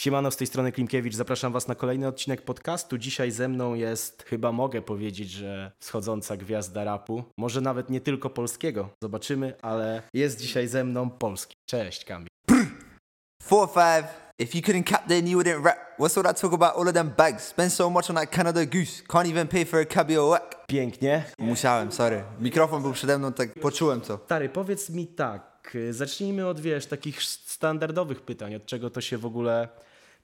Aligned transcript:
Siemano, 0.00 0.30
z 0.30 0.36
tej 0.36 0.46
strony 0.46 0.72
Klimkiewicz. 0.72 1.14
Zapraszam 1.14 1.52
Was 1.52 1.68
na 1.68 1.74
kolejny 1.74 2.08
odcinek 2.08 2.42
podcastu. 2.42 2.98
Dzisiaj 2.98 3.30
ze 3.30 3.48
mną 3.48 3.74
jest, 3.74 4.22
chyba 4.22 4.52
mogę 4.52 4.82
powiedzieć, 4.82 5.30
że 5.30 5.72
wschodząca 5.78 6.36
gwiazda 6.36 6.84
rapu. 6.84 7.24
Może 7.36 7.60
nawet 7.60 7.90
nie 7.90 8.00
tylko 8.00 8.30
polskiego. 8.30 8.88
Zobaczymy, 9.02 9.54
ale 9.62 10.02
jest 10.14 10.40
dzisiaj 10.40 10.68
ze 10.68 10.84
mną 10.84 11.10
polski. 11.10 11.56
Cześć, 11.66 12.04
Kamil. 12.04 12.28
Four 13.42 13.62
or 13.62 13.68
five. 13.68 14.04
If 14.38 14.58
you 14.58 14.64
couldn't 14.64 14.90
cap 14.90 15.08
then 15.08 15.28
you 15.28 15.38
wouldn't 15.38 15.64
rap. 15.64 15.78
What's 15.98 16.18
all 16.18 16.24
that 16.24 16.40
talk 16.40 16.52
about 16.54 16.76
all 16.76 16.88
of 16.88 16.94
them 16.94 17.10
bags? 17.16 17.44
Spend 17.44 17.72
so 17.72 17.90
much 17.90 18.10
on 18.10 18.16
that 18.16 18.30
Canada 18.36 18.66
goose. 18.66 19.02
Can't 19.08 19.28
even 19.28 19.48
pay 19.48 19.64
for 19.64 19.80
a 19.80 19.86
cabbie 19.86 20.22
or 20.22 20.30
whack. 20.30 20.66
Pięknie. 20.66 21.24
Musiałem, 21.38 21.92
sorry. 21.92 22.24
Mikrofon 22.40 22.82
był 22.82 22.92
przede 22.92 23.18
mną, 23.18 23.32
tak 23.32 23.54
poczułem 23.54 24.00
to. 24.00 24.20
Stary, 24.24 24.48
powiedz 24.48 24.90
mi 24.90 25.06
tak. 25.06 25.76
Zacznijmy 25.90 26.46
od, 26.46 26.60
wiesz, 26.60 26.86
takich 26.86 27.22
standardowych 27.22 28.20
pytań. 28.20 28.54
Od 28.54 28.66
czego 28.66 28.90
to 28.90 29.00
się 29.00 29.18
w 29.18 29.26
ogóle 29.26 29.68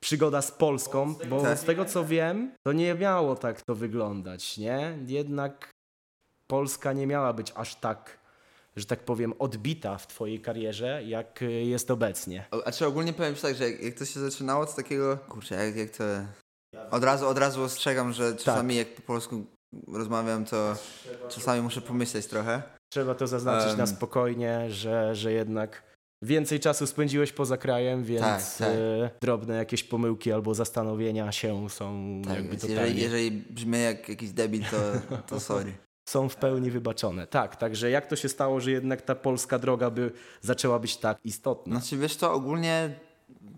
przygoda 0.07 0.43
z 0.43 0.51
Polską, 0.51 1.15
bo 1.31 1.43
Tak. 1.43 1.59
z 1.59 1.63
tego 1.65 1.85
co 1.85 2.05
wiem, 2.05 2.53
to 2.67 2.73
nie 2.73 2.95
miało 2.95 3.37
tak 3.37 3.63
to 3.63 3.75
wyglądać, 3.75 4.59
nie? 4.59 4.99
Jednak 5.07 5.71
Polska 6.47 6.93
nie 6.93 7.07
miała 7.07 7.33
być 7.33 7.53
aż 7.55 7.75
tak, 7.75 8.19
że 8.77 8.87
tak 8.87 9.01
powiem, 9.01 9.35
odbita 9.39 9.99
w 9.99 10.07
twojej 10.07 10.41
karierze, 10.41 11.03
jak 11.05 11.43
y, 11.43 11.53
jest 11.53 11.91
obecnie. 11.91 12.47
A 12.65 12.73
czy 12.73 12.87
ogólnie 12.87 13.13
powiem 13.13 13.35
ci 13.35 13.43
tak, 13.43 13.55
że 13.55 13.71
jak, 13.71 13.83
jak 13.83 13.95
to 13.95 14.05
się 14.05 14.21
zaczynało, 14.21 14.67
to 14.67 14.73
takiego... 14.73 15.17
Kurczę, 15.29 15.55
jak, 15.67 15.77
jak 15.77 15.91
to... 15.91 16.05
Od 16.91 17.05
razu, 17.05 17.29
od 17.29 17.39
razu 17.39 17.63
ostrzegam, 17.63 18.13
że 18.13 18.37
czasami 18.37 18.77
jak 18.77 18.95
po 18.95 19.03
polsku 19.03 19.47
rozmawiam, 19.89 20.45
to 20.45 20.75
czasami 21.29 21.63
muszę 21.63 21.81
pomyśleć 21.81 22.27
trochę. 22.27 22.63
Trzeba 22.93 23.15
to 23.15 23.27
zaznaczyć 23.27 23.71
Em. 23.71 23.79
na 23.79 23.87
spokojnie, 23.87 24.71
że, 24.71 25.15
że 25.15 25.33
jednak 25.33 25.83
więcej 26.23 26.61
czasu 26.61 26.87
spędziłeś 26.87 27.33
poza 27.33 27.57
krajem, 27.57 28.05
więc 28.05 28.23
Tak, 28.23 28.43
tak. 28.59 28.69
y, 28.77 29.11
drobne 29.21 29.55
jakieś 29.57 29.85
pomyłki 29.85 30.33
albo 30.33 30.55
zastanowienia 30.55 31.33
się 31.33 31.71
są 31.71 32.23
Tak, 32.25 32.35
jakby 32.37 32.57
totalnie... 32.57 32.81
jeżeli, 32.81 33.03
jeżeli 33.03 33.31
brzmię 33.31 33.79
jak 33.79 34.09
jakiś 34.09 34.31
debil, 34.33 34.63
to, 34.71 34.77
to 35.27 35.41
sorry. 35.51 35.73
są 36.09 36.29
w 36.29 36.37
pełni 36.37 36.71
wybaczone. 36.71 37.27
Tak, 37.27 37.57
także 37.57 37.91
jak 37.91 38.07
to 38.07 38.17
się 38.17 38.29
stało, 38.29 38.61
że 38.61 38.71
jednak 38.71 39.03
ta 39.03 39.15
polska 39.15 39.59
droga 39.59 39.91
by 39.91 40.13
zaczęła 40.41 40.79
być 40.79 40.97
tak 40.97 41.19
istotna? 41.25 41.81
Znaczy 41.81 41.97
wiesz 41.97 42.17
co, 42.17 42.33
ogólnie 42.33 42.95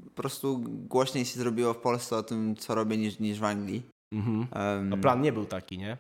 po 0.05 0.23
prostu 0.23 0.59
głośniej 0.69 1.25
się 1.25 1.39
zrobiło 1.41 1.75
w 1.75 1.79
Polsce 1.79 2.17
o 2.17 2.23
tym, 2.23 2.57
co 2.57 2.75
robię 2.75 2.97
niż, 2.97 3.19
niż 3.19 3.39
w 3.39 3.45
Anglii. 3.45 3.83
Mhm. 4.15 4.47
Em, 4.53 4.93
A 4.93 4.97
plan 4.97 5.23
nie 5.23 5.33
był 5.33 5.45
taki, 5.45 5.79
nie? 5.79 5.97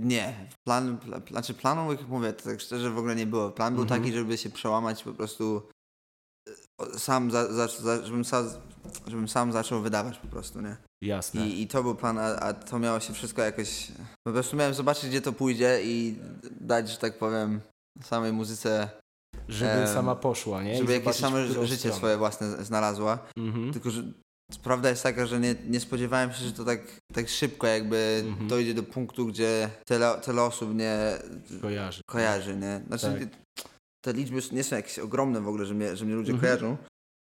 Nie, 0.00 0.48
plan, 0.68 0.98
pla, 0.98 1.20
znaczy 1.30 1.54
planu, 1.54 1.92
jak 1.92 2.08
mówię, 2.08 2.32
to 2.32 2.44
tak 2.44 2.60
szczerze 2.60 2.90
w 2.90 2.98
ogóle 2.98 3.16
nie 3.16 3.26
było. 3.26 3.50
Plan 3.50 3.74
był 3.74 3.82
Mhm. 3.82 4.00
taki, 4.00 4.12
żeby 4.12 4.38
się 4.38 4.50
przełamać 4.50 5.02
po 5.02 5.12
prostu 5.12 5.62
e, 6.94 6.98
sam, 6.98 7.30
za, 7.30 7.52
za, 7.52 7.68
za, 7.68 8.06
żebym, 8.06 8.24
sam, 8.24 8.48
żebym 9.06 9.28
sam 9.28 9.52
zaczął 9.52 9.80
wydawać 9.80 10.18
po 10.18 10.28
prostu, 10.28 10.60
nie? 10.60 10.76
Jasne. 11.02 11.48
I, 11.48 11.62
i 11.62 11.66
to 11.68 11.82
był 11.82 11.94
plan, 11.94 12.18
a, 12.18 12.36
a 12.36 12.52
to 12.54 12.78
miało 12.78 13.00
się 13.00 13.12
wszystko 13.12 13.42
jakoś... 13.42 13.92
Po 14.26 14.32
prostu 14.32 14.56
miałem 14.56 14.74
zobaczyć, 14.74 15.08
gdzie 15.10 15.20
to 15.20 15.32
pójdzie 15.32 15.80
i 15.84 16.18
dać, 16.60 16.90
że 16.90 16.96
tak 16.98 17.18
powiem, 17.18 17.60
samej 18.02 18.32
muzyce, 18.32 18.90
Żeby 19.48 19.86
sama 19.86 20.14
poszła, 20.16 20.62
nie? 20.62 20.74
I 20.74 20.78
żeby 20.78 20.92
jakieś 20.92 21.16
którą 21.16 21.46
życie 21.64 21.76
stronę. 21.76 21.96
swoje 21.96 22.16
własne 22.16 22.64
znalazła. 22.64 23.18
Mhm. 23.38 23.72
Tylko, 23.72 23.90
że 23.90 24.02
prawda 24.58 24.90
jest 24.90 25.02
taka, 25.02 25.26
że 25.26 25.40
nie, 25.40 25.54
nie 25.68 25.80
spodziewałem 25.80 26.32
się, 26.32 26.44
że 26.44 26.52
to 26.52 26.64
tak, 26.64 26.80
tak 27.12 27.28
szybko 27.28 27.66
jakby 27.66 28.22
Mhm. 28.26 28.48
dojdzie 28.48 28.74
do 28.74 28.82
punktu, 28.82 29.26
gdzie 29.26 29.70
tyle, 29.86 30.14
tyle 30.22 30.42
osób 30.42 30.74
mnie 30.74 30.98
Kojarzy. 31.62 32.02
kojarzy, 32.06 32.56
nie? 32.56 32.80
Znaczy, 32.86 33.06
Tak. 33.06 33.64
te 34.04 34.12
liczby 34.12 34.40
nie 34.52 34.64
są 34.64 34.76
jakieś 34.76 34.98
ogromne 34.98 35.40
w 35.40 35.48
ogóle, 35.48 35.66
że 35.66 35.74
mnie, 35.74 35.96
że 35.96 36.04
mnie 36.04 36.14
ludzie 36.14 36.32
Mhm. 36.32 36.40
kojarzą. 36.58 36.76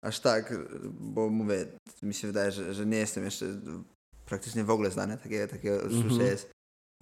Aż 0.05 0.21
tak, 0.21 0.55
bo 0.91 1.29
mówię, 1.31 1.67
mi 2.03 2.15
się 2.15 2.27
wydaje, 2.27 2.53
że, 2.53 2.75
że 2.75 2.87
nie 2.87 2.97
jestem 2.97 3.25
jeszcze 3.25 3.47
praktycznie 4.27 4.65
w 4.65 4.71
ogóle 4.71 4.91
znany, 4.91 5.19
takie, 5.19 5.49
takie 5.49 5.75
odczucie 5.77 5.97
Mhm. 6.05 6.21
jest. 6.21 6.51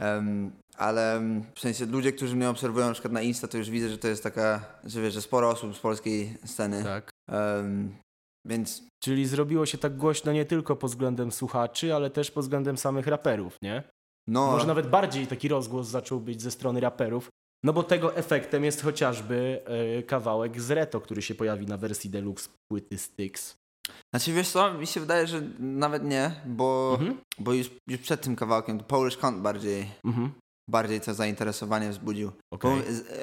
Em, 0.00 0.52
ale 0.76 1.20
w 1.54 1.60
sensie 1.60 1.86
ludzie, 1.86 2.12
którzy 2.12 2.36
mnie 2.36 2.50
obserwują 2.50 2.86
na 2.86 2.92
przykład 2.92 3.12
na 3.12 3.22
Insta, 3.22 3.48
to 3.48 3.58
już 3.58 3.70
widzę, 3.70 3.88
że 3.88 3.98
to 3.98 4.08
jest 4.08 4.22
taka, 4.22 4.64
że 4.84 5.02
wiesz, 5.02 5.14
że 5.14 5.22
sporo 5.22 5.48
osób 5.50 5.76
z 5.76 5.80
polskiej 5.80 6.36
sceny. 6.46 6.84
Tak. 6.84 7.10
Em, 7.30 7.94
więc 8.46 8.82
Czyli 9.04 9.26
zrobiło 9.26 9.66
się 9.66 9.78
tak 9.78 9.96
głośno 9.96 10.32
nie 10.32 10.44
tylko 10.44 10.76
pod 10.76 10.90
względem 10.90 11.32
słuchaczy, 11.32 11.94
ale 11.94 12.10
też 12.10 12.30
pod 12.30 12.44
względem 12.44 12.76
samych 12.78 13.06
raperów, 13.06 13.56
nie? 13.62 13.82
no... 14.28 14.46
Może 14.46 14.66
nawet 14.66 14.90
bardziej 14.90 15.26
taki 15.26 15.48
rozgłos 15.48 15.86
zaczął 15.88 16.20
być 16.20 16.42
ze 16.42 16.50
strony 16.50 16.80
raperów. 16.80 17.28
No 17.64 17.72
bo 17.72 17.82
tego 17.82 18.16
efektem 18.16 18.64
jest 18.64 18.82
chociażby 18.82 19.62
e, 19.98 20.02
kawałek 20.02 20.60
z 20.60 20.70
Reto, 20.70 21.00
który 21.00 21.22
się 21.22 21.34
pojawi 21.34 21.66
na 21.66 21.76
wersji 21.76 22.10
deluxe 22.10 22.48
płyty 22.70 22.98
Styx. 22.98 23.54
Znaczy 24.14 24.32
wiesz 24.32 24.48
co, 24.48 24.74
mi 24.74 24.86
się 24.86 25.00
wydaje, 25.00 25.26
że 25.26 25.42
nawet 25.58 26.04
nie, 26.04 26.30
bo, 26.46 26.96
Mhm. 27.00 27.20
bo 27.38 27.52
już, 27.52 27.70
już 27.88 28.00
przed 28.00 28.20
tym 28.20 28.36
kawałkiem 28.36 28.78
to 28.78 28.84
Polish 28.84 29.16
Cunt 29.16 29.38
bardziej, 29.38 29.86
Mhm. 30.04 30.32
Bardziej 30.68 31.00
to 31.00 31.14
zainteresowanie 31.14 31.90
wzbudził. 31.90 32.30
Okej. 32.50 32.70
Bo 32.70 32.76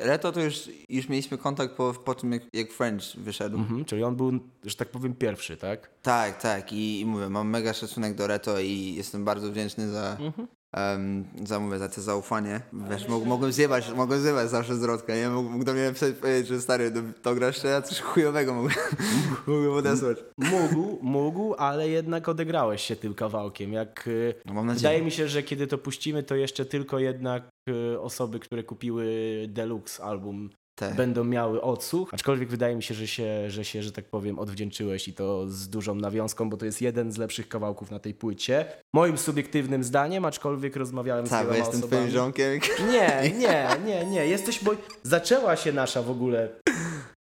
Reto 0.06 0.32
to 0.32 0.42
już, 0.42 0.70
już 0.90 1.10
mieliśmy 1.10 1.38
kontakt 1.38 1.76
po, 1.76 1.94
po 1.94 2.16
tym, 2.16 2.32
jak, 2.32 2.44
jak 2.54 2.72
French 2.72 3.04
wyszedł. 3.18 3.58
Mhm. 3.58 3.86
Czyli 3.86 4.04
on 4.04 4.16
był, 4.16 4.32
że 4.66 4.76
tak 4.76 4.90
powiem, 4.90 5.14
pierwszy, 5.14 5.58
tak? 5.58 5.90
Tak, 6.02 6.42
tak. 6.42 6.74
I, 6.74 7.00
I 7.00 7.06
mówię, 7.06 7.30
mam 7.30 7.50
mega 7.50 7.74
szacunek 7.74 8.16
do 8.16 8.28
Reto 8.28 8.60
i 8.60 8.94
jestem 8.98 9.26
bardzo 9.26 9.52
wdzięczny 9.52 9.90
za, 9.90 10.18
Mhm. 10.20 10.48
Em, 10.74 11.26
za, 11.44 11.60
mówię, 11.60 11.78
za 11.80 11.90
to 11.90 12.02
zaufanie. 12.02 12.62
Wiesz, 12.90 13.08
mógł, 13.08 13.26
mogłem 13.26 13.52
zjebać, 13.52 13.92
mogłem 13.96 14.22
zjebać 14.22 14.50
zawsze 14.50 14.76
z 14.76 14.84
Rodka, 14.84 15.16
nie? 15.16 15.30
Mógł, 15.30 15.50
mógł 15.50 15.64
do 15.66 15.74
mnie 15.74 15.92
powiedzieć, 16.22 16.48
że 16.48 16.62
stary, 16.62 16.92
to, 16.92 17.00
to 17.22 17.36
grasz 17.36 17.64
ja 17.64 17.82
coś 17.82 18.00
chujowego 18.00 18.54
mogłem, 18.54 18.74
mogłem 19.48 19.72
odesłać. 19.72 20.18
Mógł, 20.38 21.00
mógł, 21.02 21.56
ale 21.58 21.90
jednak 21.90 22.30
odegrałeś 22.30 22.82
się 22.82 22.96
tym 22.96 23.14
kawałkiem. 23.14 23.74
Jak, 23.74 24.08
y, 24.08 24.34
No, 24.46 24.54
mam 24.54 24.66
nadzieję. 24.68 24.80
wydaje 24.82 25.02
mi 25.06 25.12
się, 25.12 25.28
że 25.28 25.44
kiedy 25.44 25.68
to 25.68 25.78
puścimy, 25.78 26.24
to 26.24 26.36
jeszcze 26.36 26.66
tylko 26.66 27.00
jednak 27.00 27.44
y, 27.70 28.00
osoby, 28.02 28.40
które 28.40 28.64
kupiły 28.64 29.06
deluxe 29.48 30.04
album 30.04 30.50
Tak. 30.80 30.96
będą 30.96 31.24
miały 31.24 31.62
odsłuch. 31.62 32.10
Aczkolwiek 32.14 32.50
wydaje 32.50 32.76
mi 32.76 32.84
się, 32.84 32.94
że 32.94 33.08
się, 33.08 33.50
że 33.52 33.66
się, 33.66 33.84
że 33.84 33.92
tak 33.92 34.06
powiem, 34.06 34.40
odwdzięczyłeś 34.40 35.08
i 35.08 35.14
to 35.14 35.48
z 35.50 35.70
dużą 35.70 35.96
nawiązką, 35.96 36.50
bo 36.50 36.58
to 36.58 36.66
jest 36.66 36.82
jeden 36.82 37.12
z 37.12 37.18
lepszych 37.18 37.50
kawałków 37.50 37.92
na 37.92 38.00
tej 38.00 38.14
płycie. 38.14 38.66
Moim 38.94 39.18
subiektywnym 39.18 39.84
zdaniem, 39.84 40.26
aczkolwiek 40.26 40.76
rozmawiałem 40.76 41.28
z 41.28 41.30
Tak, 41.30 41.48
bo 41.48 41.54
wieloma 41.54 41.66
jestem 41.72 41.84
osobami. 41.84 42.02
twoim 42.10 42.14
ziomkiem. 42.24 42.60
Nie, 42.92 43.32
nie, 43.42 43.68
nie, 43.86 44.06
nie. 44.06 44.28
Jesteś, 44.28 44.64
bo 44.64 44.72
zaczęła 45.04 45.56
się 45.56 45.74
nasza 45.74 46.02
w 46.02 46.10
ogóle 46.12 46.50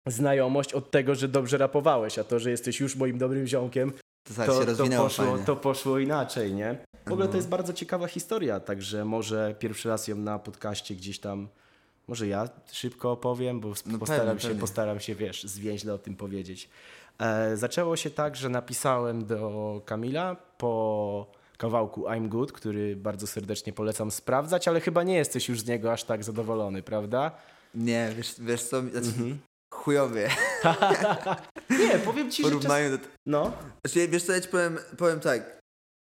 znajomość 0.07 0.73
od 0.73 0.91
tego, 0.91 1.15
że 1.15 1.27
dobrze 1.27 1.57
rapowałeś, 1.57 2.19
a 2.19 2.23
to, 2.23 2.39
że 2.39 2.51
jesteś 2.51 2.79
już 2.79 2.95
moim 2.95 3.17
dobrym 3.17 3.47
ziomkiem, 3.47 3.91
To 4.27 4.33
tak 4.33 4.45
to, 4.45 4.59
się 4.65 4.75
to, 4.75 4.87
poszło, 5.03 5.25
fajnie. 5.25 5.45
to 5.45 5.55
poszło 5.55 5.99
inaczej, 5.99 6.53
nie? 6.53 6.77
W 7.07 7.11
ogóle 7.11 7.25
to 7.27 7.31
No. 7.31 7.37
jest 7.37 7.49
bardzo 7.49 7.73
ciekawa 7.73 8.07
historia, 8.07 8.59
także 8.59 9.05
może 9.05 9.55
pierwszy 9.59 9.89
raz 9.89 10.07
ją 10.07 10.15
na 10.15 10.39
podcaście 10.39 10.95
gdzieś 10.95 11.19
tam, 11.19 11.47
może 12.07 12.27
ja 12.27 12.49
szybko 12.71 13.11
opowiem, 13.11 13.59
bo 13.59 13.73
No 13.85 13.97
postaram, 13.99 14.25
pewnie, 14.25 14.41
się, 14.41 14.47
pewnie. 14.47 14.61
postaram 14.61 14.99
się, 14.99 15.15
wiesz, 15.15 15.43
zwięźle 15.43 15.93
o 15.93 15.97
tym 15.97 16.15
powiedzieć. 16.15 16.69
E, 17.19 17.57
zaczęło 17.57 17.95
się 17.95 18.09
tak, 18.09 18.35
że 18.35 18.49
napisałem 18.49 19.25
do 19.25 19.81
Kamila 19.85 20.35
po 20.57 21.31
kawałku 21.57 22.01
I'm 22.03 22.27
Good, 22.27 22.51
który 22.51 22.95
bardzo 22.95 23.27
serdecznie 23.27 23.73
polecam 23.73 24.11
sprawdzać, 24.11 24.67
ale 24.67 24.81
chyba 24.81 25.03
nie 25.03 25.15
jesteś 25.15 25.49
już 25.49 25.59
z 25.61 25.65
niego 25.67 25.91
aż 25.91 26.03
tak 26.03 26.23
zadowolony, 26.23 26.83
prawda? 26.83 27.31
Nie, 27.75 28.11
wiesz, 28.17 28.35
wiesz 28.39 28.63
co, 28.63 28.81
znaczy, 28.81 28.97
Mhm. 29.07 29.39
chujowie. 29.73 30.29
nie, 31.79 31.99
powiem 31.99 32.31
ci, 32.31 32.43
W 32.43 32.45
że 32.45 32.51
czas... 32.51 32.61
porównaniu 32.61 32.97
do... 32.97 33.03
No, 33.25 33.51
Znaczy, 33.85 34.07
wiesz 34.07 34.23
co, 34.23 34.33
ja 34.33 34.41
ci 34.41 34.47
powiem, 34.49 34.77
powiem 34.97 35.19
tak. 35.19 35.59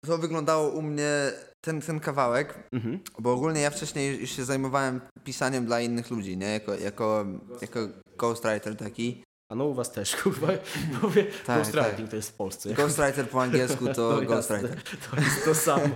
To 0.06 0.18
wyglądało 0.18 0.70
u 0.70 0.82
mnie 0.82 1.32
ten, 1.66 1.82
ten 1.82 2.00
kawałek, 2.00 2.70
mhm. 2.72 3.00
bo 3.20 3.34
ogólnie 3.34 3.62
ja 3.62 3.70
wcześniej 3.70 4.22
już 4.22 4.30
się 4.30 4.46
zajmowałem 4.46 5.02
pisaniem 5.24 5.66
dla 5.66 5.82
innych 5.82 6.12
ludzi, 6.12 6.38
nie? 6.38 6.48
Jako, 6.48 6.76
jako, 6.76 7.26
jako 7.62 7.80
ghostwriter 8.18 8.76
taki. 8.76 9.24
a 9.52 9.56
no 9.56 9.66
u 9.66 9.74
was 9.74 9.92
też, 9.92 10.16
kurwa, 10.16 10.48
mówię, 11.02 11.26
Tak, 11.46 11.58
ghostwriting 11.58 11.98
tak. 11.98 12.10
to 12.10 12.16
jest 12.16 12.30
w 12.30 12.34
Polsce. 12.34 12.74
Ghostwriter 12.74 13.30
po 13.30 13.42
angielsku 13.42 13.88
to 13.94 14.12
No 14.22 14.28
ghostwriter. 14.28 14.84
To 15.12 15.22
jest 15.22 15.46
to 15.46 15.56
samo. 15.56 15.96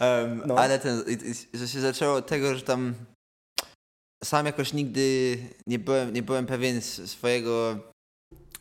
Um, 0.00 0.42
No. 0.46 0.58
Ale 0.58 0.78
ten, 0.78 1.04
że 1.54 1.68
się 1.68 1.80
zaczęło 1.80 2.14
od 2.14 2.26
tego, 2.26 2.54
że 2.54 2.62
tam 2.62 2.94
sam 4.24 4.46
jakoś 4.46 4.72
nigdy 4.72 5.38
nie 5.66 5.78
byłem, 5.78 6.14
nie 6.14 6.22
byłem 6.22 6.46
pewien 6.46 6.80
swojego 6.82 7.78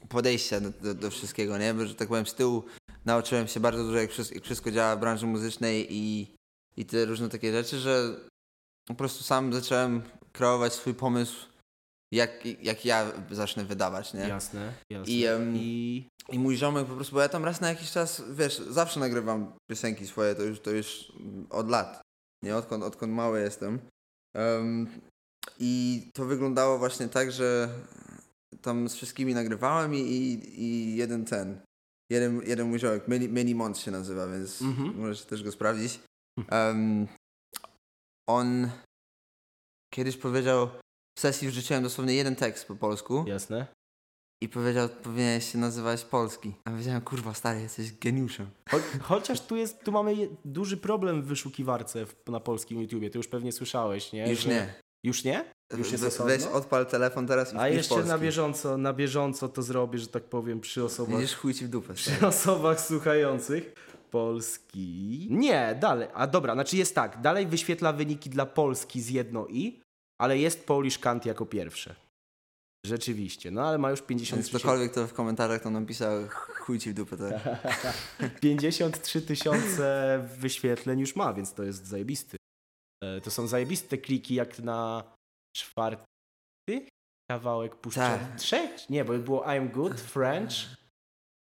podejścia 0.09 0.59
do, 0.59 0.69
do, 0.69 0.93
do 0.93 1.09
wszystkiego, 1.09 1.57
nie? 1.57 1.73
Bo, 1.73 1.85
że 1.85 1.95
tak 1.95 2.07
powiem, 2.07 2.25
z 2.25 2.33
tyłu 2.33 2.63
nauczyłem 3.07 3.47
się 3.47 3.59
bardzo 3.59 3.83
dużo, 3.83 3.97
jak 3.97 4.11
wszystko, 4.11 4.35
jak 4.35 4.43
wszystko 4.43 4.71
działa 4.71 4.95
w 4.95 4.99
branży 4.99 5.25
muzycznej 5.25 5.87
i, 5.89 6.35
i 6.77 6.85
te 6.85 7.05
różne 7.05 7.29
takie 7.29 7.51
rzeczy, 7.51 7.79
że 7.79 8.15
po 8.87 8.95
prostu 8.95 9.23
sam 9.23 9.53
zacząłem 9.53 10.01
kreować 10.33 10.73
swój 10.73 10.93
pomysł, 10.93 11.47
jak, 12.11 12.45
jak 12.63 12.85
ja 12.85 13.11
zacznę 13.31 13.65
wydawać, 13.65 14.13
nie? 14.13 14.19
Jasne, 14.19 14.73
jasne. 14.89 15.13
I, 15.13 15.25
em, 15.25 15.55
I... 15.55 16.07
I 16.29 16.39
mój 16.39 16.57
ziomek 16.57 16.87
po 16.87 16.95
prostu, 16.95 17.15
bo 17.15 17.21
ja 17.21 17.29
tam 17.29 17.45
raz 17.45 17.61
na 17.61 17.69
jakiś 17.69 17.91
czas, 17.91 18.23
wiesz, 18.31 18.57
zawsze 18.57 18.99
nagrywam 18.99 19.53
piosenki 19.69 20.07
swoje, 20.07 20.35
to 20.35 20.43
już, 20.43 20.59
to 20.59 20.71
już 20.71 21.11
od 21.49 21.69
lat, 21.69 22.01
nie? 22.43 22.55
Odkąd, 22.55 22.83
odkąd 22.83 23.13
mały 23.13 23.41
jestem. 23.41 23.79
Em, 24.35 24.87
I 25.59 26.01
to 26.13 26.25
wyglądało 26.25 26.77
właśnie 26.77 27.07
tak, 27.07 27.31
że 27.31 27.69
tam 28.61 28.89
z 28.89 28.95
wszystkimi 28.95 29.33
nagrywałem 29.33 29.95
i, 29.95 29.99
i, 29.99 30.61
i 30.63 30.95
jeden 30.95 31.25
ten, 31.25 31.61
jeden, 32.11 32.41
jeden 32.47 32.67
mój 32.69 32.79
ziomek, 32.79 33.07
Mini, 33.07 33.29
Mini 33.29 33.55
Mont 33.55 33.77
się 33.77 33.91
nazywa, 33.91 34.27
więc 34.27 34.61
Mhm. 34.61 34.97
możesz 34.99 35.25
też 35.25 35.43
go 35.43 35.51
sprawdzić. 35.51 35.99
Um, 36.51 37.07
on 38.29 38.69
kiedyś 39.93 40.17
powiedział, 40.17 40.69
w 41.17 41.21
sesji 41.21 41.47
wrzuciłem 41.47 41.83
dosłownie 41.83 42.13
jeden 42.13 42.35
tekst 42.35 42.67
po 42.67 42.75
polsku 42.75 43.23
Jasne. 43.27 43.67
i 44.43 44.49
powiedział, 44.49 44.89
powinieneś 44.89 45.51
się 45.51 45.57
nazywać 45.57 46.03
Polski. 46.03 46.53
A 46.65 46.69
powiedziałem, 46.69 47.01
kurwa 47.01 47.33
stary, 47.33 47.61
jesteś 47.61 47.93
geniuszem. 47.97 48.49
Cho 48.71 48.77
chociaż 49.01 49.41
tu 49.41 49.55
jest, 49.55 49.83
tu 49.83 49.91
mamy 49.91 50.13
duży 50.45 50.77
problem 50.77 51.21
w 51.21 51.25
wyszukiwarce 51.25 52.05
w, 52.05 52.15
na 52.27 52.39
polskim 52.39 52.81
YouTubie. 52.81 53.09
Ty 53.09 53.17
już 53.17 53.27
pewnie 53.27 53.51
słyszałeś, 53.51 54.13
nie? 54.13 54.29
Już 54.29 54.39
Że- 54.39 54.49
nie. 54.49 54.73
Już 55.03 55.23
nie? 55.23 55.51
Już 55.77 55.91
jest 55.91 56.03
osobno? 56.03 56.33
Weź 56.33 56.43
odpal 56.43 56.85
telefon 56.85 57.27
teraz 57.27 57.53
i 57.53 57.57
A 57.57 57.67
jeszcze 57.69 57.89
Polski. 57.95 58.09
na 58.09 58.17
bieżąco, 58.17 58.77
na 58.77 58.93
bieżąco 58.93 59.49
to 59.49 59.61
zrobię, 59.61 59.99
że 59.99 60.07
tak 60.07 60.23
powiem, 60.23 60.59
przy 60.59 60.83
osobach, 60.83 61.15
Widzisz, 61.19 61.35
chuj 61.35 61.53
ci 61.53 61.65
w 61.65 61.69
dupę. 61.69 61.93
przy 61.93 62.27
osobach 62.27 62.81
słuchających. 62.81 63.73
Polski. 64.11 65.27
Nie, 65.31 65.77
dalej. 65.81 66.07
A 66.13 66.27
dobra, 66.27 66.53
znaczy 66.53 66.77
jest 66.77 66.95
tak. 66.95 67.21
Dalej 67.21 67.47
wyświetla 67.47 67.93
wyniki 67.93 68.29
dla 68.29 68.45
Polski 68.45 69.01
z 69.01 69.09
jedno 69.09 69.47
i, 69.47 69.81
ale 70.21 70.37
jest 70.37 70.65
Polish 70.65 70.99
Kant 70.99 71.25
jako 71.25 71.45
pierwsze. 71.45 71.95
Rzeczywiście. 72.85 73.51
No 73.51 73.61
ale 73.67 73.77
ma 73.77 73.89
już 73.91 73.99
Więc 73.99 74.07
53 74.09 74.49
ktokolwiek 74.59 74.93
to 74.93 75.07
w 75.07 75.13
komentarzach 75.13 75.61
to 75.61 75.69
napisał, 75.69 76.27
chuj 76.29 76.79
ci 76.79 76.89
w 76.89 76.93
dupę. 76.93 77.17
Tak. 77.17 77.41
53 78.41 79.21
tysiące 79.21 80.19
wyświetleń 80.39 80.99
już 80.99 81.15
ma, 81.15 81.33
więc 81.33 81.53
to 81.53 81.63
jest 81.63 81.85
zajebisty. 81.87 82.37
E, 83.03 83.21
To 83.21 83.31
są 83.31 83.47
zajebiste 83.47 83.97
kliki 83.97 84.35
jak 84.35 84.59
na 84.59 85.03
czwarty 85.55 86.87
kawałek 87.31 87.75
puszczony. 87.75 88.07
Tak. 88.19 88.35
Trzech? 88.39 88.89
Nie, 88.89 89.05
bo 89.05 89.13
było 89.13 89.41
I'm 89.45 89.71
Good, 89.71 90.01
French, 90.01 90.53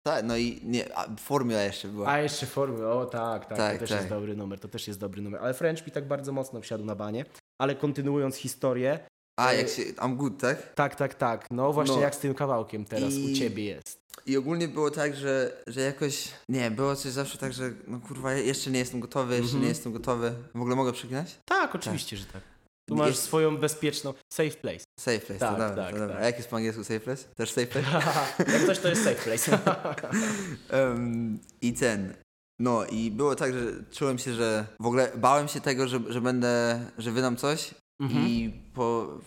tak, 0.08 0.26
no 0.26 0.38
i 0.38 0.60
nie, 0.64 0.98
a 0.98 1.16
formula 1.16 1.64
jeszcze 1.64 1.88
była. 1.88 2.08
a 2.08 2.20
jeszcze 2.20 2.46
Formuły. 2.46 2.88
O 2.94 3.06
tak, 3.06 3.46
tak, 3.46 3.58
Tak, 3.58 3.74
to 3.74 3.80
też 3.80 3.90
tak. 3.90 3.98
jest 4.00 4.10
dobry 4.10 4.36
numer, 4.36 4.60
to 4.60 4.68
też 4.68 4.88
jest 4.88 5.00
dobry 5.00 5.22
numer. 5.22 5.42
Ale 5.42 5.54
French 5.54 5.86
mi 5.86 5.92
tak 5.92 6.08
bardzo 6.08 6.32
mocno 6.32 6.62
wsiadł 6.62 6.86
na 6.86 6.96
banie. 6.96 7.26
Ale 7.62 7.76
kontynuując 7.76 8.36
historię, 8.36 9.00
A, 9.40 9.52
e, 9.52 9.58
jak 9.58 9.70
się, 9.70 9.82
I'm 9.84 10.16
good, 10.16 10.40
tak? 10.42 10.74
tak, 10.74 10.96
tak, 10.96 11.14
tak. 11.16 11.48
No 11.52 11.74
właśnie 11.74 11.96
No. 11.96 12.02
jak 12.02 12.16
z 12.16 12.20
tym 12.20 12.34
kawałkiem 12.34 12.86
teraz 12.86 13.14
I- 13.14 13.32
u 13.32 13.36
ciebie 13.36 13.64
jest. 13.66 14.02
I 14.26 14.38
ogólnie 14.38 14.68
było 14.68 14.92
tak, 14.92 15.16
że, 15.16 15.64
że 15.68 15.82
jakoś, 15.82 16.28
nie, 16.50 16.72
było 16.72 16.96
coś 16.96 17.12
zawsze 17.12 17.38
tak, 17.38 17.54
że 17.54 17.72
no 17.88 18.00
kurwa, 18.00 18.34
jeszcze 18.34 18.72
nie 18.72 18.80
jestem 18.80 19.00
gotowy, 19.00 19.34
jeszcze 19.34 19.46
Mhm. 19.46 19.64
nie 19.64 19.70
jestem 19.70 19.94
gotowy. 19.94 20.34
W 20.56 20.62
ogóle 20.62 20.76
mogę 20.76 20.94
przeklinać? 20.94 21.38
Tak, 21.46 21.76
oczywiście, 21.76 22.18
że 22.18 22.26
tak. 22.26 22.42
Tu 22.90 22.96
masz 22.96 23.08
Jest- 23.10 23.24
swoją 23.24 23.58
bezpieczną 23.58 24.14
safe 24.34 24.50
place. 24.52 24.86
Safe 25.00 25.20
place, 25.20 25.40
Tak, 25.40 25.50
to 25.56 25.68
dobra, 25.68 25.84
tak, 25.86 25.94
dobra. 26.00 26.08
tak. 26.16 26.24
A 26.24 26.26
jak 26.26 26.38
jest 26.38 26.50
po 26.50 26.56
angielsku 26.56 26.84
safe 26.84 27.00
place? 27.00 27.24
Też 27.36 27.52
safe 27.52 27.68
place? 27.68 27.88
jak 28.54 28.66
coś 28.66 28.80
to 28.80 28.88
jest 28.88 29.04
safe 29.04 29.16
place. 29.16 29.60
Em, 30.70 31.40
I 31.62 31.74
ten. 31.74 32.14
No 32.60 32.86
i 32.86 33.12
było 33.12 33.36
tak, 33.36 33.54
że 33.54 33.60
czułem 33.92 34.18
się, 34.20 34.34
że 34.34 34.68
w 34.80 34.86
ogóle 34.86 35.12
bałem 35.18 35.48
się 35.48 35.62
tego, 35.62 35.88
że, 35.88 36.00
że 36.10 36.22
będę, 36.22 36.80
że 36.98 37.12
wydam 37.12 37.36
coś 37.38 37.74
Mhm. 38.02 38.28
i 38.28 38.54
po, 38.74 39.20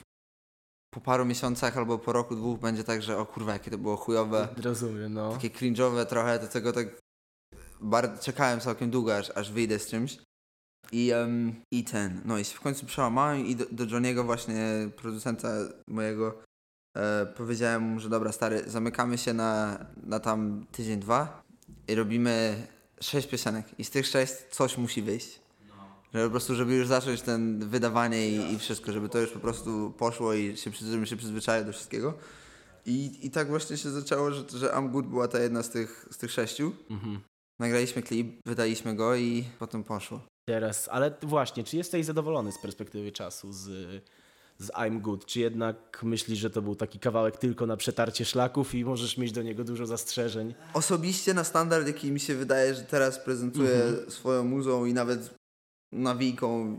po 0.95 1.01
paru 1.01 1.25
miesiącach 1.25 1.77
albo 1.79 1.99
po 1.99 2.13
roku, 2.13 2.37
dwóch 2.37 2.61
będzie 2.61 2.85
tak, 2.85 3.03
że 3.03 3.19
o 3.19 3.27
kurwa, 3.27 3.53
jakie 3.53 3.71
to 3.71 3.79
było 3.79 3.97
chujowe, 3.97 4.49
Rozumiem, 4.63 5.15
no. 5.15 5.33
takie 5.33 5.51
cringe'owe 5.51 6.07
trochę, 6.07 6.39
do 6.39 6.47
tego 6.49 6.73
tak 6.73 6.87
bardzo 7.81 8.23
czekałem 8.23 8.61
całkiem 8.61 8.91
długo, 8.91 9.17
aż, 9.17 9.31
aż 9.31 9.51
wyjdę 9.53 9.79
z 9.79 9.87
czymś. 9.87 10.19
I, 10.93 11.11
em, 11.13 11.55
I 11.73 11.85
ten, 11.85 12.21
no 12.25 12.39
i 12.39 12.45
się 12.45 12.57
w 12.57 12.61
końcu 12.61 12.87
przełamałem 12.87 13.47
i 13.47 13.57
do, 13.57 13.65
do 13.73 13.85
Johniego 13.85 14.25
właśnie, 14.25 14.89
producenta 14.97 15.49
mojego, 15.89 16.35
e, 16.97 17.27
powiedziałem 17.27 17.83
mu, 17.83 18.01
że 18.01 18.09
dobra 18.09 18.33
stary, 18.33 18.63
zamykamy 18.67 19.19
się 19.19 19.35
na, 19.35 19.79
na 20.03 20.21
tam 20.21 20.67
tydzień, 20.73 21.01
dwa 21.01 21.43
i 21.89 21.95
robimy 21.95 22.67
sześć 23.01 23.29
piosenek 23.29 23.67
i 23.79 23.85
z 23.85 23.91
tych 23.91 24.07
sześć 24.07 24.33
coś 24.51 24.79
musi 24.79 25.03
wyjść. 25.03 25.45
Że 26.15 26.25
po 26.25 26.31
prostu, 26.31 26.55
żeby 26.55 26.75
już 26.75 26.87
zacząć 26.87 27.23
ten 27.23 27.69
wydawanie 27.69 28.29
i, 28.29 28.55
i 28.55 28.59
wszystko, 28.59 28.93
żeby 28.93 29.09
to 29.09 29.19
już 29.19 29.31
po 29.31 29.39
prostu 29.39 29.95
poszło 29.99 30.35
i 30.35 30.57
się, 30.57 30.71
żebym 30.71 31.07
się 31.07 31.17
przyzwyczaił 31.17 31.65
do 31.65 31.73
wszystkiego. 31.73 32.15
I, 32.87 33.19
I 33.23 33.31
tak 33.31 33.49
właśnie 33.49 33.77
się 33.77 33.91
zaczęło, 33.91 34.31
że, 34.31 34.45
że 34.49 34.69
I'm 34.69 34.91
Good 34.91 35.07
była 35.07 35.29
ta 35.29 35.39
jedna 35.39 35.63
z 35.63 35.71
tych, 35.71 36.09
z 36.11 36.19
tych 36.19 36.31
sześciu. 36.31 36.73
Mhm. 36.91 37.21
Nagraliśmy 37.61 38.03
klip, 38.03 38.41
wydaliśmy 38.47 38.95
go 38.95 39.17
i 39.17 39.45
potem 39.59 39.85
poszło. 39.85 40.21
Teraz, 40.49 40.89
ale 40.89 41.15
właśnie, 41.23 41.65
czy 41.65 41.77
jesteś 41.77 42.07
zadowolony 42.07 42.53
z 42.53 42.59
perspektywy 42.59 43.13
czasu 43.13 43.53
z, 43.53 43.63
z 44.59 44.69
I'm 44.71 45.01
Good? 45.01 45.27
Czy 45.27 45.41
jednak 45.41 46.01
myślisz, 46.03 46.39
że 46.39 46.51
to 46.51 46.63
był 46.63 46.77
taki 46.77 46.99
kawałek 46.99 47.37
tylko 47.37 47.67
na 47.67 47.77
przetarcie 47.77 48.25
szlaków 48.25 48.75
i 48.75 48.85
możesz 48.85 49.17
mieć 49.19 49.33
do 49.33 49.43
niego 49.43 49.65
dużo 49.65 49.87
zastrzeżeń? 49.87 50.55
Osobiście 50.75 51.35
na 51.35 51.45
standard, 51.45 51.87
jaki 51.87 52.13
mi 52.13 52.21
się 52.21 52.35
wydaje, 52.35 52.75
że 52.75 52.83
teraz 52.83 53.19
prezentuję 53.19 53.75
Mhm. 53.85 54.11
swoją 54.11 54.45
muzą 54.45 54.85
i 54.85 54.95
nawet 54.95 55.35
nawijką, 55.93 56.79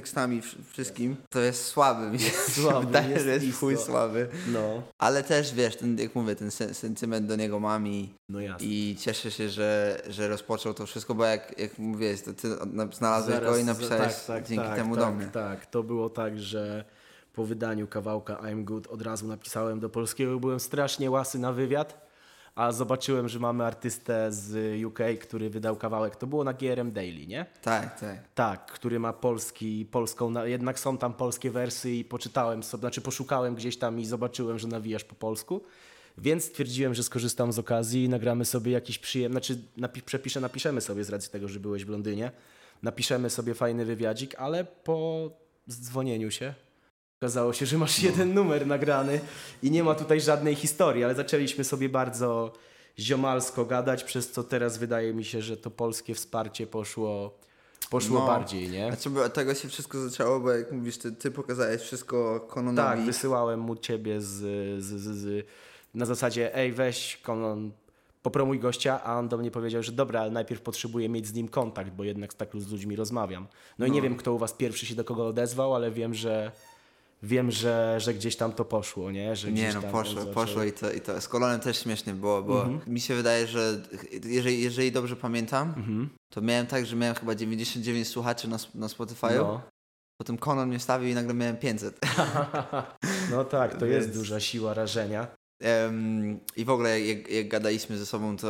tekstami, 0.00 0.42
wsz- 0.42 0.56
wszystkim, 0.72 1.16
to 1.30 1.40
jest 1.40 1.64
słaby. 1.66 2.10
Mi 2.10 2.18
się 2.18 2.30
Słaby, 2.30 2.86
wydaje, 2.86 3.10
jest 3.10 3.24
że 3.24 3.30
jest 3.30 3.58
chuj 3.60 3.76
słaby. 3.76 4.28
No, 4.52 4.82
Ale 4.98 5.22
też, 5.22 5.54
wiesz, 5.54 5.76
ten, 5.76 5.98
jak 5.98 6.14
mówię, 6.14 6.36
ten 6.36 6.50
sen- 6.50 6.74
sentyment 6.74 7.26
do 7.26 7.36
niego 7.36 7.60
mam 7.60 7.86
i, 7.88 8.14
no 8.28 8.38
i 8.60 8.96
cieszę 9.00 9.30
się, 9.30 9.48
że, 9.48 10.00
że 10.08 10.28
rozpoczął 10.28 10.74
to 10.74 10.86
wszystko, 10.86 11.14
bo 11.14 11.24
jak, 11.24 11.58
jak 11.58 11.78
mówiłeś, 11.78 12.22
to 12.22 12.32
ty 12.32 12.48
na- 12.66 12.86
znalazłeś 12.92 13.40
go 13.40 13.56
i 13.58 13.64
napisałeś 13.64 14.14
tak, 14.14 14.24
tak, 14.26 14.48
dzięki 14.48 14.64
tak, 14.64 14.76
temu 14.76 14.96
tak, 14.96 15.04
do 15.04 15.10
mnie. 15.12 15.26
Tak, 15.26 15.66
to 15.66 15.82
było 15.82 16.10
tak, 16.10 16.38
że 16.40 16.84
po 17.32 17.44
wydaniu 17.44 17.86
kawałka 17.86 18.34
I'm 18.34 18.64
Good 18.64 18.86
od 18.86 19.02
razu 19.02 19.26
napisałem 19.26 19.80
do 19.80 19.88
polskiego. 19.88 20.40
Byłem 20.40 20.60
strasznie 20.60 21.10
łasy 21.10 21.38
na 21.38 21.52
wywiad, 21.52 22.05
a 22.56 22.72
zobaczyłem, 22.72 23.28
że 23.28 23.38
mamy 23.38 23.64
artystę 23.64 24.32
z 24.32 24.84
UK, 24.84 24.98
który 25.20 25.50
wydał 25.50 25.76
kawałek. 25.76 26.16
To 26.16 26.26
było 26.26 26.44
na 26.44 26.52
GRM 26.52 26.92
Daily, 26.92 27.26
nie? 27.26 27.46
Tak, 27.62 28.00
tak. 28.00 28.28
Tak, 28.34 28.66
który 28.72 28.98
ma 29.00 29.12
polski, 29.12 29.86
polską, 29.90 30.30
na- 30.30 30.46
jednak 30.46 30.78
są 30.80 30.98
tam 30.98 31.12
polskie 31.14 31.50
wersy 31.50 31.90
i 31.90 32.04
poczytałem 32.04 32.62
sobie, 32.62 32.80
znaczy 32.80 33.00
poszukałem 33.00 33.54
gdzieś 33.54 33.76
tam 33.78 34.00
i 34.00 34.06
zobaczyłem, 34.06 34.58
że 34.58 34.68
nawijasz 34.68 35.04
po 35.04 35.14
polsku. 35.14 35.62
Więc 36.18 36.44
stwierdziłem, 36.44 36.94
że 36.94 37.02
skorzystam 37.02 37.52
z 37.52 37.58
okazji 37.58 38.04
i 38.04 38.08
nagramy 38.08 38.44
sobie 38.44 38.72
jakiś 38.72 38.98
przyjemny, 38.98 39.34
znaczy 39.34 39.58
napi- 39.78 40.02
przepiszę, 40.02 40.40
napiszemy 40.40 40.80
sobie 40.80 41.04
z 41.04 41.10
racji 41.10 41.30
tego, 41.32 41.48
że 41.48 41.60
byłeś 41.60 41.84
w 41.84 41.88
Londynie. 41.88 42.30
Napiszemy 42.82 43.30
sobie 43.30 43.54
fajny 43.54 43.84
wywiadzik, 43.84 44.34
ale 44.38 44.64
po 44.64 45.30
zdzwonieniu 45.66 46.30
się 46.30 46.54
okazało 47.20 47.52
się, 47.52 47.66
że 47.66 47.78
masz 47.78 48.02
jeden 48.02 48.34
numer 48.34 48.66
nagrany 48.66 49.20
i 49.62 49.70
nie 49.70 49.84
ma 49.84 49.94
tutaj 49.94 50.20
żadnej 50.20 50.54
historii, 50.54 51.04
ale 51.04 51.14
zaczęliśmy 51.14 51.64
sobie 51.64 51.88
bardzo 51.88 52.52
ziomalsko 52.98 53.64
gadać, 53.64 54.04
przez 54.04 54.30
co 54.32 54.42
teraz 54.44 54.78
wydaje 54.78 55.14
mi 55.14 55.24
się, 55.24 55.42
że 55.42 55.56
to 55.56 55.70
polskie 55.70 56.14
wsparcie 56.14 56.66
poszło, 56.66 57.38
poszło 57.90 58.18
No. 58.20 58.26
bardziej, 58.26 58.68
nie? 58.68 58.86
Znaczy, 58.88 59.10
bo 59.10 59.24
od 59.24 59.34
tego 59.34 59.54
się 59.54 59.68
wszystko 59.68 59.98
zaczęło, 60.08 60.40
bo 60.40 60.50
jak 60.50 60.72
mówisz, 60.72 60.98
ty, 60.98 61.12
ty 61.12 61.30
pokazałeś 61.30 61.82
wszystko 61.82 62.40
Kononowi. 62.40 62.88
Tak, 62.88 63.00
wysyłałem 63.06 63.60
mu 63.60 63.76
ciebie 63.76 64.20
z, 64.20 64.26
z, 64.82 64.84
z, 64.84 65.16
z, 65.16 65.46
na 65.94 66.06
zasadzie 66.06 66.54
ej 66.56 66.72
weź 66.72 67.16
Konon, 67.22 67.72
popromuj 68.22 68.58
gościa, 68.60 69.00
a 69.04 69.18
on 69.18 69.28
do 69.28 69.38
mnie 69.38 69.50
powiedział, 69.50 69.82
że 69.82 69.92
dobra, 69.92 70.20
ale 70.20 70.30
najpierw 70.30 70.60
potrzebuję 70.60 71.08
mieć 71.08 71.26
z 71.26 71.34
nim 71.34 71.48
kontakt, 71.48 71.90
bo 71.90 72.04
jednak 72.04 72.34
tak 72.34 72.48
z 72.54 72.70
ludźmi 72.72 72.96
rozmawiam. 72.96 73.46
No, 73.78 73.86
i 73.86 73.90
nie 73.90 73.98
No. 74.00 74.04
wiem, 74.04 74.16
kto 74.16 74.32
u 74.34 74.38
was 74.38 74.52
pierwszy 74.52 74.86
się 74.86 74.94
do 74.94 75.04
kogo 75.04 75.26
odezwał, 75.26 75.74
ale 75.74 75.90
wiem, 75.90 76.14
że 76.14 76.52
wiem, 77.22 77.50
że, 77.50 77.96
że 78.00 78.14
gdzieś 78.14 78.36
tam 78.36 78.52
to 78.52 78.64
poszło, 78.64 79.10
nie? 79.10 79.36
Że 79.36 79.52
Nie 79.52 79.72
no, 79.74 79.82
poszło, 79.82 80.14
zaczął- 80.20 80.34
poszło 80.34 80.64
i 80.64 80.72
to, 80.72 80.92
i 80.92 81.00
to 81.00 81.20
z 81.20 81.28
Kolonem 81.28 81.60
też 81.60 81.78
śmiesznie 81.82 82.14
było, 82.14 82.42
bo 82.42 82.62
Mhm. 82.66 82.92
mi 82.94 83.00
się 83.00 83.14
wydaje, 83.14 83.46
że 83.46 83.82
jeżeli, 84.24 84.62
jeżeli 84.62 84.92
dobrze 84.92 85.16
pamiętam, 85.16 85.68
Mhm. 85.76 86.08
to 86.32 86.40
miałem 86.40 86.66
tak, 86.66 86.86
że 86.86 86.96
miałem 86.96 87.14
chyba 87.14 87.34
99 87.34 88.08
słuchaczy 88.08 88.48
na, 88.48 88.56
na 88.74 88.86
Spotify'u, 88.86 89.36
No. 89.36 89.60
potem 90.20 90.38
Konon 90.38 90.68
mnie 90.68 90.80
stawił 90.80 91.08
i 91.08 91.14
nagle 91.14 91.34
miałem 91.34 91.56
500. 91.56 92.00
no 93.30 93.44
tak, 93.44 93.76
to 93.78 93.86
jest 93.86 94.06
Więc- 94.08 94.18
duża 94.18 94.40
siła 94.40 94.74
rażenia. 94.74 95.26
Em, 95.62 96.38
I 96.56 96.64
w 96.64 96.70
ogóle 96.70 97.00
jak, 97.00 97.28
jak 97.30 97.48
gadaliśmy 97.48 97.98
ze 97.98 98.06
sobą, 98.06 98.36
to 98.36 98.46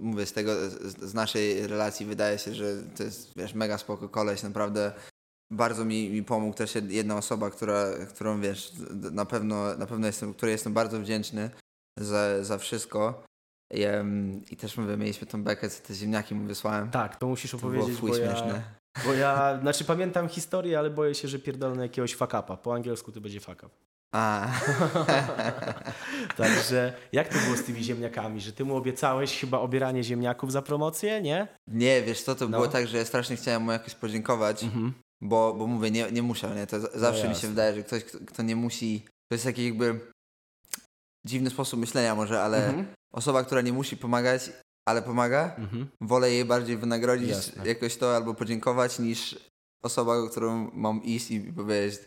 mówię, 0.00 0.26
z 0.26 0.32
tego, 0.32 0.70
z, 0.70 0.98
z 0.98 1.14
naszej 1.14 1.66
relacji 1.66 2.06
wydaje 2.06 2.38
się, 2.38 2.54
że 2.54 2.76
to 2.96 3.02
jest, 3.02 3.32
wiesz, 3.36 3.54
mega 3.54 3.78
spoko 3.78 4.08
koleś, 4.08 4.42
naprawdę 4.42 4.92
bardzo 5.56 5.84
mi, 5.84 6.10
mi 6.10 6.22
pomógł 6.22 6.56
też 6.56 6.74
jed- 6.74 6.90
jedna 6.90 7.16
osoba, 7.16 7.50
która, 7.50 7.84
którą, 8.08 8.40
wiesz, 8.40 8.72
na 9.12 9.24
pewno, 9.24 9.76
na 9.76 9.86
pewno 9.86 10.06
jestem, 10.06 10.34
której 10.34 10.52
jestem 10.52 10.72
bardzo 10.72 11.00
wdzięczny 11.00 11.50
za, 11.98 12.44
za 12.44 12.58
wszystko. 12.58 13.22
I, 13.74 13.82
em, 13.82 14.42
I 14.50 14.56
też 14.56 14.76
mówię, 14.76 14.96
mieliśmy 14.96 15.26
tą 15.26 15.42
bekę, 15.44 15.70
co 15.70 15.82
te 15.86 15.94
ziemniaki 15.94 16.34
mu 16.34 16.46
wysłałem. 16.46 16.90
Tak, 16.90 17.16
to 17.16 17.26
musisz 17.26 17.50
to 17.50 17.56
było 17.58 17.72
opowiedzieć, 17.72 18.00
bo 18.00 18.08
śmieszne. 18.08 18.62
ja, 18.96 19.04
bo 19.04 19.12
ja, 19.12 19.58
znaczy 19.62 19.84
pamiętam 19.84 20.28
historię, 20.28 20.78
ale 20.78 20.90
boję 20.90 21.14
się, 21.14 21.28
że 21.28 21.38
pierdolę 21.38 21.82
jakiegoś 21.82 22.14
fuck 22.14 22.34
upa. 22.34 22.56
Po 22.56 22.74
angielsku 22.74 23.12
to 23.12 23.20
będzie 23.20 23.40
fuck 23.40 23.62
up. 23.62 23.68
A. 24.16 24.48
Także 26.36 26.92
jak 27.12 27.28
to 27.28 27.38
było 27.44 27.56
z 27.56 27.62
tymi 27.64 27.84
ziemniakami? 27.84 28.40
Że 28.40 28.52
ty 28.52 28.64
mu 28.64 28.76
obiecałeś 28.76 29.40
chyba 29.40 29.58
obieranie 29.58 30.04
ziemniaków 30.04 30.52
za 30.52 30.62
promocję, 30.62 31.22
nie? 31.22 31.48
Nie, 31.68 32.02
wiesz 32.02 32.22
co, 32.22 32.34
to 32.34 32.44
No. 32.48 32.58
było 32.58 32.68
tak, 32.68 32.86
że 32.86 32.96
ja 32.98 33.04
strasznie 33.04 33.36
chciałem 33.36 33.62
mu 33.62 33.72
jakoś 33.72 33.94
podziękować. 33.94 34.64
Mhm. 34.64 34.92
Bo, 35.22 35.54
bo 35.54 35.66
mówię, 35.66 35.90
nie, 35.90 36.12
nie 36.12 36.22
musiał, 36.22 36.54
nie? 36.54 36.66
To 36.66 36.80
z- 36.80 36.94
zawsze 36.94 37.28
mi 37.28 37.34
się 37.34 37.48
wydaje, 37.48 37.74
że 37.74 37.82
ktoś, 37.82 38.04
kto, 38.04 38.18
kto 38.26 38.42
nie 38.42 38.56
musi, 38.56 39.00
to 39.28 39.34
jest 39.34 39.44
takie 39.44 39.64
jakby, 39.64 40.00
dziwny 41.26 41.50
sposób 41.50 41.80
myślenia 41.80 42.14
może, 42.14 42.42
ale 42.42 42.66
Mhm. 42.66 42.86
osoba, 43.14 43.44
która 43.44 43.60
nie 43.60 43.72
musi 43.72 43.96
pomagać, 43.96 44.52
ale 44.88 45.02
pomaga, 45.02 45.54
Mhm. 45.58 45.86
wolę 46.00 46.30
jej 46.30 46.44
bardziej 46.44 46.76
wynagrodzić 46.76 47.28
Jasne. 47.28 47.66
jakoś 47.68 47.96
to 47.96 48.16
albo 48.16 48.34
podziękować 48.34 48.98
niż 48.98 49.38
osoba, 49.84 50.28
którą 50.30 50.70
mam 50.74 51.02
iść 51.04 51.30
i 51.30 51.40
powiedzieć, 51.40 52.00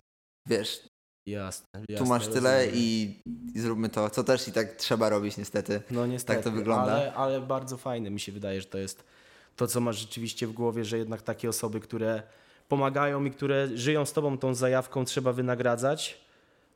wiesz, 0.47 0.87
Jasne, 1.27 1.65
jasne. 1.89 1.97
tu 1.97 2.05
masz 2.05 2.27
tyle 2.27 2.67
i, 2.73 3.19
i 3.55 3.59
zróbmy 3.59 3.89
to, 3.89 4.09
co 4.09 4.23
też 4.23 4.47
i 4.47 4.51
tak 4.51 4.75
trzeba 4.75 5.09
robić 5.09 5.37
niestety. 5.37 5.81
No 5.91 6.07
niestety, 6.07 6.35
tak 6.35 6.43
to 6.43 6.51
wygląda. 6.51 6.91
Ale, 6.91 7.13
ale 7.13 7.41
bardzo 7.41 7.77
fajne 7.77 8.09
mi 8.09 8.19
się 8.19 8.31
wydaje, 8.31 8.61
że 8.61 8.67
to 8.67 8.77
jest 8.77 9.03
to, 9.55 9.67
co 9.67 9.79
masz 9.81 9.97
rzeczywiście 9.97 10.47
w 10.47 10.53
głowie, 10.53 10.85
że 10.85 10.97
jednak 10.97 11.21
takie 11.21 11.49
osoby, 11.49 11.79
które 11.79 12.23
pomagają 12.67 13.25
i 13.25 13.31
które 13.31 13.67
żyją 13.77 14.05
z 14.05 14.13
tobą 14.13 14.37
tą 14.37 14.53
zajawką, 14.53 15.05
trzeba 15.05 15.33
wynagradzać. 15.33 16.27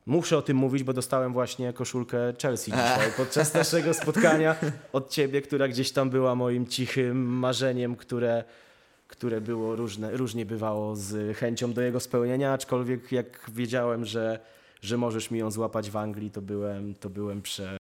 Muszę 0.06 0.38
o 0.38 0.42
tym 0.42 0.58
mówić, 0.58 0.84
bo 0.84 0.94
dostałem 0.94 1.34
właśnie 1.34 1.74
koszulkę 1.74 2.34
Chelsea 2.42 2.72
dzisiaj 2.72 3.12
podczas 3.18 3.54
naszego 3.54 3.94
spotkania 4.04 4.56
od 4.94 5.10
ciebie, 5.10 5.42
która 5.42 5.68
gdzieś 5.68 5.92
tam 5.92 6.10
była 6.10 6.36
moim 6.36 6.68
cichym 6.68 7.18
marzeniem, 7.28 7.96
które, 7.96 8.44
które 9.08 9.42
było 9.42 9.76
różne, 9.76 10.18
różnie 10.18 10.46
bywało 10.46 10.96
z 10.96 11.38
chęcią 11.38 11.74
do 11.74 11.82
jego 11.82 12.00
spełnienia, 12.00 12.54
aczkolwiek 12.54 13.12
jak 13.12 13.52
wiedziałem, 13.54 14.06
że, 14.06 14.40
że 14.82 14.98
możesz 14.98 15.32
mi 15.32 15.40
ją 15.40 15.52
złapać 15.52 15.92
w 15.92 15.98
Anglii, 15.98 16.32
to 16.32 16.42
byłem, 16.42 16.96
to 16.96 17.10
byłem 17.10 17.42
prze, 17.42 17.78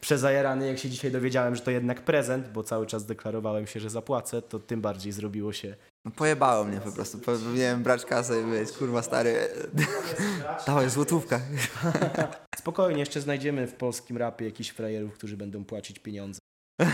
przezajarany, 0.00 0.66
jak 0.66 0.78
się 0.78 0.90
dzisiaj 0.90 1.10
dowiedziałem, 1.10 1.56
że 1.56 1.62
to 1.62 1.70
jednak 1.70 2.04
prezent, 2.04 2.48
bo 2.48 2.62
cały 2.62 2.86
czas 2.86 3.06
deklarowałem 3.06 3.66
się, 3.66 3.80
że 3.80 3.90
zapłacę, 3.90 4.42
to 4.42 4.58
tym 4.58 4.80
bardziej 4.80 5.12
zrobiło 5.12 5.52
się. 5.52 5.76
No, 6.04 6.10
pojebało 6.10 6.64
mnie 6.64 6.80
po 6.80 6.92
prostu, 6.92 7.18
powinienem 7.18 7.82
brać 7.82 8.04
kasę 8.04 8.40
i 8.40 8.44
powiedzieć, 8.44 8.76
kurwa 8.76 9.02
stary, 9.02 9.48
dawaj 10.66 10.90
złotówka. 10.90 11.40
Spokojnie, 12.58 13.00
jeszcze 13.00 13.20
znajdziemy 13.20 13.66
w 13.66 13.74
polskim 13.74 14.16
rapie 14.16 14.44
jakichś 14.44 14.70
frajerów, 14.70 15.14
którzy 15.14 15.36
będą 15.36 15.64
płacić 15.64 15.98
pieniądze. 15.98 16.40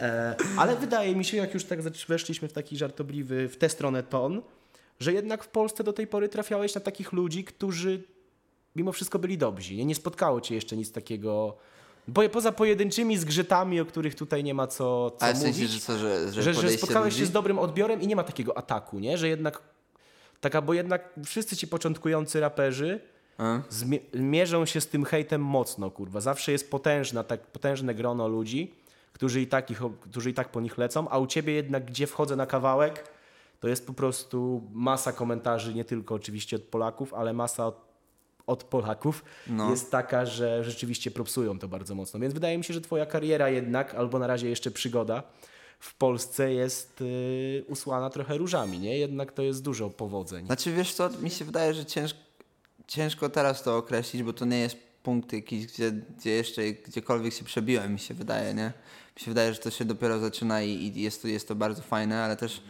E, 0.00 0.36
Ale 0.58 0.76
wydaje 0.76 1.16
mi 1.16 1.24
się, 1.24 1.36
jak 1.36 1.54
już 1.54 1.64
tak 1.64 1.82
weszliśmy 2.08 2.48
w 2.48 2.52
taki 2.52 2.76
żartobliwy, 2.76 3.48
w 3.48 3.56
tę 3.56 3.68
stronę 3.68 4.02
ton, 4.02 4.42
że 5.00 5.12
jednak 5.12 5.44
w 5.44 5.48
Polsce 5.48 5.84
do 5.84 5.92
tej 5.92 6.06
pory 6.06 6.28
trafiałeś 6.28 6.74
na 6.74 6.80
takich 6.80 7.12
ludzi, 7.12 7.44
którzy 7.44 8.02
mimo 8.76 8.92
wszystko 8.92 9.18
byli 9.18 9.38
dobrzy. 9.38 9.74
Nie, 9.74 9.84
nie 9.84 9.94
spotkało 9.94 10.40
cię 10.40 10.54
jeszcze 10.54 10.76
nic 10.76 10.92
takiego, 10.92 11.56
bo 12.08 12.28
poza 12.28 12.52
pojedynczymi 12.52 13.18
zgrzytami, 13.18 13.80
o 13.80 13.84
których 13.86 14.14
tutaj 14.14 14.44
nie 14.44 14.54
ma 14.54 14.66
co, 14.66 15.10
co 15.10 15.26
A 15.26 15.32
w 15.32 15.38
mówić. 15.38 15.42
sensie, 15.42 15.66
że 15.66 15.80
co, 15.80 15.98
że, 15.98 16.32
że, 16.32 16.42
że, 16.42 16.54
że 16.54 16.70
spotkałeś 16.70 17.14
się 17.14 17.20
ludzi? 17.20 17.30
z 17.30 17.32
dobrym 17.32 17.58
odbiorem 17.58 18.02
i 18.02 18.06
nie 18.06 18.16
ma 18.16 18.22
takiego 18.22 18.58
ataku, 18.58 18.98
nie? 18.98 19.18
Że 19.18 19.28
jednak 19.28 19.62
taka, 20.40 20.62
bo 20.62 20.74
jednak 20.74 21.14
wszyscy 21.24 21.56
ci 21.56 21.68
początkujący 21.68 22.40
raperzy 22.40 23.00
mierzą 24.14 24.66
się 24.66 24.80
z 24.80 24.88
tym 24.88 25.04
hejtem 25.04 25.44
mocno, 25.44 25.90
kurwa. 25.90 26.20
Zawsze 26.20 26.52
jest 26.52 26.70
potężna, 26.70 27.24
tak, 27.24 27.46
potężne 27.46 27.94
grono 27.94 28.28
ludzi, 28.28 28.74
którzy 29.12 29.40
i, 29.40 29.46
tak 29.46 29.70
ich, 29.70 29.80
którzy 30.00 30.30
i 30.30 30.34
tak 30.34 30.48
po 30.48 30.60
nich 30.60 30.78
lecą, 30.78 31.08
a 31.08 31.18
u 31.18 31.26
ciebie 31.26 31.52
jednak, 31.52 31.84
gdzie 31.84 32.06
wchodzę 32.06 32.36
na 32.36 32.46
kawałek, 32.46 33.08
to 33.60 33.68
jest 33.68 33.86
po 33.86 33.92
prostu 33.92 34.62
masa 34.72 35.12
komentarzy, 35.12 35.74
nie 35.74 35.84
tylko 35.84 36.14
oczywiście 36.14 36.56
od 36.56 36.62
Polaków, 36.62 37.14
ale 37.14 37.32
masa 37.32 37.66
od, 37.66 37.91
od 38.46 38.64
Polaków 38.64 39.24
No. 39.46 39.70
jest 39.70 39.90
taka, 39.90 40.26
że 40.26 40.64
rzeczywiście 40.64 41.10
propsują 41.10 41.58
to 41.58 41.68
bardzo 41.68 41.94
mocno. 41.94 42.20
Więc 42.20 42.34
wydaje 42.34 42.58
mi 42.58 42.64
się, 42.64 42.74
że 42.74 42.80
twoja 42.80 43.06
kariera 43.06 43.48
jednak, 43.50 43.94
albo 43.94 44.18
na 44.18 44.26
razie 44.26 44.48
jeszcze 44.48 44.70
przygoda 44.70 45.22
w 45.78 45.94
Polsce 45.94 46.52
jest 46.52 47.00
y, 47.00 47.64
usłana 47.68 48.10
trochę 48.10 48.38
różami, 48.38 48.78
nie? 48.78 48.98
Jednak 48.98 49.32
to 49.32 49.42
jest 49.42 49.62
dużo 49.62 49.90
powodzeń. 49.90 50.46
Znaczy 50.46 50.72
wiesz 50.72 50.94
co, 50.94 51.10
mi 51.10 51.30
się 51.30 51.44
wydaje, 51.44 51.74
że 51.74 51.84
ciężko, 51.86 52.18
ciężko 52.86 53.28
teraz 53.28 53.62
to 53.62 53.76
określić, 53.76 54.22
bo 54.22 54.32
to 54.32 54.44
nie 54.44 54.58
jest 54.58 54.76
punkt 55.02 55.32
jakiś, 55.32 55.66
gdzie, 55.66 55.92
gdzie 55.92 56.30
jeszcze 56.30 56.62
gdziekolwiek 56.72 57.34
się 57.34 57.44
przebiłem, 57.44 57.92
mi 57.92 57.98
się 57.98 58.14
wydaje, 58.14 58.54
nie? 58.54 58.72
Mi 59.16 59.22
się 59.22 59.30
wydaje, 59.30 59.52
że 59.54 59.58
to 59.60 59.70
się 59.70 59.84
dopiero 59.84 60.18
zaczyna 60.18 60.62
i, 60.62 60.70
i 60.70 61.02
jest, 61.02 61.22
to, 61.22 61.28
jest 61.28 61.48
to 61.48 61.54
bardzo 61.54 61.82
fajne, 61.82 62.24
ale 62.24 62.36
też 62.36 62.62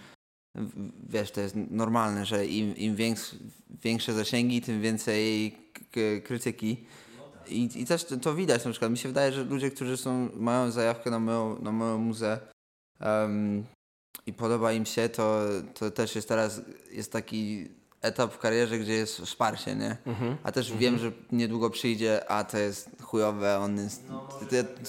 wiesz, 1.08 1.30
to 1.30 1.40
jest 1.40 1.54
normalne, 1.70 2.26
że 2.26 2.46
im, 2.46 2.76
im 2.76 2.96
większ, 2.96 3.34
większe 3.82 4.12
zasięgi, 4.12 4.60
tym 4.60 4.80
więcej 4.80 5.56
krytyki. 6.24 6.86
I, 7.48 7.70
I 7.74 7.86
też 7.86 8.04
to, 8.04 8.16
to 8.16 8.34
widać 8.34 8.64
na 8.64 8.70
przykład. 8.70 8.90
Mi 8.90 8.98
się 8.98 9.08
wydaje, 9.08 9.32
że 9.32 9.44
ludzie, 9.44 9.70
którzy 9.70 9.96
są, 9.96 10.28
mają 10.34 10.70
zajawkę 10.70 11.10
na 11.10 11.18
moją, 11.18 11.62
na 11.62 11.72
moją 11.72 11.98
muzę 11.98 12.38
em, 13.00 13.64
i 14.26 14.32
podoba 14.32 14.72
im 14.72 14.86
się, 14.86 15.08
to, 15.08 15.44
to 15.74 15.90
też 15.90 16.14
jest 16.14 16.28
teraz 16.28 16.60
jest 16.90 17.12
taki 17.12 17.68
etap 18.02 18.32
w 18.34 18.38
karierze, 18.38 18.78
gdzie 18.78 18.92
jest 18.92 19.18
wsparcie, 19.18 19.74
nie? 19.74 19.96
Mhm. 20.06 20.36
A 20.42 20.52
też 20.52 20.72
wiem, 20.72 20.98
że 20.98 21.12
niedługo 21.32 21.70
przyjdzie, 21.70 22.30
a 22.30 22.44
to 22.44 22.58
jest 22.58 22.90
chujowe, 23.02 23.58
on 23.58 23.78
jest, 23.78 24.08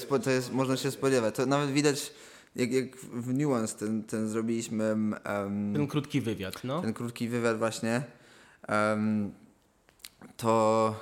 to, 0.10 0.20
to 0.20 0.29
jest, 0.29 0.53
można 0.53 0.77
się 0.77 0.91
spodziewać. 0.91 1.36
To 1.36 1.46
nawet 1.46 1.72
widać, 1.72 2.12
jak, 2.56 2.72
jak 2.72 2.96
w 2.98 3.34
Nuance 3.34 3.78
ten, 3.78 4.04
ten 4.04 4.30
zrobiliśmy 4.30 4.84
em, 4.86 5.16
Ten 5.76 5.88
krótki 5.88 6.22
wywiad, 6.22 6.64
no. 6.64 6.82
ten 6.82 6.94
krótki 6.94 7.28
wywiad 7.30 7.58
właśnie, 7.58 8.02
em, 8.68 9.32
to, 10.38 10.96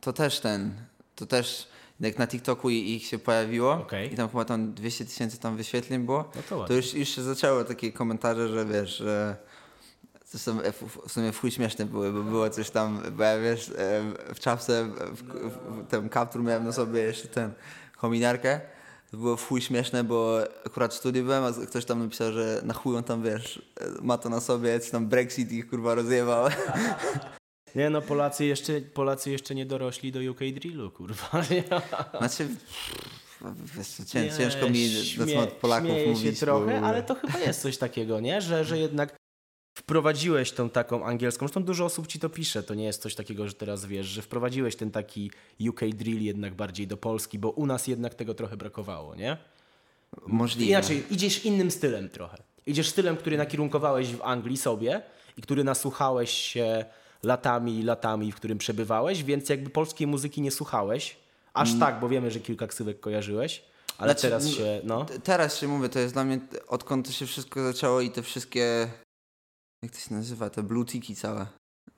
to 0.00 0.12
też 0.12 0.40
ten, 0.40 0.74
to 1.14 1.26
też 1.26 1.68
jak 2.00 2.18
na 2.18 2.26
TikToku 2.26 2.70
i- 2.70 2.90
ich 2.90 3.06
się 3.06 3.18
pojawiło 3.18 3.72
Okej. 3.72 4.12
i 4.12 4.16
tam 4.16 4.28
chyba 4.28 4.44
tam 4.44 4.74
200 4.74 5.04
tysięcy 5.04 5.38
tam 5.38 5.56
wyświetleń 5.56 6.04
było, 6.04 6.30
No 6.36 6.42
to 6.48 6.64
to 6.64 6.72
już, 6.74 6.94
już 6.94 7.08
się 7.08 7.22
zaczęło 7.22 7.64
takie 7.64 7.92
komentarze, 7.92 8.48
że 8.48 8.66
wiesz, 8.66 8.96
że 8.96 9.36
to 10.32 10.38
są, 10.38 10.58
w, 10.58 11.08
w 11.08 11.12
sumie 11.12 11.32
w 11.32 11.40
chuj 11.40 11.50
śmieszne 11.50 11.86
były, 11.86 12.12
bo 12.12 12.22
było 12.22 12.50
coś 12.50 12.70
tam, 12.70 13.02
bo 13.16 13.22
ja 13.24 13.38
wiesz, 13.40 13.68
e, 13.78 14.02
w 14.34 14.40
czapce, 14.40 14.84
w, 14.84 15.22
w, 15.22 15.82
w 15.84 15.86
ten 15.88 16.08
kaptur 16.08 16.42
miałem 16.42 16.64
na 16.64 16.72
sobie 16.72 17.00
jeszcze 17.00 17.28
ten 17.28 17.50
kominiarkę. 17.96 18.60
To 19.14 19.18
było 19.18 19.36
w 19.36 19.48
chuj 19.48 19.60
śmieszne, 19.60 20.04
bo 20.04 20.38
akurat 20.66 20.94
w 20.94 20.96
studiu 20.96 21.24
byłem, 21.24 21.44
a 21.44 21.66
ktoś 21.66 21.84
tam 21.84 21.98
napisał, 21.98 22.32
że 22.32 22.60
na 22.64 22.74
chuj 22.74 22.96
on 22.96 23.04
tam, 23.04 23.22
wiesz, 23.22 23.62
ma 24.02 24.18
to 24.18 24.28
na 24.28 24.40
sobie, 24.40 24.80
czy 24.80 24.90
tam 24.90 25.06
Brexit 25.06 25.52
ich 25.52 25.70
kurwa 25.70 25.94
rozjebał. 25.94 26.48
Nie 27.74 27.90
no, 27.90 28.02
Polacy 28.02 28.44
jeszcze, 28.44 28.80
Polacy 28.80 29.30
jeszcze 29.30 29.54
nie 29.54 29.66
dorośli 29.66 30.12
do 30.12 30.30
UK 30.30 30.38
Drillu, 30.38 30.90
kurwa. 30.90 31.30
Znaczy, 32.18 32.48
wiesz, 33.76 33.86
co, 33.86 34.04
cię, 34.04 34.20
Nie, 34.20 34.32
ciężko 34.32 34.70
mi 34.70 34.88
na 35.18 35.26
temat 35.26 35.52
Polaków 35.52 35.90
śmieję 35.90 36.08
mówić. 36.08 36.38
się 36.38 36.46
trochę, 36.46 36.80
bo... 36.80 36.86
ale 36.86 37.02
to 37.02 37.14
chyba 37.14 37.38
jest 37.38 37.62
coś 37.62 37.78
takiego, 37.78 38.20
nie? 38.20 38.40
Że, 38.40 38.64
że 38.64 38.78
jednak 38.78 39.16
wprowadziłeś 39.74 40.52
tą 40.52 40.70
taką 40.70 41.04
angielską, 41.06 41.46
zresztą 41.46 41.64
dużo 41.64 41.84
osób 41.84 42.06
ci 42.06 42.18
to 42.18 42.28
pisze, 42.28 42.62
to 42.62 42.74
nie 42.74 42.84
jest 42.84 43.02
coś 43.02 43.14
takiego, 43.14 43.48
że 43.48 43.54
teraz 43.54 43.86
wiesz, 43.86 44.06
że 44.06 44.22
wprowadziłeś 44.22 44.76
ten 44.76 44.90
taki 44.90 45.30
UK 45.68 45.80
drill 45.94 46.22
jednak 46.22 46.54
bardziej 46.54 46.86
do 46.86 46.96
Polski, 46.96 47.38
bo 47.38 47.50
u 47.50 47.66
nas 47.66 47.86
jednak 47.86 48.14
tego 48.14 48.34
trochę 48.34 48.56
brakowało, 48.56 49.14
nie? 49.14 49.36
Możliwe. 50.26 50.70
Inaczej, 50.70 51.04
idziesz 51.10 51.44
innym 51.44 51.70
stylem 51.70 52.08
trochę. 52.08 52.42
Idziesz 52.66 52.88
stylem, 52.88 53.16
który 53.16 53.36
nakierunkowałeś 53.36 54.08
w 54.08 54.22
Anglii 54.22 54.56
sobie 54.56 55.02
i 55.36 55.42
który 55.42 55.64
nasłuchałeś 55.64 56.30
się 56.30 56.84
latami 57.22 57.78
i 57.78 57.82
latami, 57.82 58.32
w 58.32 58.36
którym 58.36 58.58
przebywałeś, 58.58 59.24
więc 59.24 59.48
jakby 59.48 59.70
polskiej 59.70 60.06
muzyki 60.06 60.40
nie 60.40 60.50
słuchałeś, 60.50 61.16
aż 61.54 61.78
tak, 61.78 62.00
bo 62.00 62.08
wiemy, 62.08 62.30
że 62.30 62.40
kilka 62.40 62.66
ksywek 62.66 63.00
kojarzyłeś, 63.00 63.62
ale 63.98 64.10
Mm. 64.10 64.18
Znaczy, 64.18 64.22
teraz 64.22 64.48
się, 64.48 64.80
no... 64.84 65.06
Teraz 65.24 65.58
się 65.58 65.68
mówię, 65.68 65.88
to 65.88 65.98
jest 65.98 66.14
dla 66.14 66.24
mnie, 66.24 66.40
odkąd 66.68 67.06
to 67.06 67.12
się 67.12 67.26
wszystko 67.26 67.62
zaczęło 67.62 68.00
i 68.00 68.10
te 68.10 68.22
wszystkie, 68.22 68.88
jak 69.84 69.92
to 69.92 69.98
się 69.98 70.14
nazywa, 70.14 70.50
te 70.50 70.62
blue 70.62 70.84
tiki 70.84 71.16
całe. 71.16 71.46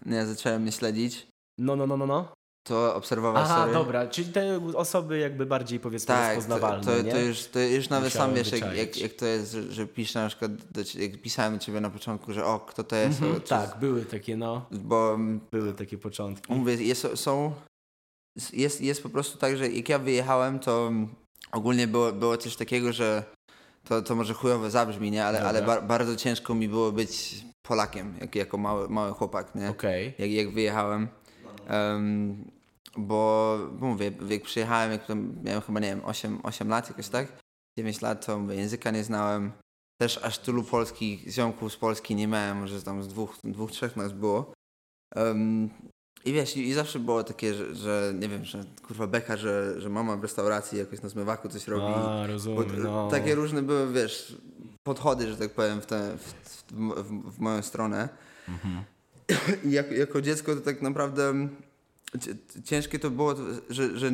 Nie, 0.06 0.26
zacząłem 0.26 0.62
mnie 0.62 0.72
śledzić, 0.72 1.26
No, 1.58 1.76
no, 1.76 1.86
no, 1.86 1.96
no, 1.96 2.06
no. 2.06 2.32
to 2.68 2.94
obserwować 2.94 3.42
Aha, 3.44 3.56
sorry. 3.58 3.72
dobra, 3.72 4.06
czyli 4.06 4.32
te 4.32 4.60
osoby 4.74 5.18
jakby 5.18 5.46
bardziej 5.46 5.80
powiedzmy 5.80 6.06
Tak, 6.06 6.28
to, 6.28 6.34
rozpoznawalne, 6.34 6.84
to, 6.84 7.02
nie? 7.02 7.12
to, 7.12 7.18
już, 7.18 7.44
to 7.46 7.60
już 7.60 7.88
nawet 7.88 8.12
Musiałem 8.12 8.30
sam 8.30 8.36
wiesz, 8.44 8.52
jak, 8.60 8.76
jak, 8.76 8.96
jak 8.96 9.12
to 9.12 9.26
jest, 9.26 9.52
że, 9.52 9.72
że 9.72 9.86
piszę 9.86 10.22
na 10.22 10.28
przykład, 10.28 10.52
do, 10.54 10.80
jak 10.98 11.22
pisałem 11.22 11.52
do 11.54 11.58
ciebie 11.64 11.80
na 11.80 11.90
początku, 11.90 12.32
że 12.32 12.44
o, 12.44 12.60
kto 12.60 12.84
to 12.84 12.96
jest, 12.96 13.18
Mhm, 13.22 13.36
o, 13.36 13.40
czy- 13.40 13.48
tak, 13.48 13.78
były 13.78 14.04
takie, 14.04 14.36
no, 14.36 14.66
bo 14.70 15.18
były 15.52 15.72
takie 15.72 15.98
początki. 15.98 16.52
Mówię, 16.52 16.74
jest, 16.74 17.06
są, 17.14 17.54
jest, 18.52 18.80
jest 18.80 19.02
po 19.02 19.08
prostu 19.08 19.38
tak, 19.38 19.56
że 19.56 19.68
jak 19.68 19.88
ja 19.88 19.98
wyjechałem, 19.98 20.58
to 20.58 20.92
ogólnie 21.52 21.86
było, 21.88 22.12
było 22.12 22.36
coś 22.36 22.56
takiego, 22.56 22.92
że 22.92 23.24
to, 23.88 24.02
to 24.02 24.14
może 24.14 24.34
chujowo 24.34 24.70
zabrzmi, 24.70 25.10
nie? 25.10 25.24
Ale, 25.24 25.42
ale 25.42 25.82
bardzo 25.82 26.16
ciężko 26.16 26.54
mi 26.54 26.68
było 26.68 26.92
być 26.92 27.44
Polakiem, 27.62 28.14
jak, 28.20 28.34
jako 28.34 28.58
mały, 28.58 28.88
mały 28.88 29.12
chłopak, 29.12 29.54
nie? 29.54 29.70
Okej. 29.70 30.14
Jak, 30.18 30.30
jak 30.30 30.50
wyjechałem. 30.50 31.08
Em, 31.66 32.50
bo 32.96 33.58
bo 33.72 33.86
mówię, 33.86 34.12
jak 34.28 34.42
przyjechałem, 34.42 34.92
jak 34.92 35.08
miałem 35.44 35.60
chyba, 35.62 35.80
nie 35.80 35.88
wiem, 35.88 36.04
8, 36.04 36.40
8 36.42 36.68
lat 36.68 36.88
jakoś 36.88 37.08
tak, 37.08 37.26
9 37.78 38.00
lat, 38.00 38.26
to 38.26 38.38
mówię, 38.38 38.54
języka 38.54 38.90
nie 38.90 39.04
znałem. 39.04 39.52
Też 40.00 40.18
aż 40.18 40.38
tylu 40.38 40.64
polskich 40.64 41.28
ziomków 41.28 41.72
z 41.72 41.76
Polski 41.76 42.14
nie 42.14 42.28
miałem, 42.28 42.58
może 42.58 42.82
tam 42.82 43.02
z 43.02 43.08
dwóch, 43.08 43.36
dwóch 43.44 43.70
trzech 43.70 43.96
nas 43.96 44.12
było. 44.12 44.52
Em, 45.14 45.70
I 46.26 46.32
wiesz, 46.32 46.56
i, 46.56 46.68
i 46.68 46.74
zawsze 46.74 46.98
było 46.98 47.24
takie, 47.24 47.54
że, 47.54 47.74
że 47.74 48.12
nie 48.14 48.28
wiem, 48.28 48.44
że 48.44 48.64
kurwa 48.86 49.06
beka, 49.06 49.36
że, 49.36 49.80
że 49.80 49.88
mama 49.88 50.16
w 50.16 50.22
restauracji 50.22 50.78
jakoś 50.78 51.02
na 51.02 51.08
zmywaku 51.08 51.48
coś 51.48 51.68
robi. 51.68 51.94
A, 51.96 51.98
Bo, 51.98 52.26
rozumiem, 52.26 52.82
no. 52.82 53.08
Takie 53.10 53.34
różne 53.34 53.62
były, 53.62 53.92
wiesz, 53.92 54.36
podchody, 54.82 55.28
że 55.28 55.36
tak 55.36 55.50
powiem, 55.50 55.80
w, 55.80 55.86
te, 55.86 56.16
w, 56.16 56.34
w, 56.72 57.34
w 57.36 57.40
moją 57.40 57.62
stronę. 57.62 58.08
Mhm. 58.48 58.84
I 59.64 59.70
jako, 59.70 59.94
jako 59.94 60.22
dziecko 60.22 60.54
to 60.54 60.60
tak 60.60 60.82
naprawdę 60.82 61.48
ciężkie 62.64 62.98
to 62.98 63.10
było, 63.10 63.34
że, 63.70 63.98
że 63.98 64.12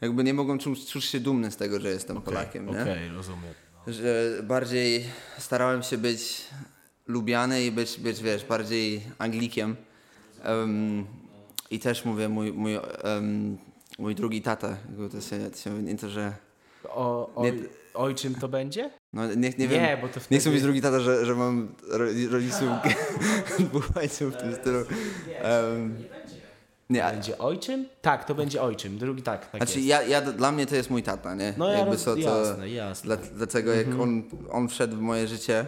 jakby 0.00 0.24
nie 0.24 0.34
mogłem 0.34 0.58
czuć, 0.58 0.86
czuć 0.86 1.04
się 1.04 1.20
dumny 1.20 1.50
z 1.50 1.56
tego, 1.56 1.80
że 1.80 1.88
jestem 1.88 2.22
Polakiem, 2.22 2.68
Okej, 2.68 2.82
okej, 2.82 3.08
rozumiem. 3.08 3.54
Że 3.86 4.40
bardziej 4.42 5.04
starałem 5.38 5.82
się 5.82 5.98
być 5.98 6.44
lubiany 7.06 7.64
i 7.64 7.70
być, 7.72 8.00
być 8.00 8.22
wiesz, 8.22 8.44
bardziej 8.44 9.02
Anglikiem. 9.18 9.76
Em, 10.42 11.06
I 11.70 11.78
też 11.78 12.04
mówię, 12.04 12.28
mój, 12.28 12.52
mój, 12.52 12.74
em, 13.02 13.58
mój 13.98 14.14
drugi 14.14 14.42
tata, 14.42 14.76
to 15.12 15.20
się, 15.20 15.50
to 15.50 15.56
się 15.58 15.82
nie 15.82 15.96
to, 15.96 16.08
że... 16.08 16.32
O, 16.88 17.30
Nie- 17.42 17.48
oj, 17.52 17.68
ojczym 17.94 18.34
to 18.34 18.48
będzie? 18.48 18.90
No, 19.12 19.26
nie, 19.34 19.50
nie, 19.58 19.68
wiem, 19.68 19.82
nie, 19.82 19.98
bo 20.02 20.08
to 20.08 20.14
nie 20.14 20.20
wtedy... 20.20 20.40
chcę 20.40 20.50
być 20.50 20.62
drugi 20.62 20.80
tata, 20.82 21.00
że, 21.00 21.26
że 21.26 21.34
mam 21.34 21.74
ro- 21.90 22.06
rodziców 22.30 22.68
buchańców 23.72 24.32
w 24.34 24.36
tym 24.36 24.54
stylu. 24.54 24.78
Em, 25.42 26.04
nie, 26.90 27.04
a- 27.04 27.10
Będzie 27.10 27.38
ojczym? 27.38 27.88
Tak, 28.02 28.24
to 28.24 28.34
będzie 28.34 28.62
ojczym. 28.62 28.98
Drugi 28.98 29.22
tak, 29.22 29.50
tak 29.50 29.60
Znaczy 29.60 29.78
jest. 29.80 29.88
ja, 29.88 30.02
ja, 30.02 30.20
dla 30.32 30.52
mnie 30.52 30.66
to 30.66 30.74
jest 30.76 30.90
mój 30.90 31.02
tata, 31.02 31.34
nie? 31.34 31.54
No 31.58 31.68
ja 31.72 31.78
Jakby 31.78 31.92
roz... 31.92 32.02
co, 32.04 32.12
to, 32.16 32.18
jasne, 32.20 32.68
jasne. 32.70 33.06
Dla, 33.16 33.16
dlatego 33.36 33.72
jak 33.74 33.86
on, 34.00 34.22
on 34.50 34.68
wszedł 34.68 34.96
w 34.96 35.00
moje 35.00 35.28
życie, 35.28 35.66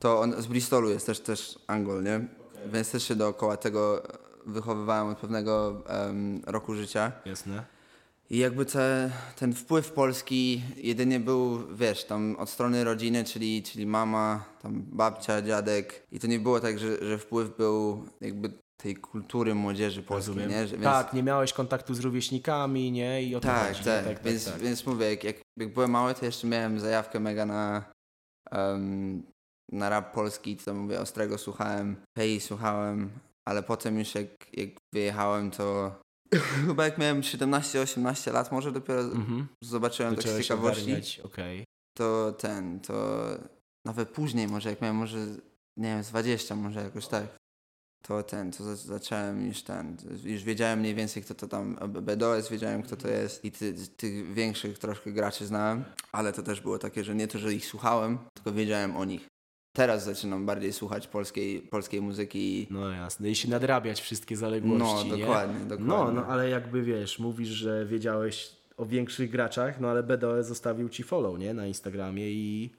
to 0.00 0.20
on 0.20 0.42
z 0.42 0.46
Bristolu 0.46 0.90
jest 0.90 1.06
też, 1.06 1.20
też 1.20 1.58
Angol, 1.66 2.02
nie? 2.02 2.20
Więc 2.72 2.90
też 2.90 3.02
się 3.08 3.14
dookoła 3.14 3.56
tego 3.56 4.02
wychowywałem 4.46 5.08
od 5.08 5.18
pewnego 5.18 5.82
em, 5.86 6.42
roku 6.46 6.74
życia. 6.74 7.12
Jasne. 7.24 7.64
I 8.30 8.38
jakby 8.38 8.64
te, 8.64 9.10
ten 9.36 9.54
wpływ 9.54 9.92
polski 9.92 10.62
jedynie 10.76 11.20
był, 11.20 11.66
wiesz, 11.76 12.04
tam 12.04 12.36
od 12.36 12.50
strony 12.50 12.84
rodziny, 12.84 13.24
czyli, 13.24 13.62
czyli 13.62 13.86
mama, 13.86 14.44
tam 14.62 14.82
babcia, 14.92 15.42
dziadek. 15.42 16.06
I 16.12 16.20
to 16.20 16.26
nie 16.26 16.38
było 16.38 16.60
tak, 16.60 16.78
że, 16.78 17.04
że 17.04 17.18
wpływ 17.18 17.56
był 17.56 18.04
jakby 18.20 18.52
tej 18.76 18.96
kultury 18.96 19.54
młodzieży 19.54 20.02
polskiej, 20.02 20.34
Rozumiem. 20.34 20.50
nie? 20.50 20.66
Że, 20.66 20.72
więc, 20.76 20.84
Tak, 20.84 21.12
nie 21.12 21.22
miałeś 21.22 21.52
kontaktu 21.52 21.94
z 21.94 22.00
rówieśnikami, 22.00 22.92
nie? 22.92 23.22
I 23.22 23.36
o 23.36 23.40
tak, 23.40 23.68
chodzi, 23.68 23.84
tak, 23.84 24.06
nie? 24.06 24.14
tak, 24.14 24.24
więc, 24.24 24.44
tak, 24.44 24.54
tak. 24.54 24.62
więc 24.62 24.86
mówię, 24.86 25.10
jak, 25.10 25.24
jak, 25.24 25.36
jak 25.56 25.72
byłem 25.74 25.90
mały, 25.90 26.14
to 26.14 26.24
jeszcze 26.24 26.46
miałem 26.46 26.80
zajawkę 26.80 27.20
mega 27.20 27.46
na, 27.46 27.84
em, 28.50 29.22
na 29.72 29.88
rap 29.88 30.14
polski, 30.14 30.56
to 30.56 30.74
mówię, 30.74 31.00
Ostrego 31.00 31.38
słuchałem, 31.38 31.96
Pei 32.14 32.40
słuchałem, 32.40 33.10
ale 33.50 33.62
potem 33.62 33.98
już 33.98 34.14
jak, 34.14 34.28
jak 34.52 34.68
wyjechałem, 34.94 35.50
to 35.50 35.94
chyba 36.66 36.84
jak 36.84 36.98
miałem 36.98 37.20
17-18 37.20 38.32
lat 38.32 38.52
może 38.52 38.72
dopiero 38.72 39.00
Mhm. 39.00 39.46
zobaczyłem 39.64 40.16
tak 40.16 40.24
z 40.24 40.42
ciekawości, 40.42 41.22
okej. 41.22 41.64
to 41.98 42.32
ten, 42.32 42.80
to 42.80 43.26
nawet 43.84 44.08
później 44.08 44.48
może 44.48 44.70
jak 44.70 44.80
miałem 44.80 44.96
może, 44.96 45.18
nie 45.76 45.88
wiem, 45.88 46.04
z 46.04 46.08
20 46.08 46.56
może 46.56 46.82
jakoś 46.82 47.06
tak, 47.06 47.26
to 48.06 48.22
ten, 48.22 48.52
to 48.52 48.64
za, 48.64 48.76
zacząłem 48.76 49.46
już 49.46 49.62
ten, 49.62 49.96
już 50.24 50.42
wiedziałem 50.42 50.78
mniej 50.80 50.94
więcej 50.94 51.22
kto 51.22 51.34
to 51.34 51.48
tam, 51.48 51.76
BDOS 51.88 52.48
wiedziałem 52.48 52.82
kto 52.82 52.96
to 52.96 53.08
jest 53.08 53.44
i 53.44 53.52
ty, 53.52 53.74
tych 53.96 54.34
większych 54.34 54.78
troszkę 54.78 55.12
graczy 55.12 55.46
znałem, 55.46 55.84
ale 56.12 56.32
to 56.32 56.42
też 56.42 56.60
było 56.60 56.78
takie, 56.78 57.04
że 57.04 57.14
nie 57.14 57.28
to, 57.28 57.38
że 57.38 57.54
ich 57.54 57.66
słuchałem, 57.66 58.18
tylko 58.34 58.52
wiedziałem 58.52 58.96
o 58.96 59.04
nich. 59.04 59.26
Teraz 59.72 60.04
zaczynam 60.04 60.46
bardziej 60.46 60.72
słuchać 60.72 61.06
polskiej, 61.06 61.60
polskiej 61.60 62.00
muzyki 62.02 62.38
i 62.62 62.66
No 62.70 62.90
jasne. 62.90 63.30
I 63.30 63.34
się 63.34 63.48
nadrabiać 63.50 64.00
wszystkie 64.00 64.34
no, 64.34 64.40
zaległości, 64.40 65.10
nie? 65.10 65.18
dokładnie, 65.18 65.60
dokładnie. 65.60 65.86
No, 65.86 66.12
no 66.12 66.26
ale 66.26 66.48
jakby 66.48 66.82
wiesz, 66.82 67.18
mówisz, 67.18 67.48
że 67.48 67.86
wiedziałeś 67.86 68.50
o 68.76 68.86
większych 68.86 69.30
graczach, 69.30 69.80
no 69.80 69.88
ale 69.88 70.02
BDOE 70.02 70.42
zostawił 70.42 70.88
ci 70.88 71.02
follow, 71.02 71.38
nie? 71.38 71.54
Na 71.54 71.66
Instagramie 71.66 72.30
i, 72.30 72.70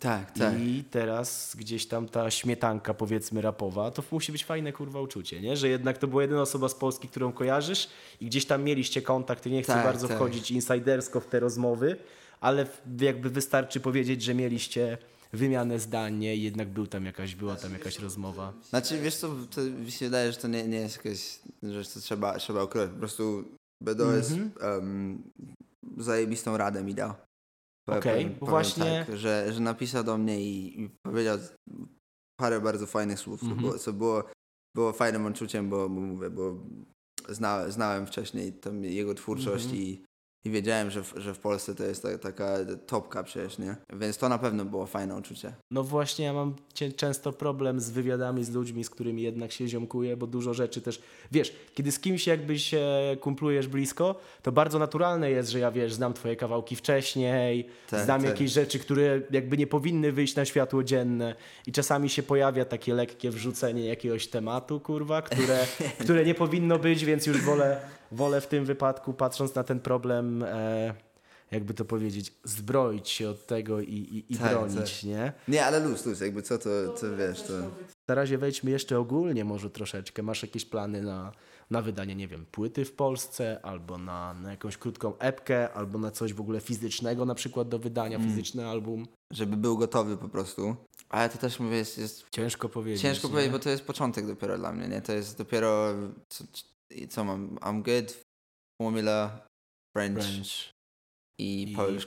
Tak, 0.00 0.30
tak. 0.30 0.54
i 0.60 0.84
teraz 0.90 1.56
gdzieś 1.58 1.86
tam 1.86 2.08
ta 2.08 2.30
śmietanka 2.30 2.94
powiedzmy 2.94 3.42
rapowa, 3.42 3.90
to 3.90 4.02
musi 4.10 4.32
być 4.32 4.44
fajne 4.44 4.72
kurwa 4.72 5.00
uczucie, 5.00 5.40
nie? 5.40 5.56
Że 5.56 5.68
jednak 5.68 5.98
to 5.98 6.06
była 6.06 6.22
jedyna 6.22 6.42
osoba 6.42 6.68
z 6.68 6.74
Polski, 6.74 7.08
którą 7.08 7.32
kojarzysz 7.32 7.88
i 8.20 8.26
gdzieś 8.26 8.46
tam 8.46 8.62
mieliście 8.64 9.02
kontakt, 9.02 9.46
nie 9.46 9.62
chcę 9.62 9.72
Tak, 9.72 9.84
bardzo 9.84 10.08
tak. 10.08 10.16
wchodzić 10.16 10.50
insidersko 10.50 11.20
w 11.20 11.26
te 11.26 11.40
rozmowy, 11.40 11.96
ale 12.40 12.66
jakby 13.00 13.30
wystarczy 13.30 13.80
powiedzieć, 13.80 14.22
że 14.22 14.34
mieliście 14.34 14.98
wymianę 15.32 15.78
zdań, 15.78 16.18
nie? 16.18 16.36
I 16.36 16.42
jednak 16.42 16.68
był 16.68 16.86
tam 16.86 17.04
jakaś, 17.06 17.34
była 17.34 17.56
tam 17.56 17.72
jakaś 17.72 17.98
rozmowa. 17.98 18.52
Znaczy, 18.68 19.00
wiesz 19.00 19.16
co, 19.16 19.36
to 19.50 19.60
mi 19.60 19.90
się 19.90 20.04
wydaje, 20.06 20.32
że 20.32 20.38
to 20.38 20.48
nie, 20.48 20.68
nie 20.68 20.76
jest 20.78 20.96
jakaś 20.96 21.40
rzecz, 21.62 21.88
co 21.88 22.00
trzeba, 22.00 22.38
trzeba 22.38 22.64
ukrywać. 22.64 22.90
Po 22.90 22.98
prostu 22.98 23.44
BDOS 23.82 24.30
Mhm. 24.30 24.52
um, 24.74 25.22
zajebistą 25.98 26.56
radę 26.56 26.84
mi 26.84 26.94
dał. 26.94 27.14
Okej, 27.88 28.24
powiem 28.24 28.38
właśnie- 28.40 29.04
Tak, 29.06 29.16
że, 29.16 29.52
że 29.52 29.60
napisał 29.60 30.04
do 30.04 30.18
mnie 30.18 30.40
i, 30.42 30.80
i 30.82 30.90
powiedział 31.06 31.38
parę 32.40 32.60
bardzo 32.60 32.86
fajnych 32.86 33.18
słów, 33.18 33.42
Mhm. 33.42 33.58
co, 33.60 33.62
było, 33.66 33.78
co 33.78 33.92
było, 33.92 34.24
było 34.76 34.92
fajnym 34.92 35.26
odczuciem, 35.26 35.68
bo, 35.70 35.88
bo 35.88 36.00
mówię, 36.00 36.30
bo 36.30 36.56
zna, 37.28 37.70
znałem 37.70 38.06
wcześniej 38.06 38.52
tam 38.52 38.84
jego 38.84 39.14
twórczość 39.14 39.64
Mhm. 39.64 39.82
i, 39.82 40.04
i 40.44 40.50
wiedziałem, 40.50 40.90
że 40.90 41.02
w, 41.02 41.14
że 41.16 41.34
w 41.34 41.38
Polsce 41.38 41.74
to 41.74 41.84
jest 41.84 42.02
ta, 42.02 42.18
taka 42.18 42.56
topka 42.86 43.22
przecież, 43.22 43.58
nie? 43.58 43.76
Więc 43.92 44.18
to 44.18 44.28
na 44.28 44.38
pewno 44.38 44.64
było 44.64 44.86
fajne 44.86 45.16
uczucie. 45.16 45.52
No 45.70 45.84
właśnie, 45.84 46.24
ja 46.24 46.32
mam 46.32 46.54
często 46.96 47.32
problem 47.32 47.80
z 47.80 47.90
wywiadami 47.90 48.44
z 48.44 48.50
ludźmi, 48.50 48.84
z 48.84 48.90
którymi 48.90 49.22
jednak 49.22 49.52
się 49.52 49.68
ziomkuję, 49.68 50.16
bo 50.16 50.26
dużo 50.26 50.54
rzeczy 50.54 50.80
też, 50.80 51.02
wiesz, 51.32 51.56
kiedy 51.74 51.92
z 51.92 51.98
kimś 52.00 52.26
jakby 52.26 52.58
się 52.58 52.86
kumplujesz 53.20 53.68
blisko, 53.68 54.20
to 54.42 54.52
bardzo 54.52 54.78
naturalne 54.78 55.30
jest, 55.30 55.50
że 55.50 55.58
ja, 55.58 55.70
wiesz, 55.70 55.92
znam 55.94 56.14
twoje 56.14 56.36
kawałki 56.36 56.76
wcześniej, 56.76 57.68
Tak, 57.90 58.04
znam 58.04 58.20
tak. 58.20 58.30
jakieś 58.30 58.52
rzeczy, 58.52 58.78
które 58.78 59.20
jakby 59.30 59.56
nie 59.56 59.66
powinny 59.66 60.12
wyjść 60.12 60.36
na 60.36 60.44
światło 60.44 60.84
dzienne 60.84 61.34
i 61.66 61.72
czasami 61.72 62.08
się 62.08 62.22
pojawia 62.22 62.64
takie 62.64 62.94
lekkie 62.94 63.30
wrzucenie 63.30 63.86
jakiegoś 63.86 64.28
tematu, 64.28 64.80
kurwa, 64.80 65.22
które, 65.22 65.66
które 66.00 66.24
nie 66.24 66.34
powinno 66.34 66.78
być, 66.78 67.04
więc 67.04 67.26
już 67.26 67.42
wolę, 67.42 67.80
wolę 68.12 68.40
w 68.40 68.46
tym 68.46 68.64
wypadku, 68.64 69.12
patrząc 69.14 69.54
na 69.54 69.64
ten 69.64 69.80
problem, 69.80 70.42
e, 70.42 70.94
jakby 71.50 71.74
to 71.74 71.84
powiedzieć, 71.84 72.32
zbroić 72.44 73.08
się 73.08 73.30
od 73.30 73.46
tego 73.46 73.80
i, 73.80 73.86
i, 73.94 74.32
i 74.32 74.36
Tak, 74.36 74.50
bronić, 74.50 75.04
nie? 75.04 75.32
Nie, 75.48 75.66
ale 75.66 75.80
luz, 75.80 76.06
luz, 76.06 76.20
jakby 76.20 76.42
co 76.42 76.58
to, 76.58 76.68
to 77.00 77.16
wiesz, 77.16 77.42
to... 77.42 77.52
Na 78.08 78.14
razie 78.14 78.38
wejdźmy 78.38 78.70
jeszcze 78.70 78.98
ogólnie 78.98 79.44
może 79.44 79.70
troszeczkę. 79.70 80.22
Masz 80.22 80.42
jakieś 80.42 80.64
plany 80.64 81.02
na, 81.02 81.32
na 81.70 81.82
wydanie, 81.82 82.14
nie 82.14 82.28
wiem, 82.28 82.46
płyty 82.50 82.84
w 82.84 82.92
Polsce, 82.92 83.60
albo 83.62 83.98
na, 83.98 84.34
na 84.34 84.50
jakąś 84.50 84.76
krótką 84.76 85.18
epkę, 85.18 85.72
albo 85.72 85.98
na 85.98 86.10
coś 86.10 86.34
w 86.34 86.40
ogóle 86.40 86.60
fizycznego, 86.60 87.24
na 87.24 87.34
przykład 87.34 87.68
do 87.68 87.78
wydania, 87.78 88.16
Mm. 88.16 88.28
fizyczny 88.28 88.66
album? 88.66 89.06
żeby 89.32 89.56
był 89.56 89.78
gotowy 89.78 90.16
po 90.16 90.28
prostu. 90.28 90.76
Ale 91.08 91.28
to 91.28 91.38
też 91.38 91.60
mówię, 91.60 91.76
jest, 91.76 91.98
jest 91.98 92.24
Ciężko 92.30 92.68
powiedzieć. 92.68 93.02
ciężko 93.02 93.28
nie? 93.28 93.32
powiedzieć, 93.32 93.52
bo 93.52 93.58
to 93.58 93.70
jest 93.70 93.84
początek 93.84 94.26
dopiero 94.26 94.58
dla 94.58 94.72
mnie, 94.72 94.88
nie? 94.88 95.02
To 95.02 95.12
jest 95.12 95.38
dopiero, 95.38 95.94
co, 96.90 97.06
co 97.08 97.24
mam, 97.24 97.56
I'm 97.56 97.82
good, 97.82 98.20
Formula, 98.82 99.46
French, 99.96 100.22
French 100.22 100.72
i, 101.38 101.72
i 101.72 101.76
Polish. 101.76 102.06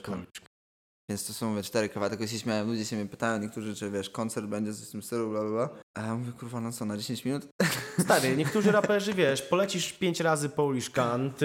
Więc 1.10 1.26
to 1.26 1.32
są 1.32 1.50
mówię, 1.50 1.62
cztery 1.62 1.88
kawałki. 1.88 2.16
Tylko 2.16 2.32
się 2.32 2.38
śmiałem, 2.38 2.66
ludzie 2.68 2.84
się 2.84 2.96
mnie 2.96 3.06
pytają, 3.06 3.38
niektórzy, 3.40 3.74
czy 3.74 3.90
wiesz, 3.90 4.10
koncert 4.10 4.46
będzie 4.46 4.72
z 4.72 4.90
tym 4.90 5.02
stylu, 5.02 5.30
bla, 5.30 5.40
bla, 5.40 5.50
bla. 5.50 5.68
A 5.94 6.02
ja 6.02 6.14
mówię, 6.14 6.32
kurwa, 6.32 6.60
no 6.60 6.72
co, 6.72 6.84
na 6.84 6.96
10 6.96 7.24
minut? 7.24 7.48
Stary, 8.04 8.36
niektórzy 8.36 8.72
raperzy, 8.72 9.14
wiesz, 9.14 9.42
polecisz 9.42 9.92
pięć 9.92 10.20
razy 10.20 10.48
Polish 10.48 10.90
Kant, 10.90 11.40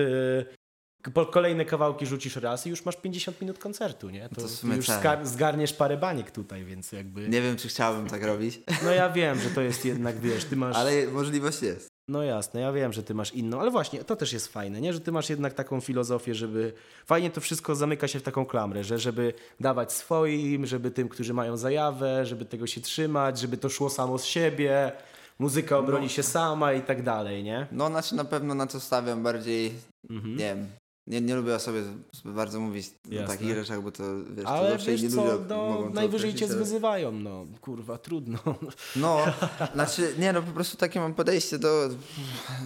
po 1.14 1.26
kolejne 1.26 1.66
kawałki 1.66 2.06
rzucisz 2.06 2.36
raz 2.36 2.68
i 2.68 2.70
już 2.70 2.86
masz 2.86 2.96
50 2.96 3.42
minut 3.42 3.60
koncertu, 3.60 4.10
nie? 4.10 4.30
To, 4.30 4.36
To 4.36 4.42
w 4.42 4.44
to 4.44 4.50
sumie 4.50 4.76
już 4.76 4.86
zgar- 4.88 5.26
zgarniesz 5.26 5.74
parę 5.74 5.98
baniek 5.98 6.32
tutaj, 6.32 6.66
więc 6.66 6.92
jakby... 6.92 7.30
Nie 7.30 7.42
wiem, 7.42 7.58
czy 7.58 7.68
chciałbym 7.68 8.08
tak 8.08 8.24
robić, 8.24 8.60
No 8.84 8.92
ja 8.92 9.10
wiem, 9.10 9.40
że 9.40 9.50
to 9.50 9.62
jest 9.62 9.86
jednak, 9.86 10.20
wiesz, 10.20 10.46
ty 10.46 10.56
masz... 10.56 10.76
ale 10.82 11.08
możliwość 11.08 11.62
jest. 11.62 11.88
No 12.10 12.24
jasne, 12.24 12.62
ja 12.62 12.72
wiem, 12.72 12.94
że 12.94 13.04
ty 13.04 13.14
masz 13.14 13.34
inną, 13.34 13.60
ale 13.62 13.72
właśnie 13.72 14.04
to 14.04 14.16
też 14.16 14.34
jest 14.34 14.48
fajne, 14.48 14.82
nie? 14.82 14.94
Że 14.94 15.00
ty 15.00 15.12
masz 15.12 15.30
jednak 15.30 15.54
taką 15.54 15.82
filozofię, 15.82 16.36
żeby 16.36 16.74
fajnie 17.06 17.32
to 17.32 17.42
wszystko 17.42 17.76
zamyka 17.76 18.08
się 18.08 18.20
w 18.20 18.24
taką 18.24 18.46
klamrę, 18.46 18.84
że 18.84 19.00
żeby 19.00 19.34
dawać 19.60 19.94
swoim, 19.94 20.66
żeby 20.66 20.92
tym, 20.92 21.10
którzy 21.10 21.34
mają 21.34 21.58
zajawę, 21.58 22.26
żeby 22.26 22.46
tego 22.46 22.68
się 22.68 22.82
trzymać, 22.82 23.40
żeby 23.40 23.58
to 23.58 23.70
szło 23.70 23.90
samo 23.90 24.18
z 24.18 24.26
siebie, 24.26 24.92
muzyka 25.40 25.78
obroni 25.78 26.10
się 26.10 26.24
sama 26.24 26.74
i 26.74 26.82
tak 26.82 27.04
dalej, 27.04 27.44
nie? 27.44 27.68
No, 27.72 27.88
znaczy 27.88 28.16
na 28.16 28.26
pewno 28.26 28.56
na 28.56 28.68
to 28.68 28.80
stawiam 28.80 29.24
bardziej, 29.24 29.72
Mhm. 30.10 30.32
nie 30.38 30.46
wiem, 30.56 30.68
nie, 31.10 31.22
nie 31.22 31.36
lubię 31.36 31.56
o 31.56 31.60
sobie 31.60 31.84
bardzo 32.26 32.60
mówić 32.60 32.88
o 32.88 33.14
Jasne. 33.14 33.38
takich 33.38 33.56
rzeczach, 33.56 33.82
bo 33.82 33.92
to, 33.92 34.04
wiesz, 34.30 34.46
to 34.46 34.50
Ale 34.50 34.72
zawsze 34.72 34.92
wiesz 34.92 35.02
inni 35.02 35.12
co, 35.12 35.26
ludzie 35.26 35.46
no, 35.50 35.84
to 35.84 35.90
najwyżej 35.94 36.34
cię 36.34 36.48
zwyzywają, 36.48 37.12
no 37.12 37.46
kurwa, 37.62 37.98
trudno. 37.98 38.40
No, 38.96 39.26
znaczy, 39.74 40.16
nie 40.20 40.34
no, 40.34 40.42
po 40.42 40.52
prostu 40.52 40.78
takie 40.78 41.00
mam 41.00 41.14
podejście 41.14 41.60
do, 41.60 41.90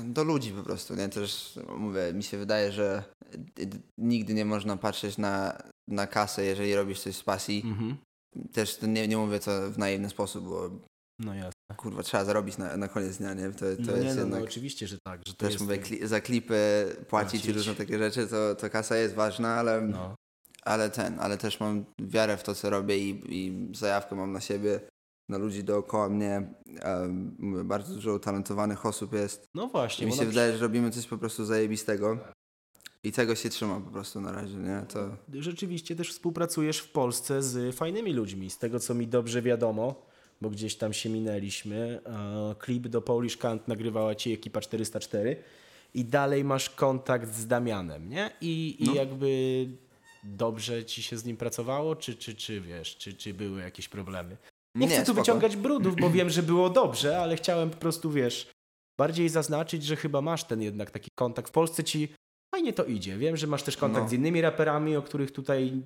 do 0.04 0.24
ludzi 0.24 0.52
po 0.52 0.64
prostu, 0.64 0.96
nie? 0.96 1.10
Też 1.10 1.60
mówię, 1.78 2.14
mi 2.14 2.24
się 2.24 2.38
wydaje, 2.38 2.72
że 2.72 3.04
nigdy 3.98 4.34
nie 4.34 4.46
można 4.46 4.78
patrzeć 4.78 5.18
na, 5.18 5.58
na 5.88 6.08
kasę, 6.08 6.46
jeżeli 6.46 6.76
robisz 6.76 7.00
coś 7.00 7.16
z 7.16 7.24
pasji. 7.24 7.62
Mhm. 7.66 7.98
Też 8.54 8.78
to 8.78 8.88
nie, 8.88 9.08
nie 9.08 9.18
mówię 9.18 9.40
to 9.40 9.72
w 9.72 9.78
naiwny 9.78 10.10
sposób, 10.10 10.48
bo 10.48 10.70
No. 11.20 11.34
Kurwa, 11.78 12.04
trzeba 12.04 12.26
zarobić 12.26 12.58
na, 12.58 12.78
na 12.78 12.88
koniec 12.88 13.18
dnia, 13.18 13.34
nie? 13.34 13.50
To, 13.52 13.60
to 13.60 13.66
No 13.66 13.72
jest 13.72 13.88
nie, 13.88 13.94
no, 14.16 14.22
jednak... 14.22 14.40
no 14.40 14.46
oczywiście, 14.46 14.88
że 14.88 14.98
tak, 15.00 15.22
że 15.28 15.34
to 15.34 15.40
też 15.40 15.54
jest... 15.54 15.64
mówię, 15.64 15.78
kli, 15.78 16.08
za 16.08 16.22
klipy 16.22 16.56
płacić 17.10 17.34
i 17.34 17.38
Płacić. 17.44 17.56
różne 17.56 17.76
takie 17.76 17.98
rzeczy, 17.98 18.28
to, 18.28 18.56
to 18.56 18.70
kasa 18.70 18.96
jest 18.98 19.16
ważna, 19.16 19.56
ale, 19.56 19.82
No. 19.82 20.16
ale 20.64 20.90
ten, 20.90 21.20
ale 21.20 21.38
też 21.38 21.60
mam 21.60 21.86
wiarę 22.00 22.38
w 22.38 22.44
to, 22.44 22.56
co 22.56 22.70
robię 22.70 22.98
i, 22.98 23.22
i 23.30 23.70
zajawkę 23.76 24.16
mam 24.16 24.32
na 24.32 24.42
siebie. 24.42 24.80
na 25.30 25.38
ludzi 25.38 25.64
dookoła 25.64 26.10
mnie. 26.10 26.54
Um, 26.86 27.36
mówię, 27.40 27.64
bardzo 27.64 27.94
dużo 27.94 28.14
utalentowanych 28.14 28.86
osób 28.86 29.14
jest. 29.14 29.46
No 29.56 29.68
właśnie. 29.68 30.06
Mi 30.06 30.12
bo 30.12 30.18
się 30.18 30.26
wydaje, 30.26 30.54
że 30.54 30.60
robimy 30.60 30.92
coś 30.92 31.08
po 31.08 31.18
prostu 31.18 31.46
zajebistego. 31.46 32.18
I 33.04 33.12
tego 33.12 33.36
się 33.36 33.50
trzyma 33.50 33.80
po 33.80 33.92
prostu 33.92 34.22
na 34.22 34.32
razie, 34.32 34.56
nie? 34.58 34.86
To... 34.94 35.10
rzeczywiście 35.34 35.96
też 35.96 36.12
współpracujesz 36.12 36.78
w 36.80 36.92
Polsce 36.92 37.44
z 37.44 37.76
fajnymi 37.76 38.14
ludźmi. 38.14 38.50
Z 38.50 38.58
tego, 38.58 38.80
co 38.80 38.94
mi 38.94 39.08
dobrze 39.08 39.42
wiadomo, 39.42 40.06
bo 40.42 40.50
gdzieś 40.50 40.76
tam 40.76 40.94
się 40.94 41.10
minęliśmy. 41.10 42.02
e, 42.06 42.56
Klip 42.60 42.88
do 42.88 43.02
Polish 43.02 43.38
Kant 43.38 43.68
nagrywała 43.68 44.16
ci 44.16 44.34
ekipa 44.34 44.62
404 44.62 45.36
i 45.94 46.06
dalej 46.06 46.44
masz 46.44 46.70
kontakt 46.70 47.34
z 47.34 47.48
Damianem, 47.48 48.10
nie? 48.10 48.30
I, 48.42 48.76
i 48.80 48.86
No. 48.86 48.94
jakby 48.94 49.68
dobrze 50.24 50.86
ci 50.86 51.04
się 51.04 51.18
z 51.18 51.26
nim 51.26 51.38
pracowało, 51.38 51.96
czy, 51.96 52.16
czy, 52.16 52.36
czy 52.36 52.62
wiesz, 52.62 52.98
czy, 52.98 53.14
czy 53.14 53.34
były 53.34 53.62
jakieś 53.62 53.90
problemy? 53.90 54.38
Nie, 54.76 54.88
chcę 54.88 55.06
tu 55.06 55.14
wyciągać 55.14 55.56
brudów, 55.56 55.96
bo 55.96 56.10
wiem, 56.18 56.30
że 56.30 56.44
było 56.44 56.70
dobrze, 56.70 57.20
ale 57.20 57.36
chciałem 57.36 57.70
po 57.70 57.78
prostu, 57.78 58.12
wiesz, 58.12 58.52
bardziej 59.00 59.30
zaznaczyć, 59.30 59.84
że 59.86 59.96
chyba 59.96 60.22
masz 60.22 60.44
ten 60.44 60.62
jednak 60.62 60.92
taki 60.92 61.10
kontakt. 61.16 61.50
W 61.50 61.52
Polsce 61.52 61.84
ci 61.84 62.08
fajnie 62.56 62.74
to 62.74 62.84
idzie. 62.86 63.18
Wiem, 63.18 63.38
że 63.38 63.48
masz 63.48 63.64
też 63.64 63.78
kontakt 63.78 64.04
No. 64.04 64.10
z 64.10 64.14
innymi 64.14 64.42
raperami, 64.42 64.96
o 64.96 65.02
których 65.02 65.32
tutaj 65.32 65.82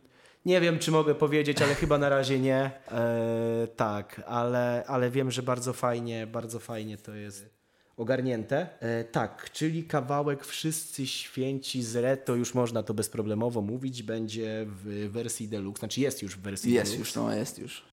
nie 0.47 0.61
wiem, 0.61 0.79
czy 0.79 0.91
mogę 0.91 1.15
powiedzieć, 1.15 1.61
ale 1.61 1.75
chyba 1.75 1.97
na 1.97 2.09
razie 2.09 2.39
nie. 2.39 2.71
E, 2.91 3.67
tak, 3.75 4.21
ale, 4.27 4.83
ale 4.87 5.09
wiem, 5.11 5.31
że 5.31 5.43
bardzo 5.43 5.73
fajnie, 5.73 6.27
bardzo 6.27 6.59
fajnie 6.59 6.97
to 6.97 7.13
jest 7.15 7.49
ogarnięte. 7.97 8.69
E, 8.79 9.03
tak, 9.03 9.49
czyli 9.51 9.83
kawałek 9.83 10.45
Wszyscy 10.45 11.07
Święci 11.07 11.83
z 11.83 11.95
Re, 11.95 12.17
to 12.17 12.35
już 12.35 12.53
można 12.53 12.83
to 12.83 12.93
bezproblemowo 12.93 13.61
mówić, 13.61 14.03
będzie 14.03 14.65
w 14.67 15.09
wersji 15.11 15.47
deluxe, 15.47 15.79
znaczy 15.79 16.01
jest 16.01 16.21
już 16.21 16.35
w 16.35 16.41
wersji 16.41 16.73
Jest 16.73 16.91
deluxe. 16.91 16.99
już, 17.09 17.15
no 17.15 17.35
jest 17.35 17.59
już. 17.59 17.85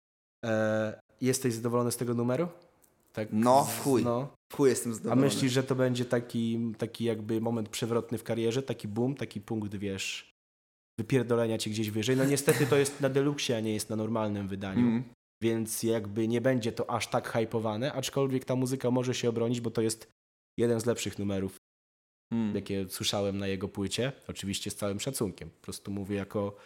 E, 0.44 1.00
jesteś 1.20 1.54
zadowolony 1.54 1.92
z 1.92 1.96
tego 1.96 2.14
numeru? 2.14 2.48
Tak, 3.12 3.28
No, 3.32 3.64
w 3.64 3.80
chuj. 3.82 4.04
No. 4.04 4.28
Chuj, 4.56 4.70
jestem 4.70 4.92
A 4.92 4.94
zadowolony. 4.94 5.22
myślisz, 5.26 5.52
że 5.52 5.62
to 5.62 5.74
będzie 5.74 6.04
taki, 6.04 6.72
taki 6.78 7.04
jakby 7.04 7.40
moment 7.40 7.68
przewrotny 7.68 8.18
w 8.18 8.24
karierze, 8.24 8.62
taki 8.62 8.88
boom, 8.88 9.14
taki 9.14 9.40
punkt, 9.40 9.74
wiesz, 9.76 10.33
wypierdolenia 11.00 11.58
cię 11.58 11.70
gdzieś 11.70 11.90
wyżej? 11.90 12.16
No 12.16 12.24
niestety 12.24 12.66
to 12.66 12.76
jest 12.76 13.00
na 13.00 13.08
deluxe, 13.08 13.56
a 13.56 13.60
nie 13.60 13.74
jest 13.74 13.90
na 13.90 13.96
normalnym 13.96 14.48
wydaniu, 14.48 14.80
Mm. 14.80 15.04
więc 15.42 15.82
jakby 15.82 16.28
nie 16.28 16.40
będzie 16.40 16.72
to 16.72 16.90
aż 16.90 17.06
tak 17.08 17.28
hypowane, 17.32 17.92
aczkolwiek 17.92 18.44
ta 18.44 18.56
muzyka 18.56 18.90
może 18.90 19.14
się 19.14 19.28
obronić, 19.28 19.60
bo 19.60 19.70
to 19.70 19.82
jest 19.82 20.08
jeden 20.58 20.80
z 20.80 20.86
lepszych 20.86 21.18
numerów, 21.18 21.56
Mm. 22.32 22.54
jakie 22.54 22.88
słyszałem 22.88 23.38
na 23.38 23.46
jego 23.46 23.68
płycie. 23.68 24.12
Oczywiście 24.28 24.70
z 24.70 24.74
całym 24.76 25.00
szacunkiem. 25.00 25.50
Po 25.50 25.60
prostu 25.62 25.90
mówię 25.90 26.16
jako, 26.16 26.56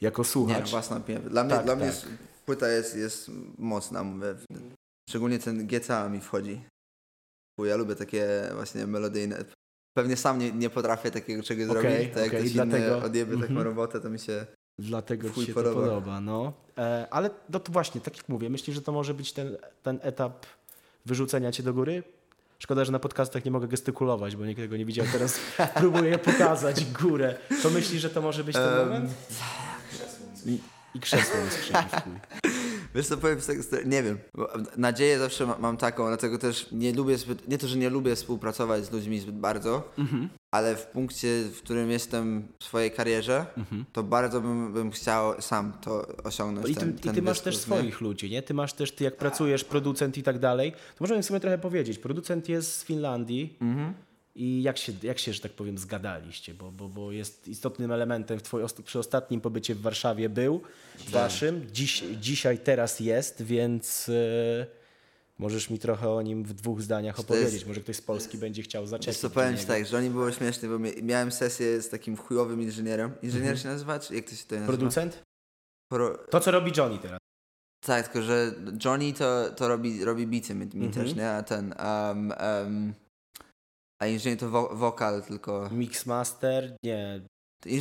jako 0.00 0.22
Nie, 0.22 0.28
słuchacz. 0.28 0.70
własna 0.70 0.96
opinia. 0.96 1.20
Dla 1.20 1.44
mnie, 1.44 1.54
Tak, 1.54 1.64
dla 1.64 1.76
mnie 1.76 1.84
tak. 1.86 1.94
jest, 1.94 2.06
płyta 2.46 2.68
jest, 2.68 2.96
jest 2.96 3.30
mocna, 3.58 4.04
mówię. 4.04 4.34
Szczególnie 5.10 5.38
ten 5.38 5.66
GTA 5.66 6.08
mi 6.08 6.20
wchodzi. 6.20 6.60
Bo 7.58 7.66
ja 7.66 7.76
lubię 7.76 7.94
takie 7.96 8.26
właśnie 8.54 8.86
melodyjne. 8.86 9.44
Pewnie 9.96 10.16
sam 10.16 10.38
nie, 10.38 10.52
nie 10.52 10.70
potrafię 10.70 11.10
takiego 11.10 11.42
czegoś 11.42 11.68
Okej, 11.68 11.82
zrobić. 11.82 12.08
Tak 12.14 12.16
jak 12.22 12.26
okej, 12.26 12.40
ktoś 12.40 12.52
dlatego- 12.52 12.96
inny 12.96 13.04
odjeby 13.04 13.34
taką 13.34 13.46
mhm. 13.46 13.66
robotę, 13.66 14.00
to 14.00 14.10
mi 14.10 14.18
się... 14.18 14.46
Dlatego 14.78 15.30
ci 15.30 15.46
się 15.46 15.52
podoba. 15.54 15.80
to 15.80 15.86
podoba, 15.86 16.20
no. 16.20 16.52
E, 16.78 17.06
ale 17.10 17.30
no 17.50 17.60
to 17.60 17.72
właśnie, 17.72 18.00
tak 18.00 18.16
jak 18.16 18.28
mówię, 18.28 18.50
myślisz, 18.50 18.76
że 18.76 18.82
to 18.82 18.92
może 18.92 19.14
być 19.14 19.32
ten, 19.32 19.56
ten 19.82 19.98
etap 20.02 20.46
wyrzucenia 21.06 21.52
cię 21.52 21.62
do 21.62 21.74
góry? 21.74 22.02
Szkoda, 22.58 22.84
że 22.84 22.92
na 22.92 22.98
podcastach 22.98 23.44
nie 23.44 23.50
mogę 23.50 23.68
gestykulować, 23.68 24.36
bo 24.36 24.46
nikt 24.46 24.60
tego 24.60 24.76
nie 24.76 24.84
widział. 24.84 25.06
Teraz 25.12 25.40
próbuję 25.80 26.18
pokazać 26.18 26.84
górę. 26.84 27.36
To 27.62 27.70
myślisz, 27.70 28.02
że 28.02 28.10
to 28.10 28.22
może 28.22 28.44
być 28.44 28.54
ten 28.54 28.68
Em, 28.68 28.88
moment? 28.88 29.10
I, 30.46 30.58
I 30.94 31.00
krzesło 31.00 31.36
w 31.50 32.02
chuj. 32.02 32.12
Wiesz 32.96 33.06
co, 33.06 33.16
powiem 33.16 33.40
z 33.40 33.46
tego, 33.46 33.62
nie 33.88 34.02
wiem. 34.02 34.18
Nadzieję 34.76 35.18
zawsze 35.18 35.46
ma, 35.46 35.58
mam 35.58 35.76
taką, 35.76 36.06
dlatego 36.06 36.38
też 36.38 36.66
nie 36.72 36.92
lubię 36.92 37.18
zbyt, 37.18 37.48
nie 37.48 37.58
to, 37.58 37.68
że 37.68 37.76
nie 37.78 37.90
lubię 37.90 38.16
współpracować 38.16 38.84
z 38.84 38.92
ludźmi 38.92 39.20
zbyt 39.20 39.34
bardzo, 39.38 39.92
Mhm. 39.98 40.28
ale 40.54 40.76
w 40.76 40.86
punkcie, 40.86 41.28
w 41.54 41.62
którym 41.62 41.90
jestem 41.90 42.48
w 42.60 42.64
swojej 42.64 42.90
karierze, 42.90 43.46
Mhm. 43.56 43.84
to 43.92 44.02
bardzo 44.02 44.40
bym, 44.40 44.72
bym 44.72 44.90
chciał 44.90 45.42
sam 45.42 45.72
to 45.84 46.06
osiągnąć. 46.24 46.68
I 46.68 46.74
ty, 46.74 46.80
ten, 46.80 46.90
i 46.96 46.98
ten 46.98 47.14
ty 47.14 47.22
masz 47.22 47.40
też 47.40 47.54
dyskurs, 47.56 47.70
nie? 47.76 47.78
swoich 47.82 48.00
ludzi, 48.00 48.30
nie? 48.30 48.42
Ty 48.42 48.54
masz 48.54 48.72
też, 48.72 48.92
ty 48.92 49.04
jak 49.04 49.16
pracujesz, 49.16 49.64
producent 49.64 50.18
i 50.18 50.22
tak 50.22 50.38
dalej, 50.38 50.72
to 50.72 50.78
możemy 51.00 51.22
sobie 51.22 51.40
trochę 51.40 51.58
powiedzieć. 51.58 51.98
Producent 51.98 52.48
jest 52.48 52.74
z 52.78 52.84
Finlandii, 52.84 53.56
Mhm. 53.60 53.94
I 54.38 54.62
jak 54.62 54.78
się, 54.78 54.92
jak 55.02 55.18
się, 55.18 55.32
że 55.32 55.40
tak 55.40 55.52
powiem, 55.52 55.78
zgadaliście? 55.78 56.54
Bo, 56.54 56.70
bo, 56.70 56.88
bo 56.88 57.12
jest 57.12 57.48
istotnym 57.48 57.92
elementem 57.92 58.38
w 58.38 58.42
twoim, 58.42 58.64
ost- 58.66 58.82
przy 58.82 58.98
ostatnim 58.98 59.40
pobycie 59.40 59.74
w 59.74 59.80
Warszawie 59.80 60.28
był 60.28 60.60
waszym, 61.08 61.66
dziś, 61.72 62.04
dzisiaj, 62.20 62.58
teraz 62.58 63.00
jest, 63.00 63.42
więc 63.42 64.08
e, 64.08 64.66
możesz 65.38 65.70
mi 65.70 65.78
trochę 65.78 66.10
o 66.10 66.22
nim 66.22 66.44
w 66.44 66.52
dwóch 66.54 66.82
zdaniach 66.82 67.16
to 67.16 67.22
opowiedzieć. 67.22 67.52
jest- 67.52 67.66
Może 67.66 67.80
ktoś 67.80 67.96
z 67.96 68.02
Polski 68.02 68.38
będzie 68.38 68.62
chciał 68.62 68.86
co, 69.18 69.28
do 69.28 69.34
powiem 69.34 69.56
ci 69.56 69.64
tak, 69.66 69.86
że 69.86 69.96
oni 69.98 70.10
było 70.10 70.32
śmieszne, 70.32 70.68
bo 70.68 70.78
mia- 70.78 71.02
miałem 71.02 71.32
sesję 71.32 71.82
z 71.82 71.88
takim 71.88 72.16
chujowym 72.16 72.62
inżynierem. 72.62 73.10
Inżynier 73.22 73.42
Mhm. 73.50 73.58
się 73.62 73.68
nazywa, 73.68 73.98
czy 73.98 74.14
jak 74.14 74.24
to 74.24 74.30
się 74.30 74.44
to 74.46 74.54
nazywa? 74.54 74.72
Producent? 74.72 75.22
Pro... 75.92 76.18
To, 76.30 76.40
co 76.40 76.50
robi 76.50 76.72
Johnny 76.76 76.98
teraz. 76.98 77.18
Tak, 77.80 78.08
tylko 78.08 78.22
że 78.26 78.52
Johnny 78.84 79.12
to, 79.12 79.50
to 79.50 79.68
robi, 79.68 80.04
robi 80.04 80.26
bity 80.26 80.54
mi, 80.54 80.66
mi 80.74 80.86
Mhm. 80.86 80.92
też, 81.06 81.14
nie? 81.16 81.30
A 81.30 81.42
ten... 81.42 81.74
Um, 82.08 82.32
um, 82.64 82.94
a 84.02 84.06
inżynier 84.06 84.38
to 84.38 84.50
wo 84.50 84.68
wokal 84.76 85.22
tylko. 85.22 85.68
Mixmaster? 85.72 86.76
Nie. 86.84 87.20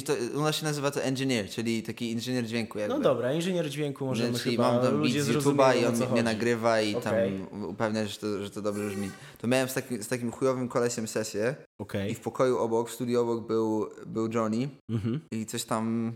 To, 0.06 0.13
u 0.39 0.41
nas 0.41 0.56
się 0.56 0.63
nazywa 0.63 0.91
to 0.91 1.04
engineer, 1.04 1.49
czyli 1.49 1.84
taki 1.84 2.12
inżynier 2.12 2.45
dźwięku 2.45 2.80
jakby. 2.80 2.93
No 2.95 3.01
dobra, 3.01 3.34
inżynier 3.34 3.69
dźwięku 3.69 4.06
możemy 4.06 4.32
Nie, 4.32 4.39
czyli 4.39 4.56
chyba, 4.56 4.71
mam 4.71 4.82
tam 4.84 4.97
ludzie 4.97 5.23
z 5.23 5.30
YouTube'a 5.30 5.82
i 5.82 5.86
on 5.86 5.95
mnie, 5.95 6.06
chodzi. 6.08 6.23
nagrywa 6.23 6.82
i 6.82 6.95
Okej. 6.95 7.39
tam 7.51 7.63
upewnia, 7.63 8.06
że 8.06 8.17
to, 8.17 8.43
że 8.43 8.49
to 8.49 8.62
dobrze 8.62 8.88
brzmi. 8.89 9.12
To 9.38 9.47
miałem 9.47 9.69
z 9.69 9.73
takim, 9.73 10.04
z 10.04 10.08
takim 10.08 10.32
chujowym 10.32 10.69
kolesiem 10.69 11.08
sesję 11.08 11.56
Okej. 11.82 12.12
i 12.12 12.15
w 12.15 12.19
pokoju 12.19 12.58
obok, 12.58 12.89
w 12.89 12.93
studiu 12.93 13.21
obok 13.21 13.47
był, 13.47 13.89
był 14.06 14.32
Johnny 14.34 14.69
Mhm. 14.91 15.19
i 15.34 15.45
coś 15.45 15.63
tam, 15.63 16.13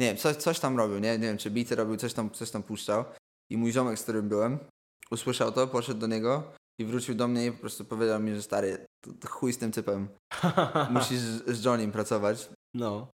nie 0.00 0.06
wiem, 0.06 0.16
coś, 0.16 0.36
coś 0.36 0.60
tam 0.60 0.76
robił, 0.76 0.98
nie? 0.98 1.12
nie 1.12 1.26
wiem, 1.26 1.38
czy 1.38 1.50
bity 1.50 1.74
robił, 1.76 1.96
coś 1.96 2.12
tam, 2.14 2.30
coś 2.30 2.50
tam 2.50 2.62
puszczał 2.62 3.04
i 3.50 3.56
mój 3.56 3.72
ziomek, 3.72 3.98
z 3.98 4.02
którym 4.02 4.28
byłem, 4.28 4.58
usłyszał 5.10 5.52
to, 5.52 5.66
poszedł 5.66 6.00
do 6.00 6.06
niego 6.06 6.52
i 6.80 6.84
wrócił 6.84 7.14
do 7.14 7.28
mnie 7.28 7.46
i 7.46 7.52
po 7.52 7.58
prostu 7.58 7.84
powiedział 7.84 8.20
mi, 8.20 8.34
że 8.34 8.42
stary, 8.42 8.86
to, 9.04 9.12
to 9.20 9.28
chuj 9.28 9.52
z 9.52 9.58
tym 9.58 9.72
typem, 9.72 10.08
musisz 10.90 11.18
z, 11.18 11.50
z 11.58 11.64
Johnnym 11.64 11.92
pracować 11.92 12.48
No. 12.76 13.08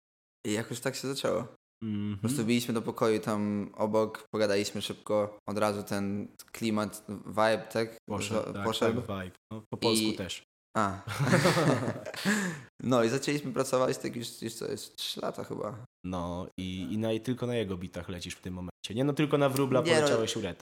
i 0.47 0.53
jakoś 0.53 0.81
tak 0.81 0.95
się 0.97 1.09
zaczęło. 1.09 1.43
Po 1.83 1.87
Mhm. 1.87 2.19
prostu 2.19 2.45
biliśmy 2.45 2.75
do 2.75 2.83
pokoju 2.83 3.21
tam 3.21 3.71
obok, 3.77 4.25
pogadaliśmy 4.35 4.83
szybko, 4.83 5.39
od 5.49 5.59
razu 5.59 5.83
ten 5.83 6.29
klimat, 6.53 7.07
vibe, 7.27 7.69
tak? 7.73 7.97
Poszedł, 8.09 8.53
tak, 8.53 8.65
poszedł. 8.65 9.03
tak, 9.03 9.25
vibe. 9.25 9.37
No, 9.53 9.63
po 9.71 9.77
polsku 9.77 10.05
I- 10.07 10.15
też. 10.17 10.43
A. 10.77 11.03
no 12.83 13.05
i 13.05 13.09
zaczęliśmy 13.09 13.53
pracować 13.53 13.99
tak 13.99 14.17
już, 14.17 14.43
już 14.43 14.55
co 14.55 14.67
jest 14.71 14.97
3 14.97 15.21
lata 15.21 15.45
chyba. 15.45 15.85
No 16.05 16.47
i, 16.61 16.89
i, 16.93 16.99
na, 16.99 17.13
i 17.13 17.21
tylko 17.21 17.47
na 17.47 17.55
jego 17.57 17.77
bitach 17.77 18.09
lecisz 18.09 18.35
w 18.35 18.41
tym 18.41 18.55
momencie. 18.55 18.95
Nie 18.95 19.05
no, 19.05 19.13
tylko 19.13 19.39
na 19.39 19.49
wróbla 19.49 19.81
Nie, 19.81 19.95
no- 19.95 19.97
poleciałeś 20.01 20.37
uret. 20.37 20.61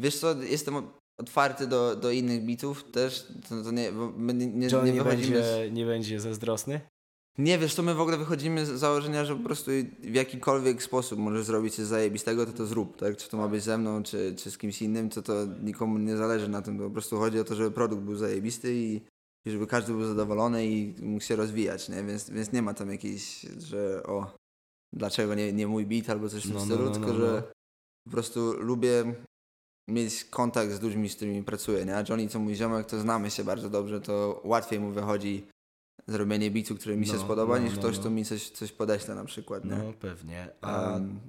Wiesz 0.00 0.18
co, 0.18 0.42
jestem 0.42 0.90
otwarty 1.20 1.66
do, 1.66 1.96
do 1.96 2.10
innych 2.10 2.42
bitów 2.44 2.84
też, 2.84 3.26
to, 3.48 3.62
to 3.62 3.70
nie, 3.70 3.92
nie, 4.16 4.46
nie, 4.46 4.68
John 4.68 4.84
nie 4.86 4.92
nie, 4.92 5.02
wychodzimy... 5.02 5.42
z- 5.42 5.46
będzie, 5.46 5.70
nie 5.70 5.86
będzie 5.86 6.20
zazdrosny? 6.20 6.80
Nie, 7.38 7.58
wiesz 7.58 7.74
to 7.74 7.82
my 7.82 7.94
w 7.94 8.00
ogóle 8.00 8.18
wychodzimy 8.18 8.66
z 8.66 8.68
założenia, 8.68 9.24
że 9.24 9.36
po 9.36 9.42
prostu 9.44 9.70
w 10.00 10.14
jakikolwiek 10.14 10.82
sposób 10.82 11.18
możesz 11.18 11.44
zrobić 11.44 11.74
coś 11.74 11.84
zajebistego, 11.84 12.46
to 12.46 12.52
to 12.52 12.66
zrób, 12.66 12.96
tak? 12.96 13.16
Czy 13.16 13.28
to 13.30 13.36
ma 13.36 13.48
być 13.48 13.62
ze 13.62 13.78
mną, 13.78 14.02
czy, 14.02 14.34
czy 14.38 14.50
z 14.50 14.58
kimś 14.58 14.82
innym, 14.82 15.10
to 15.10 15.22
to 15.22 15.34
nikomu 15.62 15.98
nie 15.98 16.16
zależy 16.16 16.48
na 16.48 16.62
tym, 16.62 16.78
po 16.78 16.90
prostu 16.90 17.18
chodzi 17.18 17.40
o 17.40 17.44
to, 17.44 17.54
żeby 17.54 17.70
produkt 17.70 18.02
był 18.02 18.16
zajebisty 18.16 18.74
i, 18.74 19.00
i 19.46 19.50
żeby 19.50 19.66
każdy 19.66 19.92
był 19.92 20.04
zadowolony 20.04 20.66
i 20.66 20.94
mógł 21.02 21.24
się 21.24 21.36
rozwijać, 21.36 21.88
nie? 21.88 22.02
Więc, 22.04 22.30
więc 22.30 22.52
nie 22.52 22.62
ma 22.62 22.74
tam 22.74 22.90
jakiejś, 22.90 23.40
że 23.58 24.02
o, 24.02 24.34
dlaczego 24.92 25.34
nie, 25.34 25.52
nie 25.52 25.66
mój 25.66 25.86
beat 25.86 26.10
albo 26.10 26.28
coś 26.28 26.40
w 26.40 26.46
tym 26.46 26.52
No, 26.54 26.58
no, 26.60 26.64
stylu, 26.66 26.84
no, 26.84 26.90
tylko 26.90 27.06
no, 27.06 27.14
że 27.14 27.42
no. 27.46 27.52
po 28.04 28.10
prostu 28.10 28.52
lubię 28.52 29.14
mieć 29.88 30.24
kontakt 30.24 30.72
z 30.72 30.80
ludźmi, 30.82 31.08
z 31.08 31.16
którymi 31.16 31.42
pracuję, 31.42 31.84
nie? 31.84 31.96
A 31.96 32.04
Johnny, 32.08 32.28
co 32.28 32.38
mój 32.38 32.54
ziomek, 32.54 32.86
to 32.86 33.00
znamy 33.00 33.30
się 33.30 33.44
bardzo 33.44 33.70
dobrze, 33.70 34.00
to 34.00 34.40
łatwiej 34.44 34.80
mu 34.80 34.90
wychodzi 34.90 35.46
zrobienie 36.06 36.50
bitu, 36.50 36.74
który 36.76 36.96
mi 36.96 37.06
się 37.06 37.12
No, 37.12 37.18
spodoba, 37.18 37.58
no, 37.58 37.64
niż 37.64 37.72
no, 37.72 37.78
ktoś, 37.78 37.94
no. 37.96 38.00
kto 38.00 38.10
mi 38.10 38.24
coś, 38.24 38.50
coś 38.50 38.72
podeśle 38.72 39.14
na 39.14 39.24
przykład, 39.24 39.64
nie? 39.64 39.70
No 39.76 39.92
pewnie. 39.92 40.48
A 40.60 40.92
Um, 40.92 41.20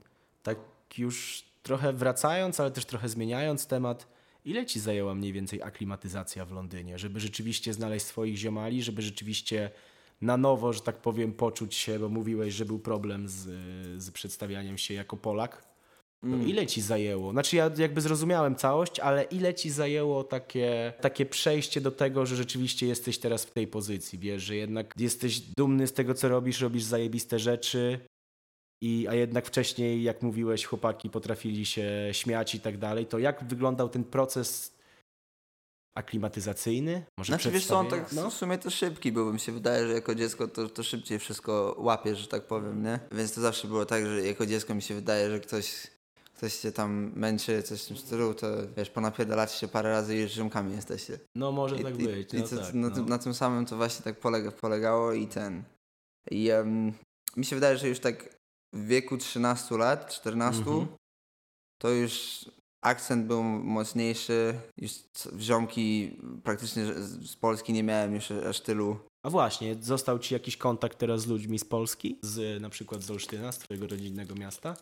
tak 0.44 0.58
już 0.98 1.46
trochę 1.64 1.94
wracając, 1.94 2.60
ale 2.60 2.72
też 2.72 2.86
trochę 2.86 3.10
zmieniając 3.10 3.68
temat, 3.68 4.08
ile 4.46 4.66
ci 4.66 4.80
zajęła 4.80 5.16
mniej 5.16 5.34
więcej 5.34 5.64
aklimatyzacja 5.64 6.46
w 6.46 6.52
Londynie, 6.52 7.00
żeby 7.00 7.20
rzeczywiście 7.20 7.74
znaleźć 7.74 8.06
swoich 8.06 8.38
ziomali, 8.38 8.84
żeby 8.84 9.02
rzeczywiście 9.02 9.72
na 10.22 10.38
nowo, 10.38 10.74
że 10.74 10.82
tak 10.82 10.96
powiem, 10.96 11.34
poczuć 11.34 11.76
się, 11.76 12.00
bo 12.00 12.10
mówiłeś, 12.10 12.54
że 12.54 12.66
był 12.66 12.80
problem 12.80 13.28
z, 13.30 13.34
z 14.04 14.12
przedstawianiem 14.12 14.78
się 14.78 14.94
jako 14.94 15.18
Polak. 15.18 15.73
No 16.24 16.36
mm. 16.36 16.50
ile 16.50 16.68
ci 16.68 16.82
zajęło? 16.82 17.32
Znaczy 17.32 17.56
ja 17.56 17.72
jakby 17.78 18.02
zrozumiałem 18.02 18.56
całość, 18.56 19.00
ale 19.00 19.24
ile 19.24 19.54
ci 19.54 19.70
zajęło 19.70 20.24
takie, 20.24 20.94
takie 21.02 21.26
przejście 21.26 21.82
do 21.82 21.92
tego, 21.92 22.26
że 22.26 22.36
rzeczywiście 22.36 22.88
jesteś 22.88 23.18
teraz 23.18 23.46
w 23.46 23.52
tej 23.52 23.68
pozycji, 23.68 24.20
wiesz, 24.20 24.44
że 24.44 24.56
jednak 24.56 24.94
jesteś 24.98 25.40
dumny 25.40 25.88
z 25.88 25.94
tego, 25.94 26.14
co 26.14 26.30
robisz, 26.30 26.62
robisz 26.62 26.84
zajebiste 26.84 27.40
rzeczy 27.40 28.00
I, 28.82 29.08
a 29.10 29.14
jednak 29.14 29.46
wcześniej, 29.46 30.04
jak 30.04 30.22
mówiłeś, 30.22 30.66
chłopaki 30.66 31.10
potrafili 31.10 31.66
się 31.66 32.10
śmiać 32.12 32.56
i 32.56 32.60
tak 32.60 32.78
dalej, 32.78 33.06
to 33.06 33.20
jak 33.20 33.44
wyglądał 33.44 33.90
ten 33.90 34.04
proces 34.04 34.74
aklimatyzacyjny? 35.96 37.06
Może 37.18 37.28
Znaczy 37.28 37.52
wiesz 37.52 37.66
co, 37.66 37.80
on 37.80 37.88
tak 37.88 38.12
no? 38.12 38.30
w 38.30 38.34
sumie 38.34 38.58
to 38.58 38.70
szybki 38.70 39.12
był, 39.12 39.34
mi 39.34 39.40
się 39.40 39.52
wydaje, 39.52 39.88
że 39.88 39.94
jako 39.94 40.16
dziecko 40.16 40.48
to, 40.48 40.70
to 40.70 40.84
szybciej 40.84 41.20
wszystko 41.20 41.76
łapie, 41.80 42.16
że 42.16 42.28
tak 42.28 42.48
powiem, 42.48 42.84
nie? 42.84 43.00
Więc 43.12 43.34
to 43.34 43.42
zawsze 43.42 43.68
było 43.68 43.86
tak, 43.86 44.06
że 44.06 44.22
jako 44.22 44.46
dziecko 44.46 44.76
mi 44.76 44.82
się 44.82 44.96
wydaje, 44.96 45.30
że 45.30 45.40
ktoś, 45.40 45.88
ktoś 46.44 46.58
cię 46.58 46.72
tam 46.72 47.12
męczy, 47.16 47.64
coś 47.64 47.84
w 47.84 47.88
tym 47.88 47.98
stylu, 47.98 48.34
to 48.34 48.48
wiesz, 48.78 48.90
ponapierdalacie 48.90 49.58
się 49.60 49.68
parę 49.68 49.90
razy 49.90 50.18
i 50.18 50.22
już 50.22 50.32
ziomkami 50.32 50.76
jesteście. 50.76 51.20
no 51.36 51.52
może 51.52 51.76
I, 51.80 51.84
tak 51.84 52.00
i, 52.00 52.04
być. 52.08 52.34
i 52.34 52.38
No 52.38 52.48
to, 52.48 52.58
tak, 52.58 52.74
na, 52.74 52.90
no. 52.90 52.96
tym, 52.96 53.06
na 53.10 53.18
tym 53.18 53.34
samym 53.34 53.66
to 53.66 53.78
właśnie 53.78 54.04
tak 54.04 54.20
polega, 54.20 54.52
polegało 54.52 55.14
i 55.14 55.28
ten. 55.28 55.64
I 56.32 56.50
em, 56.50 56.94
mi 57.38 57.46
się 57.46 57.56
wydaje, 57.56 57.78
że 57.78 57.88
już 57.90 58.00
tak 58.00 58.38
w 58.76 58.86
wieku 58.88 59.18
13 59.18 59.78
lat, 59.78 60.12
14, 60.14 60.60
Mhm. 60.62 60.88
to 61.82 61.90
już 61.90 62.46
akcent 62.82 63.26
był 63.28 63.44
mocniejszy, 63.44 64.54
już 64.78 64.92
c- 64.94 65.30
ziomki 65.40 66.18
praktycznie 66.44 66.86
z 66.86 67.30
z 67.32 67.36
Polski 67.36 67.74
nie 67.74 67.84
miałem 67.84 68.16
już 68.16 68.32
aż 68.32 68.62
tylu. 68.62 69.00
A 69.26 69.30
właśnie, 69.30 69.76
został 69.82 70.20
ci 70.20 70.34
jakiś 70.34 70.58
kontakt 70.58 70.98
teraz 70.98 71.22
z 71.22 71.28
ludźmi 71.28 71.60
z 71.60 71.66
Polski? 71.66 72.20
Z 72.22 72.62
na 72.62 72.70
przykład 72.70 73.02
z 73.04 73.12
Olsztyna, 73.12 73.52
z 73.52 73.58
twojego 73.60 73.88
rodzinnego 73.88 74.36
miasta? 74.36 74.76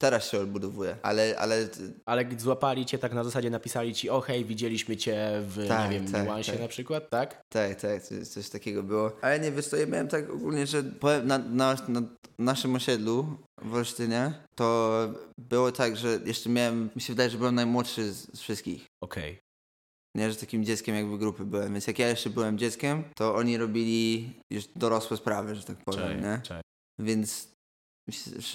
Teraz 0.00 0.30
się 0.30 0.38
odbudowuje, 0.40 0.96
ale, 1.02 1.38
ale 1.38 1.68
Ale 2.06 2.24
złapali 2.38 2.86
cię 2.86 2.98
tak 2.98 3.12
na 3.12 3.24
zasadzie, 3.24 3.50
napisali 3.50 3.94
ci, 3.94 4.10
o 4.10 4.20
hej, 4.20 4.44
widzieliśmy 4.44 4.96
cię 4.96 5.30
w, 5.42 5.68
Tak, 5.68 5.90
nie 5.90 6.00
wiem, 6.00 6.12
tak, 6.12 6.24
niuansie 6.24 6.52
tak. 6.52 6.60
na 6.60 6.68
przykład, 6.68 7.10
tak? 7.10 7.42
tak, 7.48 7.80
tak, 7.80 8.02
coś, 8.02 8.28
coś 8.28 8.48
takiego 8.48 8.82
było. 8.82 9.12
Ale 9.22 9.40
nie, 9.40 9.52
wiesz 9.52 9.66
co, 9.66 9.76
ja 9.76 9.86
miałem 9.86 10.08
tak 10.08 10.30
ogólnie, 10.30 10.66
że 10.66 10.82
na, 11.24 11.38
na, 11.38 11.76
na 11.88 12.02
naszym 12.38 12.74
osiedlu 12.74 13.26
w 13.62 13.74
Olsztynie 13.74 14.32
to 14.54 14.98
było 15.38 15.72
tak, 15.72 15.96
że 15.96 16.18
jeszcze 16.24 16.50
miałem, 16.50 16.90
mi 16.96 17.02
się 17.02 17.12
wydaje, 17.12 17.30
że 17.30 17.38
byłem 17.38 17.54
najmłodszy 17.54 18.12
z, 18.12 18.40
wszystkich. 18.40 18.86
Okej. 19.02 19.38
Nie, 20.16 20.30
że 20.30 20.36
takim 20.36 20.64
dzieckiem 20.64 20.94
jakby 20.96 21.18
grupy 21.18 21.44
byłem, 21.44 21.72
więc 21.72 21.86
jak 21.86 21.98
ja 21.98 22.08
jeszcze 22.08 22.30
byłem 22.30 22.58
dzieckiem, 22.58 23.04
to 23.16 23.34
oni 23.34 23.56
robili 23.56 24.32
już 24.50 24.64
dorosłe 24.76 25.16
sprawy, 25.16 25.54
że 25.54 25.62
tak 25.62 25.76
powiem, 25.84 26.00
Czaj, 26.02 26.22
nie? 26.22 26.40
czaj. 26.42 26.60
Więc 27.00 27.49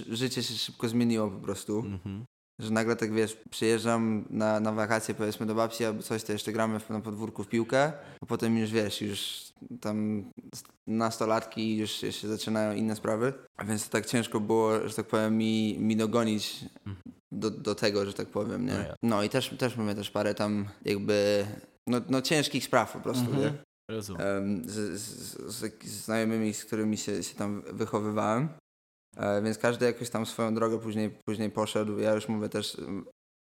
życie 0.10 0.44
się 0.44 0.54
szybko 0.54 0.90
zmieniło 0.90 1.28
po 1.32 1.40
prostu, 1.40 1.80
Mhm. 1.80 2.26
że 2.60 2.72
nagle 2.72 2.96
tak 2.96 3.14
wiesz, 3.14 3.38
przyjeżdżam 3.50 4.26
na, 4.30 4.60
na 4.60 4.72
wakacje 4.72 5.16
powiedzmy 5.16 5.46
do 5.46 5.56
babci 5.56 5.86
albo 5.86 6.04
coś, 6.04 6.24
to 6.24 6.32
jeszcze 6.34 6.52
gramy 6.54 6.80
na 6.90 7.02
podwórku 7.02 7.44
w 7.44 7.48
piłkę, 7.48 7.94
a 8.22 8.26
potem 8.26 8.58
już 8.58 8.72
wiesz, 8.72 9.02
już 9.02 9.46
tam 9.82 10.26
nastolatki 10.88 11.78
już 11.78 11.92
się, 11.92 12.12
zaczynają 12.28 12.74
inne 12.76 12.96
sprawy, 12.96 13.34
a 13.58 13.66
więc 13.66 13.84
to 13.86 13.90
tak 13.92 14.06
ciężko 14.06 14.40
było, 14.40 14.88
że 14.88 14.94
tak 14.96 15.08
powiem, 15.08 15.38
mi, 15.38 15.78
mi 15.80 15.96
dogonić 15.96 16.66
Mhm. 16.86 16.96
do, 17.32 17.52
do 17.52 17.76
tego, 17.76 18.06
że 18.06 18.14
tak 18.14 18.28
powiem, 18.28 18.66
No 18.66 18.74
nie? 18.74 18.80
ja- 18.80 18.96
No 19.04 19.24
i 19.24 19.30
też, 19.30 19.50
też 19.60 19.78
mamy 19.78 19.96
też 19.96 20.12
parę 20.12 20.34
tam 20.36 20.66
jakby, 20.86 21.46
no, 21.88 22.02
no 22.10 22.22
ciężkich 22.22 22.64
spraw 22.66 22.92
po 22.94 23.00
prostu, 23.00 23.26
Mhm. 23.26 23.44
nie? 23.44 23.54
Rozumiem. 23.90 24.22
em, 24.22 24.70
z, 24.70 25.02
z, 25.02 25.02
z, 25.56 25.84
z 25.84 26.06
znajomymi, 26.06 26.54
z 26.54 26.66
którymi 26.66 26.98
się, 26.98 27.24
się 27.24 27.36
tam 27.36 27.62
wychowywałem. 27.74 28.50
E, 29.18 29.42
więc 29.42 29.58
każdy 29.58 29.86
jakoś 29.86 30.10
tam 30.10 30.26
swoją 30.26 30.56
drogę 30.56 30.80
później, 30.80 31.10
później 31.26 31.52
poszedł. 31.52 32.00
Ja 32.00 32.14
już 32.14 32.28
mówię 32.28 32.50
też, 32.50 32.78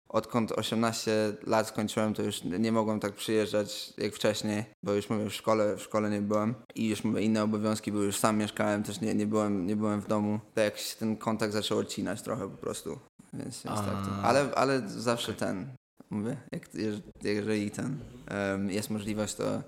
odkąd 0.09 0.52
18 0.52 1.12
lat 1.46 1.68
skończyłem, 1.68 2.14
to 2.14 2.22
już 2.22 2.44
nie 2.44 2.72
mogłem 2.72 3.00
tak 3.00 3.12
przyjeżdżać 3.14 3.92
jak 3.98 4.14
wcześniej, 4.14 4.64
bo 4.85 4.92
już 4.92 5.11
mówię, 5.11 5.30
w 5.30 5.35
szkole, 5.35 5.76
w 5.76 5.83
szkole 5.83 6.11
nie 6.11 6.20
byłem 6.20 6.54
i 6.74 6.88
już 6.88 7.04
mówię, 7.04 7.22
inne 7.22 7.42
obowiązki 7.42 7.92
były, 7.92 8.04
już 8.04 8.16
sam 8.16 8.38
mieszkałem, 8.38 8.83
też 8.83 9.00
nie, 9.00 9.14
nie, 9.14 9.26
byłem, 9.26 9.66
nie 9.66 9.76
byłem 9.76 10.00
w 10.00 10.06
domu. 10.09 10.40
To 10.54 10.61
jak 10.61 10.78
się 10.78 10.96
ten 10.96 11.16
kontakt 11.16 11.52
zaczął 11.52 11.78
odcinać 11.78 12.22
trochę 12.22 12.50
po 12.50 12.56
prostu. 12.56 12.98
Więc, 13.33 13.62
więc 13.62 13.80
tak 13.80 14.06
to. 14.06 14.22
Ale, 14.22 14.54
ale 14.54 14.88
zawsze 14.88 15.35
ten, 15.35 15.74
mówię, 16.11 16.37
jak, 16.52 16.74
jeż- 16.74 17.00
jeżeli 17.22 17.70
ten 17.70 17.98
em, 18.26 18.70
jest 18.70 18.90
możliwość, 18.90 19.35
to 19.35 19.62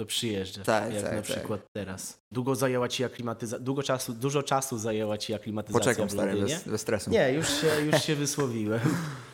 To 0.00 0.06
przyjeżdżasz, 0.06 0.66
tak, 0.66 0.94
jak 0.94 1.02
tak, 1.02 1.12
na 1.12 1.22
tak. 1.22 1.30
przykład 1.36 1.60
teraz. 1.76 2.18
Długo 2.32 2.54
zajęła 2.54 2.88
ci 2.88 3.04
aklimatyzacja, 3.04 3.64
długo 3.64 3.82
czasu, 3.82 4.12
dużo 4.14 4.42
czasu 4.42 4.78
zajęła 4.78 5.18
ci 5.18 5.34
aklimatyzacja 5.34 5.80
Poczekam 5.80 6.08
w 6.08 6.12
stary, 6.12 6.32
Londynie? 6.32 6.54
bez, 6.54 6.68
bez 6.68 6.80
stresu. 6.80 7.10
Nie, 7.10 7.32
już 7.32 7.48
się, 7.60 7.66
już 7.92 8.02
się 8.02 8.14
wysłowiłem. 8.24 8.80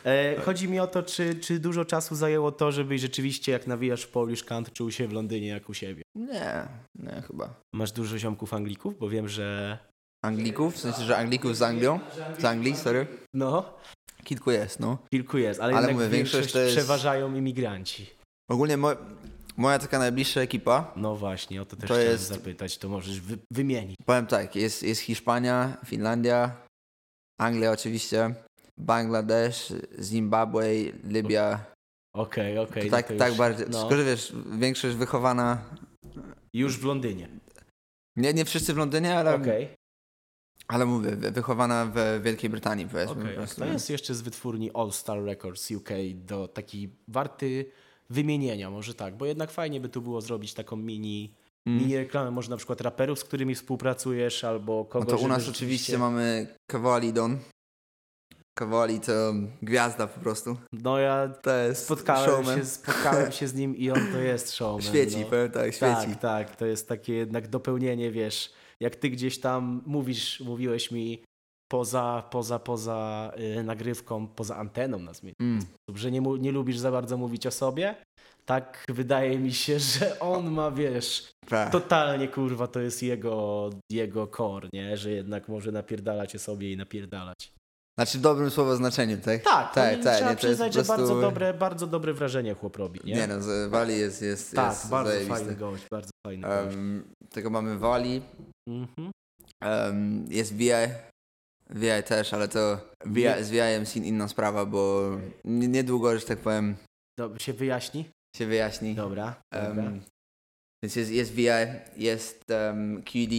E, 0.05 0.35
chodzi 0.41 0.69
mi 0.69 0.79
o 0.79 0.87
to, 0.87 1.03
czy, 1.03 1.35
czy 1.35 1.59
dużo 1.59 1.85
czasu 1.85 2.15
zajęło 2.15 2.51
to, 2.51 2.71
żebyś 2.71 3.01
rzeczywiście, 3.01 3.51
jak 3.51 3.67
nawijasz 3.67 4.03
w 4.03 4.07
Polish 4.07 4.43
Count, 4.43 4.73
czuł 4.73 4.91
się 4.91 5.07
w 5.07 5.13
Londynie 5.13 5.47
jak 5.47 5.69
u 5.69 5.73
siebie. 5.73 6.01
Nie, 6.15 6.67
nie 6.95 7.21
chyba. 7.27 7.53
Masz 7.75 7.91
dużo 7.91 8.17
ziomków 8.17 8.53
Anglików, 8.53 8.99
bo 8.99 9.09
wiem, 9.09 9.29
że 9.29 9.77
Anglików? 10.23 10.75
W 10.75 10.79
sensie, 10.79 11.03
że 11.03 11.17
Anglików 11.17 11.57
z 11.57 11.61
Anglią? 11.61 11.99
Z 12.39 12.45
Anglii, 12.45 12.75
sorry? 12.75 13.07
no, 13.33 13.73
Kilku 14.23 14.51
jest, 14.51 14.79
no. 14.79 14.97
kilku 15.13 15.37
jest, 15.37 15.59
ale, 15.59 15.73
Ale 15.75 15.93
mówię, 15.93 16.09
większość 16.09 16.33
większość 16.33 16.53
to 16.53 16.59
jest- 16.59 16.75
przeważają 16.77 17.35
imigranci. 17.35 18.09
Ogólnie 18.51 18.77
mo 18.77 18.89
moja 19.57 19.79
taka 19.79 19.99
najbliższa 19.99 20.41
ekipa, 20.41 20.93
No 20.95 21.15
właśnie, 21.15 21.61
o 21.61 21.65
to 21.65 21.75
też 21.75 21.87
To 21.87 21.93
chciałem 21.93 22.11
jest- 22.11 22.27
zapytać, 22.27 22.77
to 22.77 22.89
możesz 22.89 23.21
wy, 23.21 23.37
wymienić. 23.51 23.95
powiem 24.05 24.27
tak, 24.27 24.55
jest, 24.55 24.83
jest 24.83 25.01
Hiszpania, 25.01 25.77
Finlandia, 25.85 26.67
Anglia 27.39 27.71
oczywiście, 27.71 28.35
Bangladesz, 28.77 29.73
Zimbabwe, 30.01 30.63
Libia. 31.03 31.65
Okej, 32.15 32.57
okej. 32.59 32.89
tak, 32.89 33.09
no 33.09 33.17
tak 33.17 33.29
już, 33.29 33.37
bardziej. 33.37 33.65
No, 33.69 33.79
Tylko, 33.81 33.95
że 33.97 34.03
wiesz, 34.03 34.33
większość 34.59 34.95
wychowana. 34.95 35.61
już 36.53 36.77
w 36.79 36.83
Londynie. 36.85 37.29
Nie, 38.15 38.33
nie 38.33 38.45
wszyscy 38.45 38.73
w 38.73 38.77
Londynie, 38.77 39.17
ale, 39.17 39.35
Okej, 39.35 39.69
ale 40.67 40.85
mówię, 40.85 41.15
wy- 41.15 41.31
wychowana 41.31 41.85
w 41.95 42.21
Wielkiej 42.23 42.49
Brytanii, 42.49 42.87
powiedzmy. 42.87 43.15
po 43.15 43.21
okej. 43.21 43.35
prostu. 43.35 43.61
To 43.61 43.65
jest 43.67 43.89
jeszcze 43.89 44.13
z 44.15 44.21
wytwórni 44.21 44.71
All 44.73 44.91
Star 44.91 45.23
Records 45.23 45.71
UK 45.71 45.89
do 46.15 46.47
taki 46.47 46.89
warty 47.07 47.71
wymienienia, 48.09 48.69
może 48.69 48.93
tak, 48.93 49.17
bo 49.17 49.25
jednak 49.25 49.51
fajnie 49.51 49.79
by 49.81 49.89
tu 49.89 50.01
było 50.01 50.21
zrobić 50.21 50.53
taką 50.53 50.75
mini, 50.75 51.33
Mm. 51.67 51.79
mini 51.79 51.97
reklamę, 51.97 52.31
może 52.31 52.49
na 52.49 52.57
przykład 52.57 52.81
raperów, 52.81 53.19
z 53.19 53.23
którymi 53.23 53.55
współpracujesz, 53.55 54.43
albo 54.43 54.77
No 54.77 54.85
kogoś, 54.85 55.09
to 55.19 55.25
u 55.25 55.27
nas 55.27 55.43
rzeczywiście- 55.43 55.63
oczywiście 55.65 55.97
mamy 55.97 56.47
Kawali 56.71 57.13
Don. 57.13 57.37
Kawali 58.57 58.99
to 58.99 59.33
gwiazda 59.61 60.07
po 60.07 60.19
prostu. 60.19 60.57
No 60.73 60.97
ja 60.99 61.29
To 61.41 61.55
jest 61.57 61.85
spotkałem 61.85 62.29
showman. 62.29 62.59
się, 62.59 62.65
spotkałem 62.65 63.31
się 63.31 63.47
z 63.47 63.53
nim 63.53 63.75
i 63.75 63.89
on 63.91 63.99
to 64.11 64.17
jest 64.19 64.51
showman. 64.55 64.81
Świeci, 64.81 65.17
no. 65.19 65.25
powiem 65.25 65.51
tak, 65.51 65.73
świeci. 65.73 66.07
Tak, 66.11 66.19
tak, 66.21 66.55
to 66.55 66.65
jest 66.65 66.87
takie 66.87 67.13
jednak 67.13 67.47
dopełnienie, 67.47 68.11
wiesz, 68.11 68.53
jak 68.79 68.95
ty 68.95 69.09
gdzieś 69.09 69.39
tam 69.39 69.81
mówisz, 69.85 70.39
mówiłeś 70.39 70.91
mi 70.91 71.23
poza, 71.79 72.23
poza, 72.31 72.59
poza 72.59 73.31
y, 73.59 73.63
nagrywką, 73.63 74.27
poza 74.27 74.55
anteną 74.55 74.99
nazwijmy, 74.99 75.35
Mm. 75.41 75.59
że 75.95 76.11
nie, 76.11 76.21
nie 76.21 76.51
lubisz 76.51 76.77
za 76.77 76.91
bardzo 76.91 77.17
mówić 77.17 77.47
o 77.47 77.51
sobie, 77.51 77.95
tak 78.45 78.83
wydaje 78.89 79.39
mi 79.39 79.53
się, 79.53 79.79
że 79.91 80.19
on 80.19 80.51
ma, 80.51 80.71
wiesz, 80.71 81.31
Tak. 81.49 81.71
totalnie 81.71 82.27
kurwa, 82.27 82.67
to 82.67 82.79
jest 82.79 83.03
jego, 83.03 83.69
jego 83.91 84.27
core, 84.27 84.69
nie, 84.73 84.97
że 84.97 85.11
jednak 85.11 85.47
może 85.47 85.71
napierdalać 85.71 86.35
o 86.35 86.39
sobie 86.39 86.71
i 86.71 86.77
napierdalać. 86.77 87.51
Znaczy 87.99 88.17
w 88.17 88.21
dobrym 88.21 88.49
słowo 88.49 88.75
znaczeniu, 88.75 89.17
tak? 89.17 89.43
Tak, 89.43 89.73
tak, 89.73 89.93
tak, 89.93 90.03
tak, 90.03 90.15
trzeba 90.17 90.29
nie, 90.31 90.37
przyznać, 90.37 90.73
że 90.73 90.83
bardzo 90.83 91.05
prostu- 91.05 91.21
dobre, 91.21 91.53
bardzo 91.53 91.87
dobre 91.87 92.13
wrażenie 92.13 92.53
chłop 92.53 92.77
robi, 92.77 92.99
nie? 93.03 93.13
Nie, 93.15 93.27
no, 93.27 93.35
Wali 93.69 93.97
jest, 93.97 94.21
jest, 94.21 94.55
tak, 94.55 94.71
jest 94.73 94.89
bardzo 94.89 95.09
zajebisty. 95.11 95.39
fajny 95.39 95.55
gość, 95.55 95.83
bardzo 95.91 96.09
fajny 96.27 96.47
gość. 96.47 96.75
Um, 96.75 97.03
tego 97.29 97.49
mamy 97.49 97.77
Wali, 97.79 98.21
Mhm. 98.69 99.11
um, 99.65 100.25
jest 100.29 100.53
VI, 100.55 100.71
VI 101.69 102.03
też, 102.05 102.33
ale 102.33 102.47
to 102.47 102.79
VI, 103.05 103.25
z 103.43 103.49
VI 103.49 103.57
jest 103.57 103.95
in- 103.95 104.05
inna 104.05 104.27
sprawa, 104.27 104.65
bo 104.65 105.09
nie- 105.45 105.67
niedługo, 105.67 106.19
że 106.19 106.25
tak 106.25 106.39
powiem, 106.39 106.75
Dobrze, 107.19 107.39
się 107.45 107.53
wyjaśni? 107.53 108.05
się 108.37 108.45
wyjaśni. 108.45 108.95
Dobra, 108.95 109.41
dobra. 109.51 109.83
Um, 109.83 110.01
więc 110.83 110.95
jest, 110.95 111.11
jest 111.11 111.31
VI, 111.33 111.47
jest 111.97 112.45
um, 112.49 113.03
QD 113.03 113.33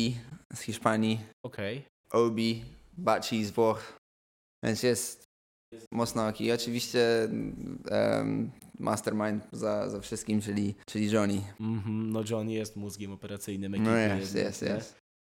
z 0.54 0.60
Hiszpanii, 0.60 1.20
Okej. 1.44 1.82
Obi, 2.10 2.64
Baci 2.98 3.44
z 3.44 3.50
Włoch, 3.50 3.98
więc 4.64 4.82
jest 4.82 5.24
mocno. 5.92 6.32
I 6.40 6.52
oczywiście 6.52 7.28
um, 7.90 8.50
mastermind 8.78 9.44
za, 9.52 9.90
za 9.90 10.00
wszystkim, 10.00 10.40
czyli, 10.40 10.74
czyli 10.86 11.10
Johnny. 11.10 11.40
Mhm, 11.60 12.10
No 12.10 12.22
John 12.30 12.50
jest 12.50 12.76
mózgiem 12.76 13.12
operacyjnym 13.12 13.74
ekipy. 13.74 13.90
No 13.90 13.96
jest, 13.96 14.34
jest, 14.34 14.62
jest. 14.62 14.96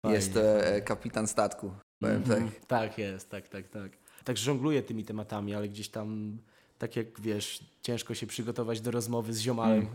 Jest 0.07 0.33
fajnie. 0.33 0.49
e, 0.49 0.81
kapitan 0.81 1.27
statku, 1.27 1.71
powiem 1.99 2.15
Mhm, 2.15 2.49
tak. 2.51 2.65
Tak 2.67 2.97
jest, 2.97 3.29
tak, 3.29 3.47
tak, 3.49 3.67
tak. 3.69 3.91
Tak 4.23 4.37
żongluję 4.37 4.83
tymi 4.83 5.03
tematami, 5.05 5.55
ale 5.55 5.69
gdzieś 5.69 5.89
tam, 5.89 6.37
tak 6.77 6.95
jak 6.95 7.21
wiesz, 7.21 7.63
ciężko 7.81 8.13
się 8.13 8.27
przygotować 8.27 8.81
do 8.81 8.91
rozmowy 8.91 9.33
z 9.33 9.39
ziomalem, 9.39 9.77
Mm. 9.77 9.87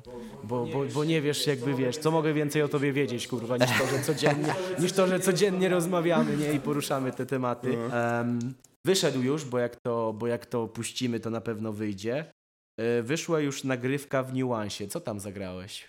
bo, 0.44 0.66
bo, 0.66 0.84
bo 0.94 1.04
nie 1.04 1.22
wiesz 1.22 1.46
jakby, 1.46 1.74
wiesz, 1.74 1.96
co 1.98 2.10
mogę 2.10 2.32
więcej 2.34 2.62
o 2.62 2.68
tobie 2.68 2.92
wiedzieć, 2.92 3.28
kurwa, 3.28 3.56
niż 3.56 3.70
to, 3.78 3.86
że 3.86 3.98
codziennie, 4.02 4.54
niż 4.80 4.92
to, 4.92 5.06
że 5.06 5.20
codziennie 5.20 5.68
rozmawiamy, 5.68 6.36
nie, 6.36 6.52
i 6.52 6.60
poruszamy 6.60 7.12
te 7.12 7.26
tematy. 7.26 7.76
Em, 7.92 8.54
wyszedł 8.84 9.22
już, 9.22 9.44
bo 9.44 9.58
jak, 9.58 9.76
to, 9.76 10.12
bo 10.12 10.26
jak 10.26 10.46
to 10.46 10.68
puścimy, 10.68 11.20
to 11.20 11.30
na 11.30 11.40
pewno 11.40 11.72
wyjdzie. 11.72 12.24
E, 12.78 13.02
Wyszła 13.02 13.40
już 13.40 13.64
nagrywka 13.64 14.22
w 14.22 14.34
niuansie. 14.34 14.88
Co 14.88 15.00
tam 15.00 15.20
zagrałeś? 15.20 15.84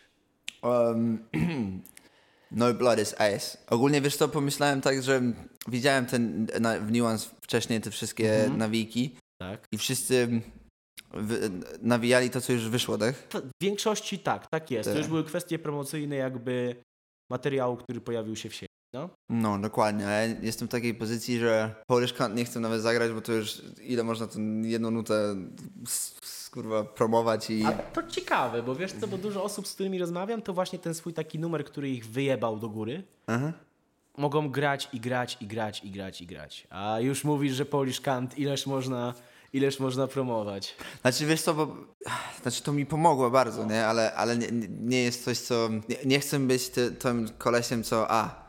Um, 0.63 1.19
No 2.53 2.73
Blood 2.73 2.99
is 2.99 3.15
Ice. 3.37 3.57
Ogólnie 3.69 4.01
wiesz 4.01 4.17
co, 4.17 4.27
pomyślałem 4.27 4.81
tak, 4.81 5.03
że 5.03 5.21
widziałem 5.67 6.05
ten 6.05 6.47
na, 6.59 6.79
w 6.79 6.91
Nuance 6.91 7.29
wcześniej 7.41 7.81
te 7.81 7.91
wszystkie 7.91 8.35
Mhm. 8.35 8.57
nawijki 8.57 9.15
Tak. 9.41 9.67
i 9.71 9.77
wszyscy 9.77 10.41
wy, 11.13 11.49
nawijali 11.81 12.29
to, 12.29 12.41
co 12.41 12.53
już 12.53 12.69
wyszło, 12.69 12.97
tak? 12.97 13.15
To 13.27 13.41
w 13.41 13.49
większości 13.61 14.19
tak, 14.19 14.47
tak 14.51 14.71
jest. 14.71 14.89
To 14.89 14.93
Tak. 14.93 14.97
już 14.97 15.07
były 15.07 15.23
kwestie 15.23 15.59
promocyjne 15.59 16.15
jakby 16.15 16.75
materiału, 17.31 17.77
który 17.77 18.01
pojawił 18.01 18.35
się 18.35 18.49
w 18.49 18.53
sieci. 18.53 18.67
No. 18.93 19.09
No, 19.31 19.59
dokładnie, 19.59 20.07
ale 20.07 20.35
jestem 20.41 20.67
w 20.67 20.71
takiej 20.71 20.93
pozycji, 20.95 21.39
że 21.39 21.75
Polish 21.87 22.13
Cunt 22.13 22.35
nie 22.35 22.45
chcę 22.45 22.59
nawet 22.59 22.81
zagrać, 22.81 23.11
bo 23.11 23.21
to 23.21 23.31
już 23.33 23.61
ile 23.81 24.03
można 24.03 24.27
tę 24.27 24.39
jedną 24.63 24.91
nutę 24.91 25.35
kurwa 26.53 26.83
promować 26.83 27.49
i... 27.49 27.65
A 27.65 27.71
to 27.71 28.03
ciekawe, 28.03 28.63
bo 28.63 28.75
wiesz 28.75 28.93
co, 28.93 29.07
bo 29.07 29.17
dużo 29.17 29.43
osób, 29.43 29.67
z 29.67 29.73
którymi 29.73 29.99
rozmawiam, 29.99 30.41
to 30.41 30.53
właśnie 30.53 30.79
ten 30.79 30.93
swój 30.93 31.13
taki 31.13 31.39
numer, 31.39 31.65
który 31.65 31.89
ich 31.89 32.05
wyjebał 32.05 32.59
do 32.59 32.69
góry, 32.69 33.03
Aha. 33.27 33.53
mogą 34.17 34.49
grać 34.49 34.89
i 34.93 34.99
grać 34.99 35.37
i 35.41 35.47
grać 35.47 35.83
i 35.83 35.91
grać 35.91 36.21
i 36.21 36.25
grać. 36.25 36.67
A 36.69 36.99
już 36.99 37.23
mówisz, 37.23 37.53
że 37.53 37.65
Polish 37.65 38.01
Kant, 38.01 38.39
ileż 38.39 38.67
można, 38.67 39.13
ileż 39.53 39.79
można 39.79 40.07
promować. 40.07 40.75
Znaczy 41.01 41.25
wiesz 41.25 41.41
co, 41.41 41.53
bo 41.53 41.75
znaczy 42.41 42.63
to 42.63 42.73
mi 42.73 42.85
pomogło 42.85 43.29
bardzo, 43.29 43.65
nie? 43.65 43.85
Ale, 43.85 44.13
ale 44.13 44.37
nie, 44.37 44.47
nie 44.69 45.03
jest 45.03 45.23
coś, 45.23 45.37
co... 45.37 45.69
Nie, 45.89 45.97
nie 46.05 46.19
chcę 46.19 46.39
być 46.39 46.69
ty, 46.69 46.91
tym 46.91 47.29
kolesiem, 47.37 47.83
co 47.83 48.11
a, 48.11 48.43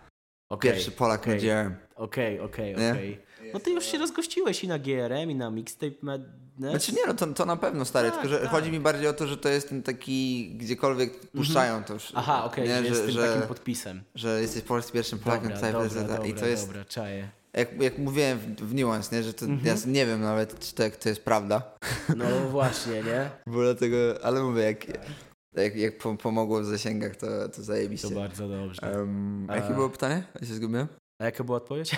Okej, 0.48 0.70
pierwszy 0.70 0.90
Polak 0.90 1.20
okej, 1.20 1.34
na 1.34 1.40
GRM. 1.40 1.74
Okej, 1.94 2.40
okej, 2.40 2.74
okej. 2.74 3.20
No 3.52 3.60
ty 3.60 3.70
już 3.70 3.84
się 3.84 3.98
rozgościłeś 3.98 4.64
i 4.64 4.68
na 4.68 4.78
GRM, 4.78 5.30
i 5.30 5.34
na 5.34 5.50
Mixtape 5.50 6.18
Madness. 6.58 6.70
Znaczy 6.84 6.92
nie, 7.00 7.06
no 7.06 7.14
to, 7.14 7.26
to 7.26 7.46
na 7.46 7.56
pewno 7.56 7.84
stary, 7.84 8.10
Tak, 8.10 8.20
tylko 8.22 8.36
że 8.36 8.40
tak. 8.40 8.50
chodzi 8.50 8.70
mi 8.72 8.80
bardziej 8.80 9.08
o 9.08 9.12
to, 9.12 9.26
że 9.26 9.36
to 9.36 9.48
jest 9.48 9.68
ten 9.68 9.82
taki, 9.82 10.50
gdziekolwiek 10.56 11.20
puszczają 11.30 11.84
to 11.84 11.94
już. 11.94 12.04
Mhm. 12.06 12.18
Aha, 12.28 12.44
okej, 12.44 12.68
nie? 12.68 12.78
że 12.78 12.84
jest 12.84 13.00
że, 13.00 13.06
tym 13.06 13.14
że, 13.14 13.28
takim 13.32 13.48
podpisem. 13.48 14.02
że 14.14 14.40
jesteś 14.40 14.62
polskim 14.62 14.92
pierwszym 14.92 15.18
Polakiem 15.18 15.48
Dobra, 15.48 15.72
dobra, 15.72 16.02
dobra, 16.02 16.26
i 16.26 16.34
to 16.34 16.46
jest, 16.46 16.66
dobra, 16.66 16.84
czaję. 16.84 17.28
jak, 17.52 17.82
jak 17.82 17.98
mówiłem 17.98 18.38
w, 18.38 18.44
w 18.62 18.74
Nuance, 18.74 19.16
nie? 19.16 19.22
że 19.22 19.34
to, 19.34 19.44
Mhm. 19.46 19.66
ja 19.66 19.92
nie 19.92 20.06
wiem 20.06 20.20
nawet, 20.20 20.58
czy 20.60 20.74
to, 20.74 20.82
to 21.00 21.08
jest 21.08 21.24
prawda, 21.24 21.62
No 22.16 22.24
właśnie, 22.50 22.92
nie? 23.02 23.30
bo 23.46 23.62
dlatego, 23.62 23.96
ale 24.22 24.42
mówię, 24.42 24.62
jak, 24.62 24.86
jak, 25.56 25.76
jak 25.76 25.98
po, 25.98 26.14
pomogło 26.16 26.60
w 26.60 26.64
zasięgach, 26.64 27.16
to, 27.16 27.26
to 27.26 27.48
To 27.48 27.62
zajebiście. 27.62 28.10
bardzo 28.14 28.48
dobrze. 28.48 28.80
Um, 28.98 29.46
a 29.50 29.56
jakie 29.56 29.74
było 29.74 29.88
pytanie? 29.90 30.24
Ja 30.40 30.46
się 30.46 30.54
zgubiłem? 30.54 30.86
A 31.18 31.24
jaka 31.24 31.44
była 31.44 31.56
odpowiedź? 31.56 31.96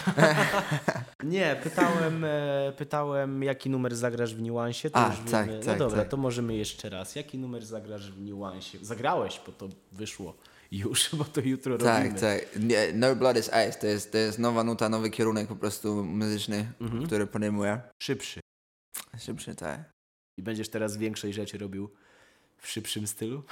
nie, 1.25 1.57
pytałem, 1.63 2.25
e, 2.25 2.73
pytałem, 2.77 3.43
jaki 3.43 3.71
numer 3.71 3.97
zagrasz 3.97 4.35
w 4.35 4.43
niuansie. 4.43 4.91
To 4.91 4.97
A, 4.99 5.07
już 5.11 5.31
tak, 5.31 5.47
wiemy. 5.47 5.59
No 5.59 5.65
tak, 5.65 5.79
dobra, 5.79 5.99
tak. 5.99 6.09
to 6.09 6.17
możemy 6.17 6.55
jeszcze 6.57 6.91
raz. 6.91 7.17
Jaki 7.17 7.39
numer 7.39 7.67
zagrasz 7.67 8.13
w 8.13 8.21
niuansie? 8.21 8.79
Zagrałeś, 8.83 9.41
bo 9.47 9.53
to 9.53 9.69
wyszło 9.93 10.37
już, 10.71 11.09
bo 11.19 11.25
to 11.25 11.41
jutro 11.41 11.79
Tak, 11.79 12.03
robimy. 12.03 12.21
tak. 12.21 12.41
Nie, 12.61 12.87
No 12.95 13.17
Blood 13.17 13.37
is 13.39 13.49
Ice, 13.69 13.73
to 13.81 13.87
jest, 13.87 14.13
to 14.13 14.19
jest 14.19 14.39
nowa 14.39 14.65
nuta, 14.65 14.89
nowy 14.89 15.11
kierunek 15.11 15.49
po 15.49 15.57
prostu 15.57 16.05
muzyczny, 16.05 16.73
Mhm. 16.81 17.07
który 17.07 17.27
podejmuję. 17.27 17.81
Szybszy. 18.03 18.41
Szybszy, 19.19 19.55
tak. 19.55 19.93
I 20.39 20.43
będziesz 20.43 20.69
teraz 20.69 20.97
większej 20.97 21.33
rzeczy 21.33 21.59
robił 21.59 21.91
w 22.59 22.69
szybszym 22.69 23.07
stylu. 23.07 23.43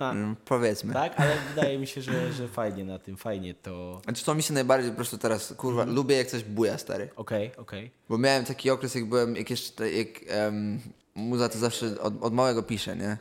Mm, 0.00 0.36
Powiedzmy. 0.44 0.92
tak, 0.94 1.20
ale 1.20 1.36
wydaje 1.54 1.78
mi 1.78 1.86
się, 1.86 2.02
że, 2.02 2.32
że 2.32 2.48
fajnie 2.48 2.84
na 2.84 2.98
tym, 2.98 3.16
fajnie 3.16 3.54
to... 3.54 4.00
Znaczy 4.04 4.24
to 4.24 4.34
mi 4.34 4.42
się 4.42 4.54
najbardziej 4.54 4.90
po 4.90 4.96
prostu 4.96 5.18
teraz, 5.18 5.54
kurwa, 5.56 5.80
Mhm. 5.82 5.96
lubię 5.96 6.16
jak 6.16 6.26
coś 6.26 6.44
buja, 6.44 6.78
stary. 6.78 7.08
Okej, 7.16 7.56
okej. 7.56 7.90
Bo 8.08 8.18
miałem 8.18 8.44
taki 8.44 8.70
okres, 8.70 8.94
jak 8.94 9.04
byłem, 9.04 9.36
jak 9.36 9.50
jeszcze, 9.50 9.90
jak 9.92 10.08
um, 10.44 10.80
muza 11.14 11.48
to 11.48 11.58
zawsze 11.58 12.00
od, 12.00 12.22
od 12.22 12.34
małego 12.34 12.62
piszę, 12.62 12.96
nie? 12.96 13.16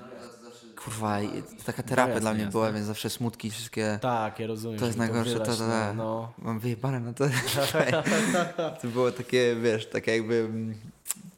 Kurwa, 0.84 1.18
taka 1.65 1.84
terapia 1.84 2.13
No 2.13 2.20
dla 2.20 2.32
mnie 2.34 2.39
jasne. 2.44 2.52
była, 2.52 2.72
więc 2.72 2.86
zawsze 2.86 3.10
smutki 3.10 3.52
wszystkie... 3.52 4.00
Tak, 4.02 4.39
ja 4.39 4.48
rozumiem. 4.48 4.80
To 4.80 4.86
jest 4.86 4.98
najgorsze, 4.98 5.34
to- 5.39 5.46
to- 5.46 5.56
to- 5.56 5.94
No, 5.94 6.34
Mam 6.38 6.60
wyjebane 6.60 7.00
na 7.00 7.13
to. 7.13 7.26
to 8.82 8.88
było 8.88 9.12
takie, 9.12 9.56
wiesz, 9.62 9.86
takie 9.89 10.12
jakby... 10.18 10.50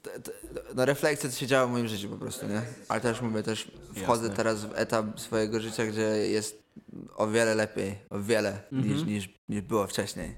mm, 0.10 0.22
t- 0.22 0.32
t- 0.32 0.62
No 0.76 0.86
refleksja, 0.86 1.30
co 1.30 1.40
się 1.40 1.48
działo 1.48 1.68
w 1.68 1.72
moim 1.72 1.88
życiu 1.88 2.10
po 2.10 2.18
prostu, 2.18 2.48
nie? 2.48 2.62
Ale 2.90 3.02
też 3.02 3.22
mówię, 3.22 3.44
też 3.44 3.72
wchodzę 3.96 4.22
Jasne. 4.24 4.38
teraz 4.38 4.66
w 4.66 4.72
etap 4.76 5.20
swojego 5.20 5.60
życia, 5.60 5.86
gdzie 5.86 6.02
jest 6.32 6.64
o 7.16 7.28
wiele 7.28 7.56
lepiej, 7.56 7.96
o 8.10 8.20
wiele 8.20 8.64
Mhm. 8.72 8.94
niż, 8.94 9.06
niż, 9.06 9.30
niż 9.50 9.62
było 9.62 9.88
wcześniej. 9.88 10.36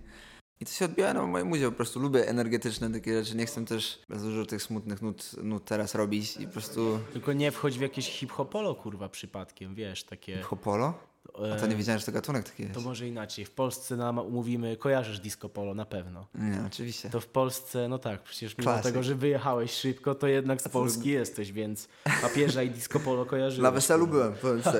I 0.59 0.65
to 0.65 0.71
się 0.71 0.85
odbija 0.85 1.13
na 1.13 1.25
mojej 1.25 1.47
muzie, 1.47 1.65
po 1.69 1.75
prostu 1.75 1.99
lubię 1.99 2.27
energetyczne 2.27 2.89
takie 2.91 3.23
rzeczy, 3.23 3.37
nie 3.37 3.45
chcę 3.45 3.65
też 3.65 3.99
za 4.09 4.15
dużo 4.25 4.45
tych 4.45 4.63
smutnych 4.63 5.01
nut, 5.01 5.31
nut 5.43 5.65
teraz 5.65 5.95
robić 5.95 6.37
i 6.37 6.47
po 6.47 6.53
prostu... 6.53 6.99
tylko 7.13 7.33
nie 7.33 7.51
wchodź 7.51 7.77
w 7.77 7.81
jakieś 7.81 8.09
hip-hopolo, 8.09 8.75
kurwa, 8.75 9.09
przypadkiem, 9.09 9.75
wiesz, 9.75 10.03
takie... 10.03 10.41
Hopolo? 10.41 10.93
A 11.33 11.59
to 11.59 11.67
nie 11.67 11.73
e, 11.73 11.77
wiedziałem, 11.77 11.99
że 11.99 12.05
to 12.05 12.11
gatunek 12.11 12.49
taki 12.49 12.63
jest. 12.63 12.75
To 12.75 12.81
może 12.81 13.07
inaczej. 13.07 13.45
W 13.45 13.51
Polsce 13.51 13.95
nam 13.95 14.15
mówimy, 14.29 14.77
kojarzysz 14.77 15.19
disco 15.19 15.49
polo 15.49 15.73
na 15.73 15.85
pewno. 15.85 16.27
Nie, 16.35 16.63
oczywiście. 16.67 17.09
To 17.09 17.19
w 17.19 17.27
Polsce, 17.27 17.87
no 17.87 17.97
tak, 17.97 18.23
przecież 18.23 18.57
mimo 18.57 18.71
Klasyk. 18.71 18.83
tego, 18.83 19.03
że 19.03 19.15
wyjechałeś 19.15 19.71
szybko, 19.71 20.15
to 20.15 20.27
jednak 20.27 20.61
z 20.61 20.69
Polski 20.69 21.09
jesteś, 21.09 21.51
więc 21.51 21.87
papieża 22.21 22.63
i 22.63 22.69
disco 22.69 22.99
polo 22.99 23.25
kojarzyłeś. 23.25 23.63
Na 23.63 23.71
weselu 23.71 24.07
byłem. 24.07 24.33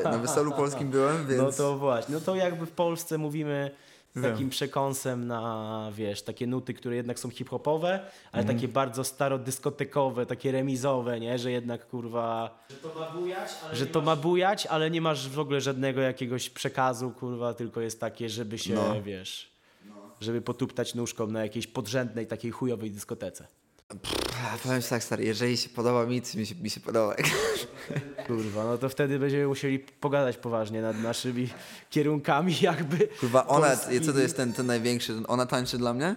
Na 0.04 0.18
weselu 0.18 0.52
polskim 0.52 0.90
byłem, 0.90 1.28
więc... 1.28 1.42
No 1.42 1.52
to 1.52 1.78
właśnie, 1.78 2.16
no 2.16 2.22
to 2.22 2.36
jakby 2.36 2.66
w 2.66 2.72
Polsce 2.72 3.18
mówimy 3.18 3.72
z 4.16 4.22
Wiem. 4.22 4.32
takim 4.32 4.50
przekąsem 4.50 5.28
na, 5.28 5.92
wiesz, 5.96 6.22
takie 6.22 6.48
nuty, 6.48 6.74
które 6.74 6.96
jednak 6.96 7.20
są 7.20 7.30
hip-hopowe, 7.30 8.00
ale 8.32 8.42
Mhm. 8.42 8.58
takie 8.58 8.68
bardzo 8.68 9.04
starodyskotekowe, 9.04 10.26
takie 10.26 10.52
remizowe, 10.52 11.20
nie? 11.20 11.40
Że 11.40 11.52
jednak, 11.52 11.88
kurwa... 11.88 12.58
Że 12.70 12.76
to 12.76 13.00
ma 13.00 13.12
bujać, 13.12 13.50
ale, 13.66 13.76
że 13.76 13.86
to 13.88 14.02
ma 14.02 14.16
bujać, 14.16 14.66
ale 14.66 14.92
nie 14.92 15.02
masz 15.02 15.30
w 15.30 15.40
ogóle 15.40 15.62
żadnego 15.62 16.02
jakiegoś 16.02 16.50
przekazu, 16.50 17.12
kurwa, 17.12 17.54
tylko 17.54 17.82
jest 17.82 18.00
takie, 18.00 18.30
żeby 18.30 18.58
się, 18.58 18.74
No. 18.74 19.02
wiesz... 19.02 19.54
Żeby 20.22 20.42
potuptać 20.42 20.96
nóżką 20.96 21.28
na 21.28 21.42
jakiejś 21.42 21.68
podrzędnej, 21.68 22.28
takiej 22.28 22.52
chujowej 22.52 22.92
dyskotece. 22.92 23.48
A, 24.54 24.58
Powiem 24.58 24.82
ci 24.82 24.90
tak, 24.90 25.04
stary, 25.04 25.24
jeżeli 25.24 25.58
się 25.58 25.70
podoba 25.70 26.06
mi, 26.06 26.22
to 26.22 26.38
mi 26.38 26.46
się, 26.46 26.56
mi 26.56 26.70
się 26.70 26.80
podoba. 26.80 27.16
Kurwa, 28.28 28.64
no 28.64 28.78
to 28.78 28.90
wtedy 28.90 29.20
będziemy 29.20 29.48
musieli 29.48 29.80
pogadać 29.80 30.38
poważnie 30.38 30.82
nad 30.82 31.00
naszymi 31.00 31.50
kierunkami 31.90 32.56
jakby. 32.62 33.08
Kurwa, 33.08 33.48
ona, 33.48 33.76
co 33.76 34.14
to 34.14 34.20
jest 34.20 34.38
ten, 34.38 34.54
ten 34.54 34.66
największy, 34.66 35.14
ona 35.28 35.46
tańczy 35.46 35.78
dla 35.78 35.94
mnie? 35.94 36.16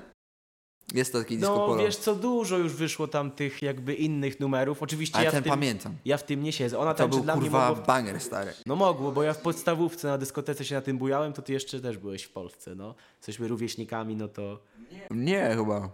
Jest 0.95 1.13
to 1.13 1.19
taki 1.19 1.37
disco 1.37 1.55
No 1.55 1.67
polo. 1.67 1.83
wiesz 1.83 1.97
co, 1.97 2.15
dużo 2.15 2.59
już 2.59 2.73
wyszło 2.73 3.09
tam 3.09 3.31
tych 3.31 3.63
jakby 3.63 3.95
innych 3.95 4.41
numerów. 4.41 4.83
Oczywiście 4.83 5.17
Ale 5.17 5.25
ja 5.25 5.31
ten 5.31 5.41
w, 5.41 5.45
tym, 5.45 5.51
pamiętam. 5.51 5.95
ja 6.05 6.17
w 6.17 6.23
tym 6.23 6.43
nie 6.43 6.53
siedzę. 6.53 6.79
Ona 6.79 6.95
To 6.95 6.99
tańczy 6.99 7.15
był 7.17 7.25
dla 7.25 7.35
mnie 7.37 7.43
kurwa 7.43 7.69
mogło... 7.69 7.85
banger, 7.85 8.21
stary. 8.21 8.53
No 8.67 8.77
mogło, 8.77 9.13
bo 9.13 9.23
ja 9.23 9.33
w 9.33 9.39
podstawówce 9.39 10.09
na 10.09 10.19
dyskotece 10.19 10.65
się 10.65 10.75
na 10.75 10.81
tym 10.81 10.99
bujałem, 10.99 11.33
to 11.33 11.43
ty 11.43 11.53
jeszcze 11.53 11.81
też 11.81 11.99
byłeś 11.99 12.23
w 12.23 12.31
Polsce, 12.31 12.75
no. 12.75 12.95
Jesteśmy 13.17 13.49
rówieśnikami, 13.49 14.17
no 14.17 14.29
to... 14.29 14.59
Nie, 15.11 15.55
chyba. 15.57 15.91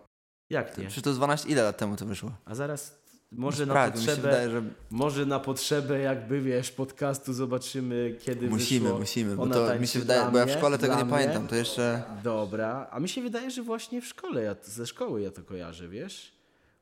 Jak 0.52 0.78
nie? 0.78 0.84
Przecież 0.84 1.02
to 1.04 1.12
12, 1.12 1.48
ile 1.48 1.62
lat 1.62 1.76
temu 1.76 1.96
to 1.96 2.06
wyszło? 2.06 2.30
A 2.44 2.54
zaraz 2.54 2.98
może 3.32 3.66
na 3.66 3.72
Sprawdź, 3.72 3.94
potrzebę... 3.94 4.22
wydaje, 4.22 4.50
że 4.50 4.62
Może 4.90 5.26
na 5.26 5.40
potrzebę 5.40 6.00
jakby, 6.00 6.40
wiesz, 6.40 6.70
podcastu 6.70 7.32
zobaczymy, 7.32 8.16
kiedy 8.22 8.50
musimy, 8.50 8.80
wyszło 8.84 8.98
musimy, 8.98 9.36
bo 9.36 9.42
Ona 9.42 9.54
to 9.54 9.78
mi 9.78 9.86
się 9.86 9.98
wydaje, 9.98 10.20
dla 10.20 10.30
bo 10.30 10.38
ja 10.38 10.44
w 10.44 10.48
mnie, 10.48 10.56
szkole 10.58 10.78
tego 10.78 10.94
nie 10.96 11.04
mnie. 11.04 11.10
pamiętam, 11.12 11.46
to 11.48 11.54
jeszcze... 11.56 12.02
Dobra, 12.24 12.88
a 12.90 13.00
mi 13.00 13.08
się 13.08 13.22
wydaje, 13.22 13.50
że 13.50 13.62
właśnie 13.62 14.00
w 14.02 14.06
szkole, 14.06 14.42
ja, 14.42 14.56
ze 14.64 14.86
szkoły 14.86 15.22
ja 15.22 15.30
to 15.30 15.42
kojarzę, 15.42 15.88
wiesz? 15.88 16.32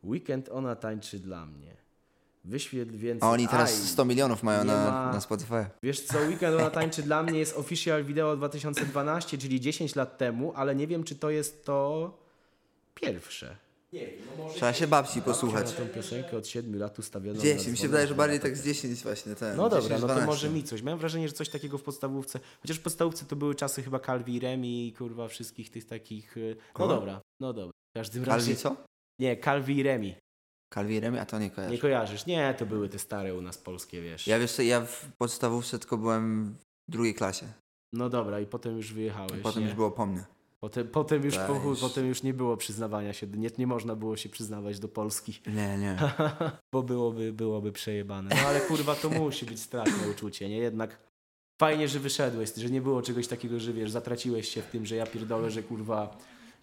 Weekend 0.04 0.48
ona 0.48 0.76
tańczy 0.76 1.18
dla 1.18 1.46
mnie. 1.46 1.76
Wyświetl 2.44 2.96
więcej. 2.96 3.28
A 3.28 3.32
oni 3.32 3.48
teraz 3.48 3.70
Aj, 3.80 3.86
100 3.86 4.04
milionów 4.04 4.42
mają 4.42 4.64
na, 4.64 4.90
ma- 4.90 5.12
na 5.12 5.20
Spotify. 5.20 5.64
Wiesz 5.82 6.00
co, 6.00 6.18
Weekend 6.18 6.56
ona 6.60 6.70
tańczy 6.70 7.02
dla 7.02 7.22
mnie 7.22 7.38
jest 7.38 7.56
official 7.56 8.04
video 8.04 8.36
2012, 8.36 9.38
czyli 9.38 9.60
10 9.60 9.96
lat 9.96 10.18
temu, 10.18 10.52
ale 10.56 10.74
nie 10.74 10.86
wiem, 10.86 11.04
czy 11.04 11.14
to 11.14 11.30
jest 11.30 11.64
to 11.64 12.19
pierwsze. 12.94 13.56
Nie 13.92 14.06
wiem, 14.06 14.20
no 14.30 14.42
może... 14.44 14.54
Trzeba 14.54 14.72
się 14.72 14.86
babci 14.86 15.22
posłuchać. 15.22 15.66
Na 15.70 15.76
tą 15.76 15.88
piosenkę 15.88 16.36
od 16.36 16.46
7 16.46 16.78
lat 16.78 16.98
ustawioną. 16.98 17.40
10, 17.40 17.68
mi 17.68 17.76
się 17.76 17.88
wydaje, 17.88 18.06
że 18.06 18.14
12 18.14 18.16
bardziej 18.16 18.40
tak 18.40 18.56
z 18.56 18.64
10 18.64 19.02
właśnie 19.02 19.34
ten. 19.34 19.56
No 19.56 19.62
dobra, 19.62 19.80
10, 19.80 19.90
no 19.90 20.00
to 20.00 20.14
12. 20.14 20.26
może 20.26 20.48
mi 20.50 20.64
coś. 20.64 20.82
Miałem 20.82 20.98
wrażenie, 20.98 21.28
że 21.28 21.34
coś 21.34 21.48
takiego 21.48 21.78
w 21.78 21.82
podstawówce, 21.82 22.40
chociaż 22.62 22.76
w 22.76 22.82
podstawówce 22.82 23.24
to 23.24 23.36
były 23.36 23.54
czasy 23.54 23.82
chyba 23.82 23.98
Calvi 23.98 24.34
i 24.34 24.40
Remi 24.40 24.88
i 24.88 24.92
kurwa 24.92 25.28
wszystkich 25.28 25.70
tych 25.70 25.86
takich... 25.86 26.36
y, 26.36 26.56
No 26.58 26.72
Kogo? 26.72 26.94
dobra, 26.94 27.20
no 27.40 27.52
dobra. 27.52 27.72
W 27.94 27.98
każdym 27.98 28.24
razie... 28.24 28.46
Calvi 28.46 28.56
co? 28.56 28.76
Nie, 29.18 29.36
Calvi 29.36 29.76
i 29.76 29.82
Remi. 29.82 30.14
Calvi 30.74 31.00
Remy? 31.00 31.20
A 31.20 31.26
to 31.26 31.38
nie 31.38 31.50
kojarzę. 31.50 31.72
Nie 31.74 31.78
kojarzysz? 31.78 32.26
Nie, 32.26 32.54
to 32.58 32.66
były 32.66 32.88
te 32.88 32.98
stare 32.98 33.34
u 33.34 33.42
nas 33.42 33.58
polskie, 33.58 34.02
wiesz. 34.02 34.26
Ja 34.26 34.38
wiesz 34.38 34.52
co, 34.52 34.62
ja 34.62 34.80
w 34.80 35.12
podstawówce 35.18 35.78
tylko 35.78 35.96
byłem 35.98 36.54
w 36.88 36.92
drugiej 36.92 37.14
klasie. 37.14 37.46
No 37.92 38.08
dobra, 38.08 38.40
i 38.40 38.46
potem 38.46 38.76
już 38.76 38.92
wyjechałeś. 38.92 39.42
Potem 39.42 39.60
nie? 39.62 39.66
już 39.66 39.76
było 39.76 39.90
po 39.90 40.06
mnie. 40.06 40.24
Potem, 40.60 40.88
potem, 40.88 41.24
już, 41.24 41.36
po, 41.36 41.68
już- 41.68 41.80
potem 41.80 42.06
już 42.06 42.22
nie 42.22 42.34
było 42.34 42.56
przyznawania 42.56 43.12
się, 43.12 43.26
nie, 43.26 43.50
nie 43.58 43.66
można 43.66 43.96
było 43.96 44.16
się 44.16 44.28
przyznawać 44.28 44.78
do 44.78 44.88
Polski, 44.88 45.40
Nie, 45.46 45.78
nie. 45.78 45.96
bo 46.74 46.82
byłoby, 46.82 47.32
byłoby 47.32 47.72
przejebane. 47.72 48.36
No 48.42 48.48
ale 48.48 48.60
kurwa, 48.60 48.94
to 48.94 49.10
musi 49.10 49.46
być 49.46 49.60
straszne 49.60 50.08
uczucie, 50.10 50.48
nie? 50.48 50.56
Jednak 50.58 50.98
fajnie, 51.60 51.88
że 51.88 51.98
wyszedłeś, 51.98 52.54
że 52.54 52.70
nie 52.70 52.80
było 52.80 53.02
czegoś 53.02 53.26
takiego, 53.26 53.60
że 53.60 53.72
wiesz, 53.72 53.90
zatraciłeś 53.90 54.48
się 54.48 54.62
w 54.62 54.66
tym, 54.66 54.86
że 54.86 54.96
ja 54.96 55.06
pierdolę, 55.06 55.50
że 55.50 55.62
kurwa 55.62 56.16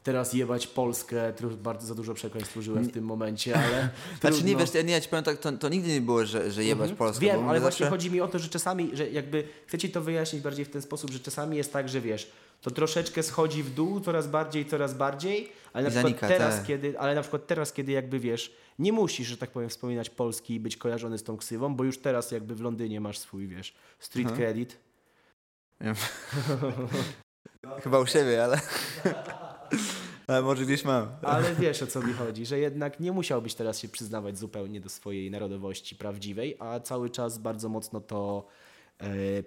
teraz 0.04 0.34
jebać 0.34 0.68
Polskę, 0.68 1.34
bardzo 1.64 1.88
za 1.88 1.96
dużo 1.96 2.14
przekleństw 2.14 2.58
użyłem 2.58 2.84
w 2.84 2.92
tym 2.92 3.04
momencie, 3.04 3.56
ale 3.56 3.90
Znaczy 4.22 4.44
nie 4.44 4.56
wiesz, 4.56 4.74
ja 4.74 4.82
nie, 4.82 4.94
ja 4.94 5.02
ci 5.02 5.10
powiem 5.10 5.26
tak, 5.26 5.38
to, 5.38 5.52
to 5.52 5.70
nigdy 5.70 5.90
nie 5.90 6.02
było, 6.02 6.26
że, 6.26 6.52
że 6.52 6.64
jebać 6.64 6.90
Mhm. 6.90 6.98
Polskę. 6.98 7.22
Wiem, 7.26 7.36
ale 7.36 7.54
my 7.54 7.60
właśnie 7.60 7.62
zawsze... 7.86 7.90
chodzi 7.90 8.12
mi 8.12 8.22
o 8.22 8.28
to, 8.28 8.40
że 8.40 8.50
czasami, 8.50 8.90
że 8.94 9.10
jakby 9.10 9.44
chcę 9.68 9.78
ci 9.78 9.90
to 9.90 10.02
wyjaśnić 10.02 10.42
bardziej 10.42 10.66
w 10.66 10.70
ten 10.70 10.82
sposób, 10.82 11.12
że 11.12 11.20
czasami 11.20 11.58
jest 11.58 11.74
tak, 11.74 11.90
że 11.90 12.02
wiesz, 12.02 12.32
to 12.62 12.72
troszeczkę 12.72 13.24
schodzi 13.24 13.64
w 13.64 13.74
dół 13.74 14.00
coraz 14.00 14.28
bardziej, 14.28 14.66
coraz 14.66 14.94
bardziej, 14.94 15.52
ale 15.74 15.84
na 15.84 15.90
I 15.90 15.92
przykład 15.92 16.04
zanika, 16.04 16.28
teraz, 16.28 16.56
tak. 16.56 16.66
kiedy, 16.66 17.00
ale 17.00 17.16
na 17.16 17.22
przykład 17.22 17.48
teraz, 17.48 17.74
kiedy 17.74 17.92
jakby 17.92 18.20
wiesz, 18.20 18.54
nie 18.80 18.94
musisz, 18.94 19.28
że 19.28 19.38
tak 19.38 19.52
powiem, 19.52 19.70
wspominać 19.70 20.10
Polski 20.10 20.54
i 20.54 20.60
być 20.60 20.78
kojarzony 20.78 21.18
z 21.18 21.24
tą 21.24 21.38
ksywą, 21.38 21.76
bo 21.76 21.84
już 21.84 21.98
teraz 21.98 22.32
jakby 22.32 22.56
w 22.56 22.62
Londynie 22.62 23.02
masz 23.02 23.20
swój, 23.20 23.48
wiesz, 23.48 23.76
street 24.00 24.28
Mhm. 24.30 24.46
credit. 24.46 24.78
Chyba 27.84 28.00
u 28.00 28.06
siebie, 28.06 28.44
ale... 28.44 28.60
ale 30.28 30.42
może 30.42 30.66
gdzieś 30.66 30.86
mam. 30.86 31.08
Ale 31.22 31.56
wiesz 31.56 31.84
o 31.84 31.88
co 31.88 32.02
mi 32.02 32.14
chodzi, 32.14 32.46
że 32.46 32.60
jednak 32.60 33.00
nie 33.00 33.12
musiałbyś 33.12 33.54
teraz 33.54 33.80
się 33.80 33.90
przyznawać 33.90 34.38
zupełnie 34.38 34.82
do 34.82 34.90
swojej 34.90 35.32
narodowości 35.32 35.96
prawdziwej, 35.96 36.56
a 36.60 36.80
cały 36.80 37.10
czas 37.10 37.38
bardzo 37.38 37.70
mocno 37.70 38.02
to 38.02 38.48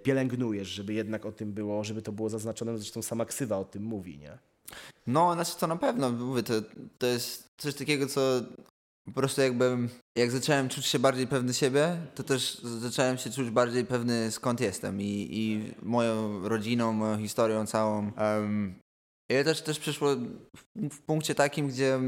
pielęgnujesz, 0.03 0.67
żeby 0.67 0.93
jednak 0.93 1.25
o 1.25 1.31
tym 1.31 1.53
było, 1.53 1.83
żeby 1.83 2.01
to 2.01 2.11
było 2.11 2.29
zaznaczone, 2.29 2.77
zresztą 2.77 3.01
sama 3.01 3.25
ksywa 3.25 3.57
o 3.57 3.65
tym 3.65 3.83
mówi, 3.83 4.17
nie? 4.17 4.37
No, 5.07 5.33
znaczy 5.33 5.57
to 5.59 5.67
na 5.67 5.75
pewno, 5.75 6.11
mówię, 6.11 6.43
to, 6.43 6.53
to 6.97 7.07
jest 7.07 7.47
coś 7.57 7.75
takiego, 7.75 8.07
co 8.07 8.21
po 9.05 9.11
prostu 9.11 9.41
jakby, 9.41 9.77
jak 10.17 10.31
zacząłem 10.31 10.69
czuć 10.69 10.85
się 10.85 10.99
bardziej 10.99 11.27
pewny 11.27 11.53
siebie, 11.53 11.97
to 12.15 12.23
też 12.23 12.59
zacząłem 12.59 13.17
się 13.17 13.29
czuć 13.29 13.49
bardziej 13.49 13.85
pewny 13.85 14.31
skąd 14.31 14.59
jestem 14.61 15.01
i, 15.01 15.27
i 15.31 15.73
moją 15.81 16.47
rodziną, 16.49 16.93
moją 16.93 17.17
historią 17.17 17.65
całą. 17.65 18.11
Um, 18.17 18.75
I 19.29 19.43
też, 19.43 19.61
też 19.61 19.79
przyszło 19.79 20.15
w, 20.55 20.89
w 20.89 21.01
punkcie 21.01 21.35
takim, 21.35 21.67
gdzie, 21.67 21.99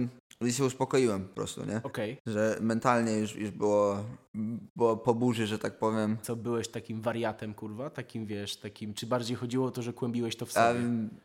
gdzie 0.41 0.53
się 0.53 0.63
uspokoiłem 0.65 1.27
po 1.27 1.35
prostu, 1.35 1.65
nie? 1.65 1.81
Okej. 1.83 2.17
Że 2.25 2.57
mentalnie 2.61 3.11
już, 3.11 3.35
już 3.35 3.51
było, 3.51 4.03
było 4.75 4.97
po 4.97 5.13
burzy, 5.13 5.47
że 5.47 5.59
tak 5.59 5.77
powiem. 5.77 6.17
Co, 6.21 6.35
byłeś 6.35 6.67
takim 6.67 7.01
wariatem, 7.01 7.53
kurwa? 7.53 7.89
Takim, 7.89 8.25
wiesz, 8.25 8.55
takim, 8.55 8.93
czy 8.93 9.07
bardziej 9.07 9.37
chodziło 9.37 9.67
o 9.67 9.71
to, 9.71 9.81
że 9.81 9.93
kłębiłeś 9.93 10.35
to 10.35 10.45
w 10.45 10.51
sobie? 10.51 10.79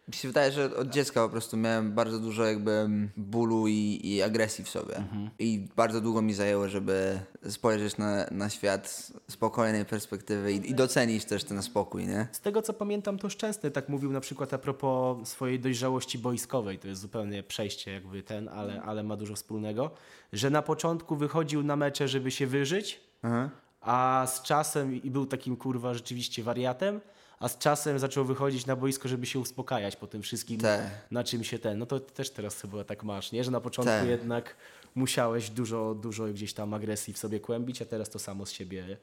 mi 0.09 0.15
się 0.15 0.29
wydaje, 0.29 0.53
że 0.53 0.77
od 0.77 0.89
dziecka 0.89 1.25
po 1.25 1.29
prostu 1.29 1.57
miałem 1.57 1.93
bardzo 1.93 2.19
dużo 2.19 2.45
jakby 2.45 2.89
bólu 3.17 3.69
i, 3.69 4.01
i 4.05 4.23
agresji 4.23 4.65
w 4.65 4.69
sobie. 4.69 4.97
Mhm. 4.97 5.31
I 5.39 5.67
bardzo 5.77 6.01
długo 6.01 6.23
mi 6.23 6.35
zajęło, 6.35 6.69
żeby 6.69 7.21
spojrzeć 7.49 7.99
na, 7.99 8.27
na 8.31 8.51
świat 8.51 8.89
z 8.89 9.13
spokojnej 9.29 9.85
perspektywy 9.85 10.53
i, 10.53 10.71
i 10.71 10.75
docenić 10.75 11.25
też 11.25 11.45
ten 11.45 11.63
spokój, 11.63 12.07
nie? 12.07 12.29
Z 12.33 12.41
tego 12.41 12.63
co 12.63 12.73
pamiętam, 12.73 13.19
to 13.19 13.31
Szczęsny 13.31 13.71
tak 13.71 13.89
mówił 13.89 14.13
na 14.13 14.21
przykład 14.21 14.55
a 14.55 14.59
propos 14.59 15.29
swojej 15.29 15.61
dojrzałości 15.61 16.19
boiskowej, 16.19 16.79
to 16.79 16.89
jest 16.89 17.01
zupełnie 17.01 17.43
przejście 17.43 17.93
jakby 17.93 18.23
ten, 18.23 18.49
ale, 18.49 18.83
ale 18.83 19.03
ma 19.03 19.17
dużo 19.17 19.35
wspólnego, 19.35 19.91
że 20.33 20.51
na 20.51 20.63
początku 20.63 21.17
wychodził 21.17 21.63
na 21.63 21.77
mecze, 21.77 22.09
żeby 22.09 22.31
się 22.31 22.47
wyżyć, 22.47 22.98
Aha. 23.23 23.51
a 23.81 24.27
z 24.35 24.43
czasem, 24.43 25.03
i 25.03 25.11
był 25.11 25.27
takim 25.27 25.57
kurwa 25.57 25.95
rzeczywiście 25.95 26.43
wariatem, 26.43 27.01
a 27.39 27.49
z 27.49 27.59
czasem 27.59 27.99
zaczął 27.99 28.25
wychodzić 28.25 28.67
na 28.67 28.77
boisko, 28.77 29.09
żeby 29.09 29.27
się 29.27 29.39
uspokajać 29.39 29.97
po 29.97 30.07
tym 30.07 30.23
wszystkim, 30.23 30.61
Tak. 30.61 30.83
na 31.11 31.25
czym 31.25 31.45
się 31.45 31.59
ten, 31.59 31.79
no 31.79 31.87
to 31.87 32.01
też 32.01 32.31
teraz 32.31 32.61
chyba 32.61 32.85
tak 32.85 33.05
masz, 33.05 33.33
nie? 33.33 33.45
Że 33.45 33.51
na 33.51 33.61
początku 33.61 33.93
Tak. 33.93 34.09
jednak 34.09 34.57
musiałeś 34.95 35.51
dużo, 35.51 35.95
dużo 35.95 36.27
gdzieś 36.27 36.53
tam 36.55 36.75
agresji 36.75 37.15
w 37.15 37.19
sobie 37.19 37.41
kłębić, 37.41 37.83
a 37.83 37.85
teraz 37.85 38.11
to 38.11 38.19
samo 38.19 38.47
z 38.47 38.51
siebie 38.53 38.97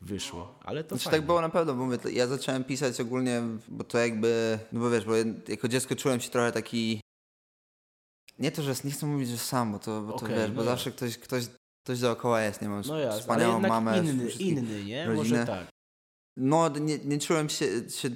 wyszło. 0.00 0.58
Ale 0.64 0.84
to 0.84 0.96
Znaczy 0.96 1.10
tak 1.10 1.26
było 1.26 1.40
na 1.40 1.48
pewno, 1.48 1.74
bo 1.74 1.84
mówię, 1.84 1.98
to 1.98 2.08
ja 2.08 2.26
zacząłem 2.26 2.64
pisać 2.64 3.00
ogólnie, 3.00 3.42
bo 3.68 3.84
to 3.84 3.98
jakby, 3.98 4.58
no 4.72 4.80
bo 4.80 4.90
wiesz, 4.90 5.04
bo 5.04 5.16
ja 5.16 5.24
jako 5.48 5.68
dziecko 5.68 5.96
czułem 5.96 6.20
się 6.20 6.30
trochę 6.30 6.52
taki, 6.52 7.00
nie 8.38 8.52
to, 8.52 8.62
że 8.62 8.74
nie 8.84 8.90
chcę 8.90 9.06
mówić, 9.06 9.28
że 9.28 9.38
sam, 9.38 9.72
bo 9.72 9.78
to, 9.78 10.00
bo 10.02 10.12
to 10.12 10.16
Okej, 10.24 10.36
wiesz, 10.36 10.48
no 10.48 10.54
bo 10.54 10.64
zawsze 10.64 10.90
ktoś, 10.90 11.18
ktoś, 11.18 11.44
ktoś 11.88 12.00
dookoła 12.00 12.42
jest, 12.42 12.62
nie 12.62 12.68
mam 12.68 12.82
No 12.86 12.98
jasne, 12.98 13.20
wspaniałą 13.20 13.60
mamę. 13.60 13.98
inny, 13.98 14.30
inny, 14.30 14.84
nie? 14.84 15.06
rodzinę. 15.06 15.16
Może 15.38 15.46
tak, 15.46 15.66
No, 16.36 16.68
nie, 16.68 16.98
nie 16.98 17.18
czułem 17.18 17.48
się, 17.48 17.66
się 17.90 18.08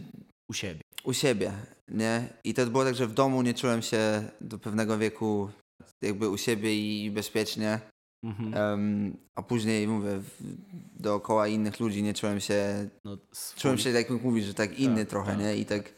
u 0.50 0.54
siebie. 0.54 0.80
u 1.04 1.12
siebie, 1.12 1.52
nie? 1.88 2.28
I 2.44 2.54
to 2.54 2.66
było 2.66 2.84
tak, 2.84 2.94
że 2.94 3.06
w 3.06 3.12
domu 3.14 3.42
nie 3.42 3.54
czułem 3.54 3.82
się 3.82 4.22
do 4.40 4.58
pewnego 4.58 4.98
wieku 4.98 5.50
jakby 6.02 6.28
u 6.28 6.36
siebie 6.38 6.74
i 7.04 7.10
bezpiecznie. 7.10 7.80
Mhm. 8.24 8.54
Em, 8.54 9.16
a 9.34 9.42
później, 9.42 9.88
mówię, 9.88 10.22
dookoła 11.00 11.48
innych 11.48 11.80
ludzi 11.80 12.02
nie 12.02 12.14
czułem 12.14 12.40
się, 12.40 12.88
No, 13.04 13.16
swój. 13.32 13.60
czułem 13.60 13.78
się, 13.78 13.92
tak 13.92 14.10
jak 14.10 14.22
mówisz, 14.22 14.44
że 14.44 14.54
tak 14.54 14.78
inny 14.78 15.00
Tak, 15.00 15.08
trochę, 15.10 15.30
tak. 15.32 15.40
nie? 15.40 15.56
I 15.56 15.64
tak, 15.66 15.94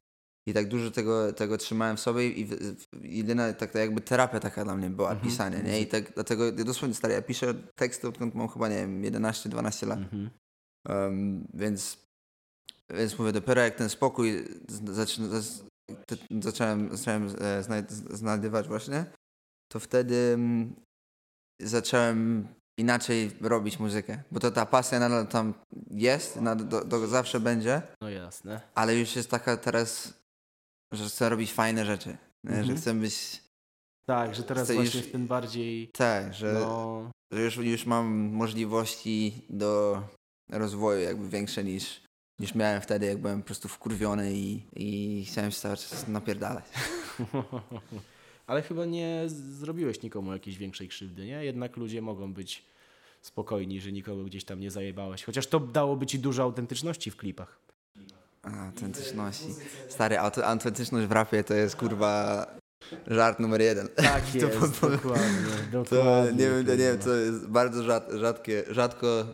i 0.46 0.54
tak 0.54 0.68
dużo 0.68 0.90
tego, 0.90 1.32
tego 1.32 1.58
trzymałem 1.58 1.96
w 1.96 2.00
sobie 2.00 2.28
i 2.28 2.48
jedyna 3.02 3.52
tak, 3.52 3.70
tak 3.72 3.74
jakby 3.82 4.00
terapia 4.00 4.40
taka 4.40 4.64
dla 4.64 4.74
mnie 4.76 4.90
była, 4.90 5.10
Mhm. 5.10 5.30
pisanie, 5.30 5.62
nie? 5.62 5.80
I 5.80 5.86
tak 5.86 6.12
dlatego, 6.14 6.44
ja 6.44 6.52
dosłownie 6.64 6.94
stary, 6.94 7.14
ja 7.14 7.22
piszę 7.22 7.54
teksty 7.74 8.08
odkąd 8.08 8.34
mam 8.34 8.48
chyba, 8.48 8.68
nie 8.68 8.76
wiem, 8.76 9.02
11-12 9.02 9.86
lat. 9.86 9.98
Mhm. 9.98 10.30
Um, 10.88 11.48
więc, 11.54 11.98
więc 12.90 13.18
mówię, 13.18 13.32
dopiero 13.32 13.60
jak 13.62 13.74
ten 13.74 13.88
spokój 13.88 14.44
zaczyna, 14.92 15.28
zacząłem, 16.40 16.96
zacząłem 16.96 17.26
e, 17.26 17.62
znaj- 17.62 18.14
znajdywać 18.16 18.68
właśnie, 18.68 19.04
to 19.72 19.80
wtedy 19.80 20.32
mm, 20.34 20.74
zacząłem 21.62 22.48
inaczej 22.78 23.30
robić 23.40 23.78
muzykę. 23.78 24.22
Bo 24.32 24.40
to 24.40 24.50
ta 24.50 24.66
pasja 24.66 24.98
nadal 24.98 25.26
tam 25.26 25.54
jest, 25.90 26.40
nad, 26.40 26.62
do, 26.68 26.84
do, 26.84 27.06
zawsze 27.06 27.40
będzie, 27.40 27.82
No 28.02 28.10
jasne. 28.10 28.60
ale 28.74 28.96
już 28.96 29.16
jest 29.16 29.30
taka 29.30 29.56
teraz, 29.56 30.14
że 30.96 31.04
chcę 31.08 31.28
robić 31.28 31.52
fajne 31.52 31.84
rzeczy. 31.84 32.16
nie? 32.44 32.50
Że 32.54 32.58
Mhm. 32.60 32.78
chcę 32.78 32.94
być... 32.94 33.42
Tak, 34.06 34.34
że 34.34 34.42
teraz 34.42 34.64
Chcę 34.64 34.74
właśnie 34.74 35.00
już- 35.00 35.08
w 35.08 35.12
ten 35.12 35.26
bardziej, 35.26 35.88
Tak, 35.88 36.34
że, 36.34 36.52
no, 36.52 37.10
że 37.32 37.40
już, 37.42 37.56
już 37.56 37.86
mam 37.86 38.06
możliwości 38.32 39.32
do 39.50 40.02
rozwoju 40.50 41.00
jakby 41.00 41.28
większe 41.28 41.64
niż, 41.64 42.00
niż 42.40 42.54
miałem 42.54 42.80
wtedy, 42.82 43.06
jak 43.06 43.18
byłem 43.18 43.40
po 43.40 43.46
prostu 43.46 43.68
wkurwiony 43.68 44.32
i, 44.34 44.60
i 44.76 45.24
chciałem 45.24 45.50
się 45.50 45.56
cały 45.60 45.76
czas 45.76 46.08
napierdalać. 46.08 46.64
ale 48.46 48.62
chyba 48.62 48.84
nie 48.84 49.22
zrobiłeś 49.26 50.02
nikomu 50.02 50.32
jakiejś 50.32 50.58
większej 50.58 50.88
krzywdy, 50.88 51.26
nie? 51.26 51.44
Jednak 51.44 51.76
ludzie 51.76 52.02
mogą 52.02 52.32
być 52.32 52.64
spokojni, 53.22 53.80
że 53.80 53.92
nikogo 53.92 54.24
gdzieś 54.24 54.44
tam 54.44 54.60
nie 54.60 54.70
zajebałeś. 54.70 55.24
Chociaż 55.24 55.46
to 55.46 55.60
dałoby 55.60 56.06
ci 56.06 56.18
dużo 56.18 56.42
autentyczności 56.42 57.10
w 57.10 57.16
klipach. 57.16 57.58
A, 58.44 58.66
autentyczności. 58.66 59.54
Stary, 59.88 60.18
auto, 60.18 60.46
autentyczność 60.46 61.06
w 61.06 61.12
rapie 61.12 61.44
to 61.44 61.54
jest 61.54 61.76
kurwa 61.76 62.46
żart 63.06 63.38
numer 63.40 63.60
jeden. 63.60 63.88
Tak 63.88 64.22
To 64.32 64.36
jest, 64.38 64.58
po- 64.80 64.86
po- 64.86 64.90
dokładnie, 64.90 65.26
To 65.72 65.84
dokładnie. 65.84 66.32
nie 66.32 66.50
wiem, 66.50 66.66
nie 66.66 66.76
wiem, 66.76 66.98
to 66.98 67.14
jest 67.14 67.46
bardzo 67.46 67.82
rzad, 67.82 68.10
rzadkie, 68.12 68.64
rzadko, 68.70 69.24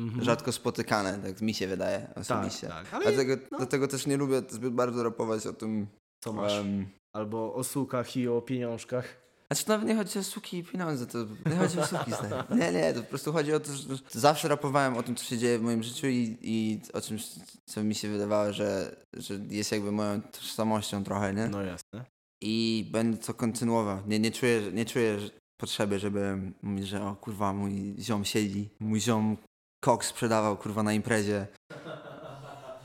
Mhm. 0.00 0.24
rzadko 0.24 0.52
spotykane, 0.52 1.18
tak 1.18 1.40
mi 1.40 1.54
się 1.54 1.66
wydaje 1.66 2.00
Tak, 2.00 2.18
osobiście. 2.18 2.66
tak. 2.68 2.86
Ale 2.94 3.04
Dlatego, 3.04 3.36
no. 3.52 3.58
dlatego 3.58 3.88
też 3.88 4.06
nie 4.06 4.16
lubię 4.16 4.42
zbyt 4.48 4.72
bardzo 4.74 5.02
rapować 5.02 5.46
o 5.46 5.52
tym. 5.52 5.86
co 6.24 6.32
masz? 6.32 6.52
em, 6.52 6.86
Albo 7.16 7.54
o 7.54 7.64
sukach 7.64 8.16
i 8.16 8.28
o 8.28 8.42
pieniążkach. 8.42 9.04
Znaczy 9.52 9.68
nawet 9.68 9.88
nie 9.88 9.96
chodzi 9.96 10.18
o 10.18 10.22
suki 10.22 10.58
i 10.58 10.64
pieniądze, 10.64 11.06
to 11.06 11.18
nie 11.46 11.56
chodzi 11.56 11.80
o 11.80 11.86
suki, 11.86 12.12
stary. 12.12 12.36
Nie, 12.50 12.72
nie, 12.72 12.94
to 12.94 13.02
po 13.02 13.08
prostu 13.08 13.32
chodzi 13.32 13.52
o 13.52 13.60
to, 13.60 13.72
że 13.72 13.98
zawsze 14.10 14.48
rapowałem 14.48 14.96
o 14.96 15.02
tym, 15.02 15.16
co 15.16 15.24
się 15.24 15.38
dzieje 15.38 15.58
w 15.58 15.62
moim 15.62 15.82
życiu 15.82 16.06
i, 16.06 16.38
i 16.42 16.80
o 16.92 17.00
czymś, 17.00 17.26
co 17.66 17.84
mi 17.84 17.94
się 17.94 18.08
wydawało, 18.08 18.52
że, 18.52 18.96
że 19.16 19.34
jest 19.48 19.72
jakby 19.72 19.92
moją 19.92 20.22
tożsamością 20.22 21.04
trochę, 21.04 21.34
nie? 21.34 21.48
No 21.48 21.62
jasne. 21.62 22.04
I 22.42 22.88
będę 22.92 23.18
to 23.18 23.34
kontynuował. 23.34 23.98
Nie, 24.06 24.18
nie 24.18 24.30
czuję, 24.30 24.72
nie 24.72 24.84
czuję 24.84 25.18
potrzeby, 25.60 25.98
żeby 25.98 26.52
mówić, 26.62 26.88
że 26.88 27.02
o 27.02 27.16
kurwa, 27.16 27.52
mój 27.52 27.94
ziom 27.98 28.24
siedzi, 28.24 28.68
mój 28.80 29.00
ziom 29.00 29.36
kok 29.84 30.04
sprzedawał 30.04 30.56
kurwa 30.56 30.82
na 30.82 30.92
imprezie 30.92 31.46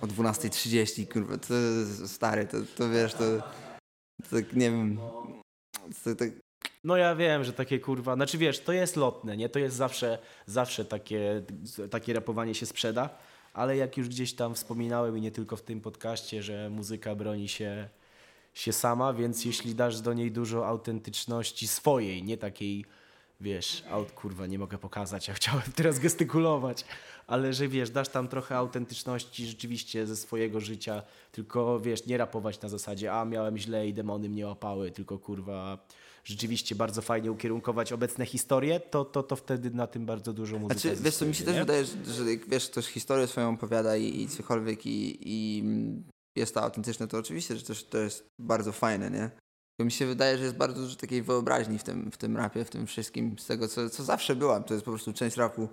o 0.02 0.08
12.30, 0.08 1.14
kurwa, 1.14 1.38
to 1.38 1.54
stary, 2.08 2.48
to, 2.48 2.58
to 2.78 2.90
wiesz, 2.90 3.14
to, 3.14 3.24
to 4.30 4.36
tak 4.36 4.54
nie 4.54 4.72
wiem, 4.72 5.00
to, 6.04 6.16
tak, 6.16 6.30
No 6.84 6.98
ja 6.98 7.16
wiem, 7.16 7.44
że 7.44 7.54
takie 7.54 7.80
kurwa, 7.80 8.16
znaczy 8.16 8.38
wiesz, 8.38 8.60
to 8.60 8.74
jest 8.74 8.96
lotne, 8.96 9.38
nie? 9.38 9.50
To 9.50 9.60
jest 9.60 9.76
zawsze, 9.76 10.18
zawsze 10.46 10.86
takie, 10.86 11.42
takie 11.92 12.14
rapowanie 12.14 12.56
się 12.56 12.66
sprzeda, 12.66 13.10
ale 13.54 13.78
jak 13.78 13.98
już 13.98 14.10
gdzieś 14.10 14.34
tam 14.34 14.56
wspominałem 14.56 15.18
i 15.18 15.22
nie 15.22 15.32
tylko 15.32 15.56
w 15.56 15.62
tym 15.62 15.82
podcaście, 15.82 16.44
że 16.44 16.70
muzyka 16.70 17.16
broni 17.16 17.48
się, 17.48 17.90
się 18.54 18.74
sama, 18.74 19.14
więc 19.14 19.46
jeśli 19.46 19.76
dasz 19.76 20.02
do 20.02 20.14
niej 20.14 20.32
dużo 20.32 20.68
autentyczności 20.68 21.68
swojej, 21.68 22.24
nie 22.24 22.38
takiej, 22.38 22.86
wiesz, 23.42 23.84
aut, 23.90 24.12
kurwa, 24.12 24.48
nie 24.48 24.60
mogę 24.60 24.78
pokazać, 24.78 25.28
ja 25.28 25.34
chciałem 25.40 25.72
teraz 25.76 26.00
gestykulować, 26.00 26.86
ale 27.28 27.54
że 27.54 27.68
wiesz, 27.68 27.90
dasz 27.90 28.10
tam 28.10 28.28
trochę 28.28 28.58
autentyczności 28.58 29.46
rzeczywiście 29.46 30.08
ze 30.08 30.16
swojego 30.16 30.60
życia, 30.60 31.04
tylko 31.32 31.80
wiesz, 31.80 32.06
nie 32.06 32.18
rapować 32.18 32.62
na 32.62 32.70
zasadzie, 32.70 33.14
a 33.14 33.26
miałem 33.26 33.58
źle 33.58 33.88
i 33.88 33.94
demony 33.94 34.30
mnie 34.30 34.48
łapały, 34.48 34.92
tylko 34.92 35.20
kurwa 35.20 35.78
rzeczywiście 36.24 36.76
bardzo 36.76 37.02
fajnie 37.02 37.32
ukierunkować 37.32 37.94
obecne 37.94 38.26
historie, 38.26 38.80
to, 38.80 39.06
to, 39.06 39.24
to 39.24 39.36
wtedy 39.36 39.72
na 39.72 39.88
tym 39.88 40.06
bardzo 40.06 40.34
dużo 40.34 40.60
muzyki 40.60 40.82
Znaczy, 40.82 40.98
wiesz 41.04 41.16
co, 41.16 41.26
mi 41.26 41.36
się 41.36 41.46
też 41.46 41.54
nie? 41.54 41.60
wydaje, 41.60 41.86
że, 41.86 42.32
jak 42.32 42.50
wiesz, 42.50 42.70
ktoś 42.70 42.86
historię 42.86 43.28
swoją 43.28 43.50
opowiada 43.50 43.98
i, 43.98 44.22
i 44.22 44.28
cokolwiek 44.28 44.86
i, 44.86 45.18
i 45.22 45.64
jest 46.36 46.54
to 46.54 46.62
autentyczne, 46.62 47.08
to 47.08 47.18
oczywiście, 47.18 47.58
że 47.58 47.64
to, 47.64 47.74
to 47.90 47.98
jest 47.98 48.26
bardzo 48.40 48.72
fajne, 48.72 49.12
nie? 49.12 49.32
Tylko 49.78 49.86
mi 49.86 49.92
się 49.92 50.06
wydaje, 50.06 50.38
że 50.38 50.44
jest 50.44 50.56
bardzo 50.56 50.82
dużo 50.82 50.96
takiej 50.96 51.22
wyobraźni 51.22 51.80
w 51.80 51.84
tym, 51.84 52.12
w 52.12 52.18
tym 52.18 52.38
rapie, 52.38 52.66
w 52.66 52.70
tym 52.70 52.88
wszystkim, 52.88 53.40
z 53.40 53.46
tego, 53.46 53.68
co, 53.68 53.90
co 53.90 54.04
zawsze 54.04 54.36
była. 54.36 54.60
To 54.60 54.74
jest 54.74 54.86
po 54.86 54.92
prostu 54.92 55.14
część 55.14 55.38
rapu. 55.38 55.70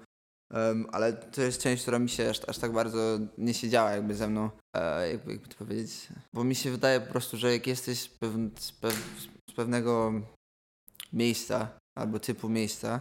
Um, 0.54 0.86
ale 0.92 1.12
to 1.12 1.42
jest 1.42 1.62
część, 1.62 1.82
która 1.82 1.98
mi 1.98 2.08
się 2.08 2.30
aż, 2.30 2.40
aż 2.46 2.58
tak 2.58 2.72
bardzo 2.72 3.18
nie 3.38 3.54
siedziała 3.54 3.90
jakby 3.90 4.14
ze 4.14 4.28
mną, 4.28 4.50
e, 4.76 5.10
jakby, 5.10 5.32
jakby 5.32 5.48
to 5.48 5.56
powiedzieć. 5.56 6.08
Bo 6.34 6.44
mi 6.44 6.54
się 6.54 6.70
wydaje 6.70 7.00
po 7.00 7.12
prostu, 7.12 7.36
że 7.36 7.52
jak 7.52 7.66
jesteś 7.66 8.00
z, 8.00 8.08
pew, 8.08 8.32
z, 8.58 8.72
pew, 8.72 8.94
z 9.50 9.52
pewnego 9.52 10.12
miejsca 11.12 11.68
albo 11.98 12.18
typu 12.20 12.48
miejsca, 12.48 13.00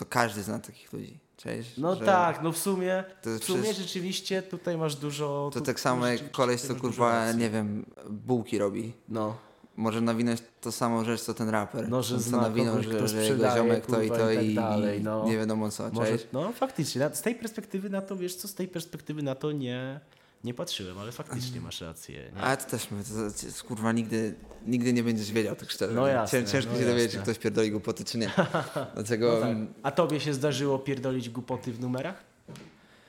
to 0.00 0.06
każdy 0.06 0.42
zna 0.42 0.58
takich 0.58 0.92
ludzi. 0.92 1.18
Cześć, 1.36 1.76
No 1.78 1.94
że 1.96 2.04
tak, 2.04 2.42
no 2.42 2.52
w 2.52 2.58
sumie, 2.58 3.04
w 3.22 3.44
sumie 3.44 3.60
przecież- 3.62 3.76
rzeczywiście 3.76 4.42
tutaj 4.42 4.76
masz 4.78 4.96
dużo... 4.96 5.50
To 5.52 5.60
tu- 5.60 5.66
tak 5.66 5.80
samo 5.80 6.06
jak 6.06 6.30
koleś, 6.30 6.60
co 6.60 6.74
kurwa, 6.74 7.32
nie 7.32 7.50
wiem, 7.50 7.86
bułki 8.10 8.58
robi. 8.58 8.92
No, 9.08 9.36
Może 9.76 10.00
nawinąć 10.00 10.42
to 10.60 10.72
samą 10.72 11.04
rzecz, 11.04 11.20
co 11.20 11.34
ten 11.34 11.48
raper. 11.48 11.88
No, 11.88 12.02
że 12.02 12.20
zna 12.20 12.40
nawinął, 12.40 12.74
kogoś, 12.74 12.86
że, 12.86 13.08
że 13.08 13.22
jego 13.24 13.50
ziomek 13.56 13.86
to 13.86 14.02
i 14.02 14.08
to 14.08 14.30
i 14.30 14.36
tak 14.36 14.44
i, 14.44 14.54
dalej, 14.54 15.02
no. 15.02 15.24
nie 15.24 15.36
wiadomo 15.38 15.70
co, 15.70 15.90
może, 15.92 16.18
no 16.32 16.52
faktycznie, 16.52 17.00
na- 17.00 17.14
z 17.14 17.22
tej 17.22 17.34
perspektywy 17.34 17.90
na 17.90 18.02
to, 18.02 18.16
wiesz 18.16 18.34
co, 18.36 18.48
z 18.48 18.54
tej 18.54 18.68
perspektywy 18.68 19.22
na 19.22 19.34
to 19.34 19.52
nie, 19.52 20.00
nie 20.44 20.54
patrzyłem, 20.54 20.98
ale 20.98 21.12
faktycznie 21.12 21.60
masz 21.60 21.80
rację. 21.80 22.32
Nie? 22.34 22.40
A 22.42 22.56
to 22.56 22.70
też 22.70 22.90
mówię, 22.90 23.04
to, 23.04 23.10
to, 23.10 23.52
to, 23.62 23.68
kurwa 23.68 23.92
nigdy, 23.92 24.34
nigdy 24.66 24.92
nie 24.92 25.02
będziesz 25.02 25.32
wiedział 25.32 25.56
tak 25.56 25.70
szczerze. 25.70 25.94
No 25.94 26.06
jasne, 26.06 26.38
Cię- 26.44 26.52
Ciężko 26.52 26.72
no 26.72 26.78
się 26.78 26.84
dowiedzieć, 26.86 27.12
czy 27.12 27.18
ktoś 27.18 27.38
pierdoli 27.38 27.70
głupoty, 27.70 28.04
czy 28.04 28.18
nie. 28.18 28.30
Dlatego 28.94 29.32
No 29.34 29.40
tak. 29.40 29.56
A 29.82 29.90
tobie 29.90 30.20
się 30.20 30.34
zdarzyło 30.34 30.78
pierdolić 30.78 31.30
głupoty 31.30 31.72
w 31.72 31.80
numerach? 31.80 32.24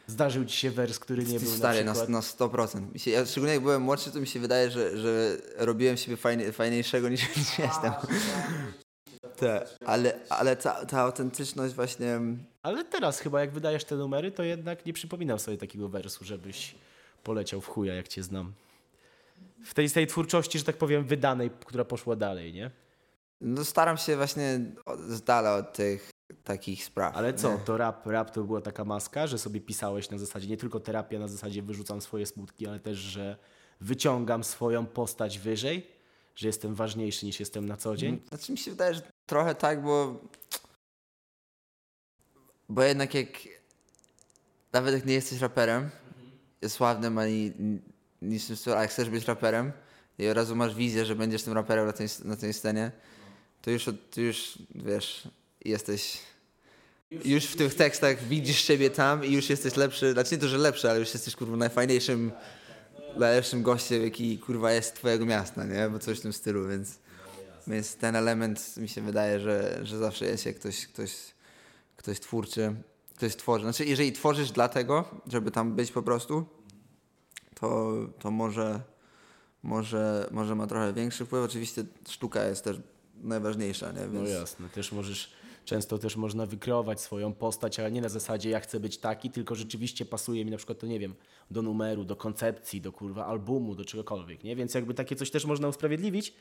Zdarzył 0.07 0.45
ci 0.45 0.57
się 0.57 0.71
wers, 0.71 0.99
który 0.99 1.23
nie 1.23 1.39
ty 1.39 1.45
był 1.45 1.55
stary, 1.55 1.79
na 1.79 1.85
na, 1.85 1.91
przykład... 1.91 2.09
na 2.09 2.19
100%. 2.19 2.93
Mi 2.93 2.99
się, 2.99 3.11
ja, 3.11 3.25
szczególnie 3.25 3.53
jak 3.53 3.63
byłem 3.63 3.81
młodszy, 3.81 4.11
to 4.11 4.19
mi 4.19 4.27
się 4.27 4.39
wydaje, 4.39 4.71
że, 4.71 4.97
że 4.97 5.37
robiłem 5.57 5.97
siebie 5.97 6.17
fajnie, 6.17 6.51
fajniejszego 6.51 7.09
niż, 7.09 7.21
niż 7.37 7.59
jestem. 7.59 7.93
Tak, 9.37 9.67
ale, 9.85 10.19
ale 10.29 10.55
ta, 10.55 10.85
ta 10.85 11.01
autentyczność 11.01 11.73
właśnie... 11.73 12.19
Ale 12.63 12.85
teraz 12.85 13.19
chyba 13.19 13.41
jak 13.41 13.51
wydajesz 13.51 13.83
te 13.83 13.95
numery, 13.95 14.31
to 14.31 14.43
jednak 14.43 14.85
nie 14.85 14.93
przypominam 14.93 15.39
sobie 15.39 15.57
takiego 15.57 15.89
wersu, 15.89 16.25
żebyś 16.25 16.75
poleciał 17.23 17.61
w 17.61 17.67
chuja, 17.67 17.93
jak 17.93 18.07
cię 18.07 18.23
znam. 18.23 18.53
W 19.65 19.73
tej, 19.73 19.89
tej 19.89 20.07
twórczości, 20.07 20.59
że 20.59 20.65
tak 20.65 20.77
powiem, 20.77 21.05
wydanej, 21.05 21.51
która 21.65 21.85
poszła 21.85 22.15
dalej, 22.15 22.53
nie? 22.53 22.71
No 23.41 23.65
staram 23.65 23.97
się 23.97 24.17
właśnie 24.17 24.59
z 25.07 25.21
dala 25.21 25.55
od 25.55 25.73
tych 25.73 26.09
takich 26.43 26.85
spraw. 26.85 27.15
Ale 27.15 27.33
co, 27.33 27.53
nie? 27.53 27.59
to 27.59 27.77
rap, 27.77 28.07
rap 28.07 28.31
to 28.31 28.43
była 28.43 28.61
taka 28.61 28.85
maska, 28.85 29.27
że 29.27 29.37
sobie 29.37 29.61
pisałeś 29.61 30.09
na 30.09 30.17
zasadzie, 30.17 30.47
nie 30.47 30.57
tylko 30.57 30.79
terapia 30.79 31.19
na 31.19 31.27
zasadzie 31.27 31.61
wyrzucam 31.61 32.01
swoje 32.01 32.25
smutki, 32.25 32.67
ale 32.67 32.79
też, 32.79 32.97
że 32.97 33.37
wyciągam 33.81 34.43
swoją 34.43 34.85
postać 34.85 35.39
wyżej, 35.39 35.87
że 36.35 36.47
jestem 36.47 36.75
ważniejszy 36.75 37.25
niż 37.25 37.39
jestem 37.39 37.65
na 37.65 37.77
co 37.77 37.95
dzień. 37.97 38.21
Znaczy 38.29 38.51
mi 38.51 38.57
się 38.57 38.71
wydaje, 38.71 38.93
że 38.93 39.01
trochę 39.25 39.55
tak, 39.55 39.83
bo 39.83 40.19
bo 42.69 42.83
jednak 42.83 43.13
jak 43.13 43.27
nawet 44.73 44.93
jak 44.93 45.05
nie 45.05 45.13
jesteś 45.13 45.39
raperem, 45.39 45.89
sławnym 46.67 47.17
ani 47.17 47.51
niczym, 48.21 48.55
a 48.77 48.81
jak 48.81 48.91
chcesz 48.91 49.09
być 49.09 49.25
raperem 49.25 49.71
i 50.19 50.27
od 50.27 50.37
razu 50.37 50.55
masz 50.55 50.75
wizję, 50.75 51.05
że 51.05 51.15
będziesz 51.15 51.43
tym 51.43 51.53
raperem 51.53 51.85
na 51.85 51.93
tej, 51.93 52.07
na 52.25 52.35
tej 52.35 52.53
scenie, 52.53 52.91
to 53.61 53.71
już, 53.71 53.85
to 54.11 54.21
już 54.21 54.57
wiesz, 54.75 55.27
jesteś 55.65 56.17
już 57.25 57.45
w 57.45 57.55
tych 57.55 57.75
tekstach 57.75 58.23
widzisz 58.23 58.57
siebie 58.57 58.89
tam 58.89 59.25
i 59.25 59.33
już 59.33 59.49
jesteś 59.49 59.75
lepszy, 59.75 60.13
znaczy 60.13 60.35
nie 60.35 60.41
to, 60.41 60.47
że 60.47 60.57
lepszy, 60.57 60.89
ale 60.89 60.99
już 60.99 61.13
jesteś 61.13 61.35
kurwa 61.35 61.57
najfajniejszym 61.57 62.31
najlepszym 63.17 63.63
gościem, 63.63 64.03
jaki 64.03 64.37
kurwa 64.39 64.71
jest 64.71 64.95
twojego 64.95 65.25
miasta, 65.25 65.65
nie? 65.65 65.89
Bo 65.89 65.99
coś 65.99 66.19
w 66.19 66.21
tym 66.21 66.33
stylu, 66.33 66.67
więc, 66.67 66.99
więc 67.67 67.95
ten 67.95 68.15
element 68.15 68.77
mi 68.77 68.89
się 68.89 69.01
wydaje, 69.01 69.39
że, 69.39 69.79
że 69.83 69.97
zawsze 69.97 70.25
jest, 70.25 70.45
jak 70.45 70.55
ktoś, 70.55 70.87
ktoś, 70.87 71.11
ktoś 71.97 72.19
twórczy, 72.19 72.75
ktoś 73.15 73.35
tworzy. 73.35 73.63
Znaczy, 73.63 73.85
jeżeli 73.85 74.11
tworzysz 74.11 74.51
dlatego, 74.51 75.05
żeby 75.27 75.51
tam 75.51 75.75
być 75.75 75.91
po 75.91 76.01
prostu, 76.01 76.45
to, 77.55 77.93
to 78.19 78.31
może, 78.31 78.81
może, 79.63 80.27
może 80.31 80.55
ma 80.55 80.67
trochę 80.67 80.93
większy 80.93 81.25
wpływ. 81.25 81.45
Oczywiście 81.45 81.83
sztuka 82.09 82.45
jest 82.45 82.63
też 82.63 82.77
najważniejsza, 83.23 83.91
nie? 83.91 84.01
No 84.01 84.11
Więc 84.11 84.29
jasne, 84.29 84.69
też 84.69 84.91
możesz, 84.91 85.31
często 85.65 85.97
też 85.97 86.15
można 86.15 86.45
wykreować 86.45 87.01
swoją 87.01 87.33
postać, 87.33 87.79
ale 87.79 87.91
nie 87.91 88.01
na 88.01 88.09
zasadzie 88.09 88.49
ja 88.49 88.59
chcę 88.59 88.79
być 88.79 88.97
taki, 88.97 89.29
tylko 89.29 89.55
rzeczywiście 89.55 90.05
pasuje 90.05 90.45
mi 90.45 90.51
na 90.51 90.57
przykład 90.57 90.79
to 90.79 90.87
nie 90.87 90.99
wiem, 90.99 91.15
do 91.51 91.61
numeru, 91.61 92.03
do 92.03 92.15
koncepcji, 92.15 92.81
do 92.81 92.91
kurwa 92.91 93.25
albumu, 93.25 93.75
do 93.75 93.85
czegokolwiek, 93.85 94.43
nie? 94.43 94.55
Więc 94.55 94.73
jakby 94.73 94.93
takie 94.93 95.15
coś 95.15 95.31
też 95.31 95.45
można 95.45 95.67
usprawiedliwić, 95.67 96.33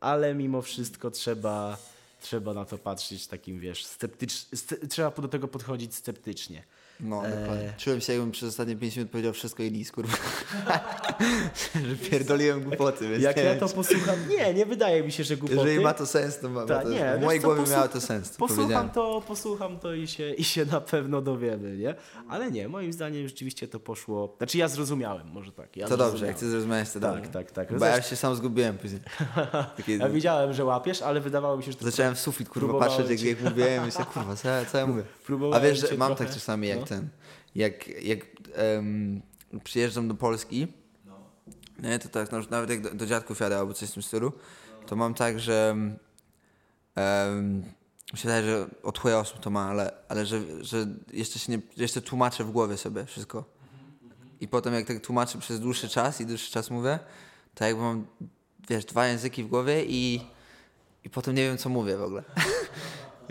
ale 0.00 0.34
mimo 0.34 0.62
wszystko 0.62 1.10
trzeba, 1.10 1.78
trzeba 2.22 2.54
na 2.54 2.64
to 2.64 2.78
patrzeć 2.78 3.26
takim, 3.26 3.60
wiesz, 3.60 3.84
sceptycz, 3.86 4.32
sce, 4.32 4.76
trzeba 4.86 5.10
do 5.10 5.28
tego 5.28 5.48
podchodzić 5.48 5.94
sceptycznie. 5.94 6.62
No, 7.02 7.22
dokładnie. 7.22 7.72
Czułem 7.78 8.00
się, 8.00 8.12
jakbym 8.12 8.30
przez 8.30 8.48
ostatnie 8.48 8.76
5 8.76 8.96
minut 8.96 9.10
powiedział 9.10 9.32
wszystko 9.32 9.62
i 9.62 9.72
nic, 9.72 9.92
kurwa. 9.92 10.16
że 11.88 11.96
pierdoliłem 12.10 12.62
głupoty, 12.62 13.08
więc 13.08 13.22
Jak 13.22 13.36
ja 13.36 13.54
to 13.54 13.68
posłucham, 13.68 14.16
nie, 14.28 14.54
nie 14.54 14.66
wydaje 14.66 15.02
mi 15.02 15.12
się, 15.12 15.24
że 15.24 15.36
głupoty. 15.36 15.60
Jeżeli 15.60 15.80
ma 15.84 15.94
to 15.94 16.06
sens, 16.06 16.38
to 16.38 16.48
ma, 16.48 16.60
ma 16.60 16.66
Tak, 16.66 16.82
to, 16.82 16.88
nie, 16.88 17.16
w 17.18 17.24
mojej 17.24 17.40
co, 17.40 17.46
głowie 17.46 17.60
posłuch- 17.60 17.76
miało 17.76 17.88
to 17.88 18.00
sens. 18.00 18.30
co 18.30 18.38
Posłucham 18.38 18.90
to, 18.90 19.22
posłucham 19.28 19.78
to 19.78 19.94
i 19.94 20.06
się, 20.06 20.30
i 20.30 20.44
się 20.44 20.64
na 20.64 20.80
pewno 20.80 21.22
dowiemy, 21.22 21.76
nie? 21.76 21.94
Ale 22.28 22.50
nie, 22.50 22.68
moim 22.68 22.92
zdaniem 22.92 23.28
rzeczywiście 23.28 23.68
to 23.68 23.80
poszło. 23.80 24.34
Znaczy 24.38 24.58
ja 24.58 24.68
zrozumiałem, 24.68 25.28
może 25.28 25.52
tak. 25.52 25.76
Ja 25.76 25.88
To 25.88 25.96
dobrze, 25.96 26.26
jak 26.26 26.38
ty 26.38 26.50
zrozumiałeś, 26.50 26.90
to 26.90 27.00
Tak, 27.00 27.14
dobrze. 27.14 27.30
tak, 27.30 27.50
tak. 27.50 27.78
Bo 27.78 27.84
ja 27.84 28.02
się 28.02 28.16
sam 28.16 28.36
zgubiłem 28.36 28.78
później. 28.78 29.00
Takie, 29.76 29.96
Ja 29.96 30.08
widziałem, 30.08 30.52
że 30.52 30.64
łapiesz, 30.64 31.02
ale 31.02 31.20
wydawało 31.20 31.56
mi 31.56 31.62
się, 31.62 31.72
że 31.72 31.78
to 31.78 31.84
zacząłem 31.84 32.14
w 32.14 32.20
sufit, 32.20 32.48
kurwa, 32.48 32.78
patrzeć, 32.78 33.10
jak, 33.10 33.22
jak 33.22 33.40
mówiłem, 33.50 33.84
myślę, 33.84 34.04
kurwa, 34.04 34.36
co, 34.36 34.48
ja- 34.48 34.64
co 34.64 34.78
ja 34.78 34.86
mówię? 34.86 35.02
A 35.52 35.60
wiesz, 35.60 35.90
że 35.90 35.96
mam 35.96 36.14
tak 36.16 36.30
czasami 36.30 36.68
jak 36.68 36.78
no. 36.80 36.86
Ten, 36.94 37.08
jak, 37.54 37.88
jak 37.88 38.20
em, 38.54 39.22
przyjeżdżam 39.64 40.08
do 40.08 40.14
Polski, 40.14 40.68
nie, 41.82 41.98
to 41.98 42.08
tak, 42.08 42.32
no, 42.32 42.38
nawet 42.50 42.70
jak 42.70 42.80
do, 42.80 42.94
do 42.94 43.06
dziadków 43.06 43.40
jadę 43.40 43.58
albo 43.58 43.74
coś 43.74 43.90
w 43.90 43.94
tym 43.94 44.02
stylu, 44.02 44.32
to 44.86 44.96
mam 44.96 45.14
tak, 45.14 45.40
że 45.40 45.76
um, 46.96 47.64
wydaje, 48.14 48.42
że 48.42 48.66
od 48.82 48.98
chuja 48.98 49.18
osób 49.18 49.40
to 49.40 49.50
ma, 49.50 49.68
ale, 49.68 49.92
ale 50.08 50.26
że, 50.26 50.64
że 50.64 50.86
jeszcze 51.12 51.38
się 51.38 51.52
nie, 51.52 51.58
jeszcze 51.76 52.02
tłumaczę 52.02 52.44
w 52.44 52.50
głowie 52.50 52.76
sobie 52.76 53.06
wszystko. 53.06 53.44
I 54.40 54.48
potem 54.48 54.74
jak 54.74 54.86
tak 54.86 55.00
tłumaczę 55.00 55.38
przez 55.38 55.60
dłuższy 55.60 55.88
czas 55.88 56.20
i 56.20 56.26
dłuższy 56.26 56.52
czas 56.52 56.70
mówię, 56.70 56.98
to 57.54 57.64
jakby 57.64 57.82
mam, 57.82 58.06
wiesz, 58.68 58.84
dwa 58.84 59.06
języki 59.06 59.44
w 59.44 59.48
głowie 59.48 59.84
i, 59.84 60.20
i 61.04 61.10
potem 61.10 61.34
nie 61.34 61.42
wiem, 61.42 61.58
co 61.58 61.68
mówię 61.68 61.96
w 61.96 62.02
ogóle. 62.02 62.22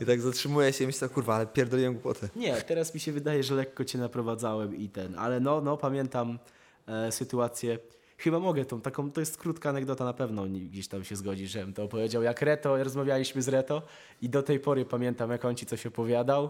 I 0.01 0.05
tak 0.05 0.21
zatrzymuję 0.21 0.73
się 0.73 0.83
i 0.83 0.87
myślę, 0.87 1.09
kurwa, 1.09 1.35
ale 1.35 1.47
pierdoliłem 1.47 1.93
głupotę. 1.93 2.29
Nie, 2.35 2.61
teraz 2.61 2.93
mi 2.93 2.99
się 2.99 3.11
wydaje, 3.11 3.43
że 3.43 3.55
lekko 3.55 3.85
cię 3.85 3.97
naprowadzałem 3.97 4.75
i 4.75 4.89
ten, 4.89 5.15
ale 5.19 5.39
no, 5.39 5.61
no 5.61 5.77
pamiętam 5.77 6.39
e, 6.87 7.11
sytuację. 7.11 7.79
Chyba 8.17 8.39
mogę 8.39 8.65
tą 8.65 8.81
taką, 8.81 9.11
to 9.11 9.19
jest 9.19 9.37
krótka 9.37 9.69
anegdota, 9.69 10.05
na 10.05 10.13
pewno 10.13 10.45
gdzieś 10.45 10.87
tam 10.87 11.03
się 11.03 11.15
zgodzi, 11.15 11.47
żebym 11.47 11.73
to 11.73 11.83
opowiedział. 11.83 12.23
Jak 12.23 12.41
Reto, 12.41 12.83
rozmawialiśmy 12.83 13.41
z 13.41 13.47
Reto 13.47 13.81
i 14.21 14.29
do 14.29 14.43
tej 14.43 14.59
pory 14.59 14.85
pamiętam, 14.85 15.31
jak 15.31 15.45
on 15.45 15.55
ci 15.55 15.65
coś 15.65 15.85
opowiadał. 15.85 16.49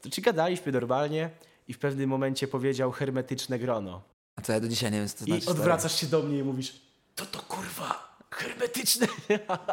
To 0.00 0.10
ci 0.10 0.22
gadaliśmy 0.22 0.72
normalnie 0.72 1.30
i 1.68 1.72
w 1.72 1.78
pewnym 1.78 2.10
momencie 2.10 2.48
powiedział 2.48 2.92
hermetyczne 2.92 3.58
grono. 3.58 4.02
A 4.36 4.42
co 4.42 4.52
ja 4.52 4.60
do 4.60 4.68
dzisiaj 4.68 4.92
nie 4.92 4.98
wiem, 4.98 5.08
co 5.08 5.18
to 5.18 5.24
I 5.24 5.26
znaczy. 5.26 5.42
stary. 5.42 5.58
odwracasz 5.58 6.00
się 6.00 6.06
do 6.06 6.22
mnie 6.22 6.38
i 6.38 6.42
mówisz, 6.42 6.80
to 7.14 7.26
to 7.26 7.38
kurwa 7.38 8.15
hermetyczne. 8.36 9.06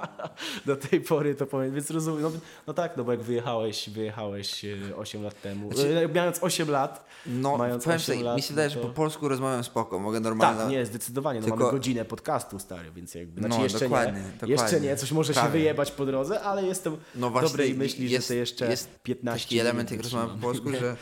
do 0.65 0.75
tej 0.75 1.01
pory 1.01 1.35
to 1.35 1.45
powiem, 1.45 1.73
więc 1.75 1.89
rozumiem. 1.91 2.21
No, 2.21 2.31
no 2.67 2.73
tak, 2.73 2.97
no 2.97 3.03
bo 3.03 3.11
jak 3.11 3.21
wyjechałeś, 3.21 3.89
wyjechałeś 3.89 4.65
e, 4.65 4.95
8 4.95 5.23
lat 5.23 5.41
temu, 5.41 5.73
Znaczy- 5.73 5.97
e, 5.99 6.07
mając 6.07 6.43
8 6.43 6.69
lat, 6.69 7.05
No, 7.25 7.57
mając 7.57 7.83
powiem 7.83 7.95
8 7.99 8.15
sobie, 8.15 8.25
lat, 8.25 8.35
mi 8.37 8.41
się 8.41 8.49
wydaje, 8.49 8.69
no 8.69 8.73
że 8.75 8.81
to- 8.81 8.87
po 8.87 8.93
polsku 8.93 9.27
rozmawiam 9.27 9.63
spoko, 9.63 9.99
mogę 9.99 10.19
normalnie... 10.19 10.59
tak, 10.61 10.69
nie, 10.69 10.85
zdecydowanie. 10.85 11.39
No, 11.39 11.45
Tylko- 11.45 11.59
Mamy 11.59 11.71
godzinę 11.71 12.05
podcastu, 12.05 12.59
stary, 12.59 12.91
więc 12.91 13.15
jakby, 13.15 13.39
znaczy 13.41 13.57
No, 13.57 13.63
jeszcze 13.63 13.79
dokładnie, 13.79 14.21
nie, 14.21 14.27
dokładnie. 14.27 14.51
jeszcze 14.55 14.81
nie, 14.81 14.95
coś 14.97 15.11
może 15.11 15.33
się 15.33 15.39
Prawie. 15.39 15.51
wyjebać 15.59 15.91
po 15.91 16.05
drodze, 16.05 16.41
ale 16.41 16.63
jestem 16.65 16.97
No 17.15 17.29
właśnie, 17.29 17.49
dobrej 17.49 17.73
myśli, 17.75 18.09
jest- 18.09 18.27
że 18.27 18.33
to 18.33 18.39
jeszcze 18.39 18.69
jest 18.69 18.89
15 19.03 19.45
Taki 19.47 19.59
element, 19.59 19.91
jak 19.91 20.01
rozmawiam 20.01 20.39
po 20.39 20.47
wytrzymam. 20.47 20.71
polsku, 20.73 20.85
że 20.85 20.95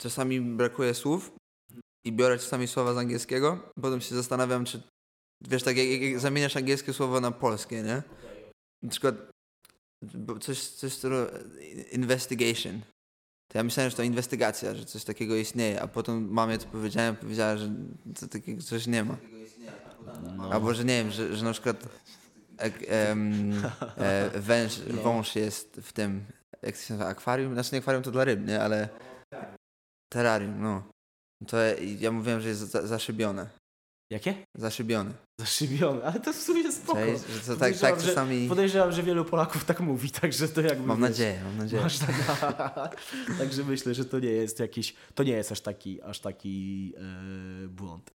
czasami 0.00 0.40
brakuje 0.40 0.94
słów 0.94 1.30
i 2.06 2.12
biorę 2.12 2.38
czasami 2.38 2.68
słowa 2.68 2.94
z 2.94 2.98
angielskiego, 2.98 3.58
potem 3.82 4.00
się 4.00 4.14
zastanawiam, 4.14 4.64
czy... 4.64 4.82
Wiesz, 5.40 5.62
tak 5.62 5.76
jak, 5.76 6.00
jak 6.02 6.20
zamieniasz 6.20 6.56
angielskie 6.56 6.92
słowo 6.92 7.20
na 7.20 7.30
polskie, 7.30 7.82
nie? 7.82 8.02
Na 8.82 8.90
przykład 8.90 9.14
coś, 10.40 10.68
coś 10.68 10.92
stylu 10.92 11.16
e, 11.16 11.28
investigation. 11.92 12.80
To 13.48 13.58
ja 13.58 13.64
myślałem, 13.64 13.90
że 13.90 13.96
to 13.96 14.02
inwestygacja, 14.02 14.74
że 14.74 14.84
coś 14.84 15.04
takiego 15.04 15.36
istnieje, 15.36 15.82
a 15.82 15.88
potem 15.88 16.30
mamie 16.30 16.58
to 16.58 16.66
powiedziałem, 16.66 17.16
powiedziała, 17.16 17.56
że 17.56 17.74
to 18.20 18.28
takiego 18.28 18.62
coś 18.62 18.86
nie 18.86 19.04
ma. 19.04 19.16
No. 20.36 20.52
Albo, 20.52 20.74
że 20.74 20.84
nie 20.84 21.04
wiem, 21.04 21.10
że, 21.10 21.36
że 21.36 21.44
na 21.44 21.52
przykład 21.52 21.88
e, 22.58 24.30
węż, 24.40 24.80
wąż 24.80 25.36
jest 25.36 25.80
w 25.82 25.92
tym, 25.92 26.24
jak 26.62 26.76
to 26.76 26.82
się 26.82 26.94
nazywa, 26.94 27.10
akwarium? 27.10 27.54
Znaczy 27.54 27.70
nie 27.72 27.78
akwarium 27.78 28.02
to 28.02 28.10
dla 28.10 28.24
ryb, 28.24 28.46
nie? 28.46 28.62
Ale 28.62 28.88
terrarium, 30.12 30.62
no. 30.62 30.82
To 31.46 31.56
ja, 31.56 31.74
ja 31.98 32.10
mówiłem, 32.10 32.40
że 32.40 32.48
jest 32.48 32.60
za, 32.60 32.86
zaszybione. 32.86 33.57
Jakie? 34.10 34.34
Zaszybiony. 34.54 35.10
Zaszybiony, 35.40 36.04
ale 36.04 36.20
to 36.20 36.32
w 36.32 36.36
sumie 36.36 36.72
spoko. 36.72 36.98
Cześć, 36.98 37.24
że 37.44 37.54
to 37.54 37.56
tak, 37.60 37.78
tak 37.78 38.00
że- 38.00 38.06
czasami... 38.06 38.48
Podejrzewam, 38.48 38.92
że 38.92 39.02
wielu 39.02 39.24
Polaków 39.24 39.64
tak 39.64 39.80
mówi, 39.80 40.10
także 40.10 40.48
to 40.48 40.60
jakby... 40.60 40.86
Mam 40.86 41.00
wiesz, 41.00 41.08
nadzieję, 41.10 41.40
mam 41.44 41.58
nadzieję. 41.58 41.82
Masz 41.82 41.98
tak, 41.98 43.00
także 43.38 43.64
myślę, 43.64 43.94
że 43.94 44.04
to 44.04 44.18
nie 44.18 44.28
jest 44.30 44.60
jakiś, 44.60 44.94
to 45.14 45.22
nie 45.22 45.32
jest 45.32 45.52
aż 45.52 45.60
taki, 45.60 46.02
aż 46.02 46.20
taki 46.20 46.92
e, 47.64 47.68
błąd. 47.68 48.10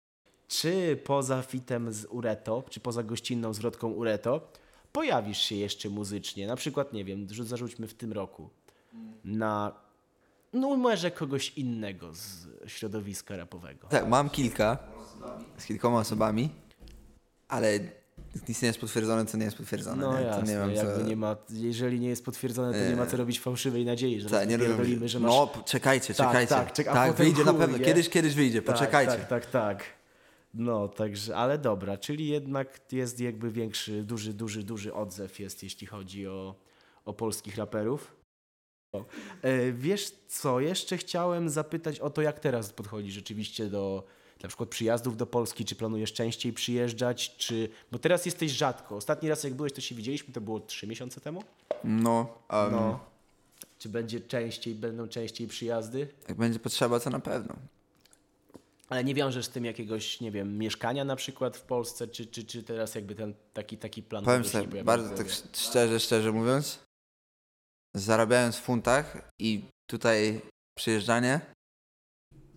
Czy 0.48 1.00
poza 1.04 1.42
fitem 1.42 1.94
z 1.94 2.06
Ureto, 2.06 2.64
czy 2.70 2.80
poza 2.80 3.04
gościnną 3.04 3.54
zwrotką 3.54 3.88
Ureto, 3.92 4.52
pojawisz 4.92 5.38
się 5.42 5.56
jeszcze 5.56 5.90
muzycznie? 5.90 6.48
Na 6.48 6.56
przykład, 6.56 6.94
nie 6.94 7.06
wiem, 7.06 7.28
rzu- 7.28 7.44
zarzućmy 7.44 7.88
w 7.88 7.94
tym 7.94 8.14
roku 8.14 8.50
na, 9.24 9.83
no 10.54 10.76
może 10.78 11.12
kogoś 11.12 11.50
innego 11.58 12.14
z 12.14 12.48
środowiska 12.68 13.38
rapowego. 13.38 13.88
Tak, 13.88 14.08
mam 14.08 14.30
kilka 14.30 14.78
z 15.58 15.66
kilkoma 15.66 16.00
osobami, 16.00 16.50
ale 17.48 17.80
nic 18.50 18.62
nie 18.62 18.68
jest 18.68 18.80
potwierdzone, 18.80 19.26
co 19.26 19.38
nie 19.38 19.46
jest 19.46 19.58
potwierdzone. 19.58 20.02
No 20.02 20.20
nie? 20.20 20.26
jasne, 20.26 20.54
nie 20.54 20.60
mam 20.60 20.76
co... 20.76 21.02
nie 21.04 21.16
ma, 21.16 21.36
jeżeli 21.50 22.00
nie 22.00 22.10
jest 22.10 22.26
potwierdzone, 22.26 22.74
to 22.84 22.90
nie 22.90 22.96
ma 22.96 23.06
co 23.06 23.18
robić 23.18 23.40
fałszywej 23.40 23.86
nadziei, 23.86 24.22
że 24.22 24.30
Tak, 24.30 24.50
nie 24.50 24.58
pierdolimy, 24.58 24.96
robię. 24.96 25.10
że 25.10 25.20
masz... 25.20 25.32
No, 25.32 25.50
czekajcie, 25.66 26.14
Tak, 26.14 26.28
czekajcie. 26.28 26.56
tak, 26.56 26.74
czek- 26.74 26.88
a 26.88 26.94
potem 27.08 27.14
wyjdzie 27.26 27.44
na 27.46 27.54
pewno. 27.54 27.78
nie? 27.78 27.86
Kiedyś, 27.86 28.10
kiedyś 28.10 28.34
wyjdzie, 28.34 28.62
poczekajcie. 28.62 29.12
Tak, 29.12 29.28
tak, 29.28 29.46
tak, 29.46 29.52
tak. 29.52 29.84
No, 30.54 30.88
także, 30.88 31.36
ale 31.36 31.58
dobra, 31.58 31.98
czyli 31.98 32.28
jednak 32.28 32.80
jest 32.92 33.20
jakby 33.20 33.52
większy, 33.52 34.04
duży, 34.04 34.34
duży, 34.34 34.64
duży 34.64 34.94
odzew 34.94 35.40
jest, 35.40 35.64
jeśli 35.64 35.88
chodzi 35.88 36.28
o, 36.28 36.56
o 37.06 37.14
polskich 37.14 37.58
raperów. 37.58 38.16
E, 39.42 39.72
wiesz 39.72 40.12
co, 40.28 40.60
jeszcze 40.60 40.98
chciałem 40.98 41.50
zapytać 41.50 42.00
o 42.00 42.10
to, 42.10 42.22
jak 42.22 42.40
teraz 42.40 42.74
podchodzisz 42.74 43.14
rzeczywiście 43.14 43.66
do 43.66 44.04
na 44.44 44.50
przykład 44.50 44.70
przyjazdów 44.70 45.18
do 45.18 45.26
Polski, 45.26 45.66
czy 45.66 45.76
planujesz 45.76 46.14
częściej 46.14 46.54
przyjeżdżać, 46.54 47.36
czy... 47.38 47.70
Bo 47.92 48.00
teraz 48.00 48.26
jesteś 48.26 48.52
rzadko. 48.52 48.96
Ostatni 48.96 49.30
raz 49.30 49.44
jak 49.44 49.54
byłeś, 49.54 49.74
to 49.74 49.82
się 49.82 49.96
widzieliśmy, 49.96 50.34
to 50.34 50.42
było 50.42 50.60
trzy 50.60 50.88
miesiące 50.88 51.22
temu? 51.22 51.44
No, 51.84 52.38
um, 52.54 52.72
No. 52.72 53.00
Czy 53.80 53.90
będzie 53.90 54.22
częściej, 54.22 54.76
będą 54.76 55.08
częściej 55.08 55.48
przyjazdy? 55.48 56.08
jak 56.28 56.38
będzie 56.38 56.60
potrzeba, 56.60 57.00
to 57.00 57.10
na 57.10 57.20
pewno. 57.20 57.56
Ale 58.90 59.04
nie 59.04 59.16
wiążesz 59.16 59.46
z 59.46 59.50
tym 59.50 59.66
jakiegoś, 59.66 60.22
nie 60.22 60.32
wiem, 60.32 60.58
mieszkania 60.58 61.06
na 61.06 61.16
przykład 61.16 61.58
w 61.58 61.62
Polsce, 61.62 62.08
czy, 62.08 62.26
czy, 62.26 62.44
czy 62.44 62.64
teraz 62.64 62.96
jakby 62.96 63.16
ten 63.16 63.34
taki, 63.54 63.78
taki 63.78 64.04
plan 64.04 64.26
Powiem 64.26 64.46
sobie, 64.46 64.84
bardzo 64.84 65.16
tak 65.16 65.28
szczerze, 65.54 66.00
szczerze 66.00 66.32
mówiąc, 66.32 66.80
zarabiając 67.94 68.58
w 68.58 68.62
funtach 68.62 69.32
i 69.40 69.64
tutaj 69.88 70.42
przyjeżdżanie, 70.78 71.42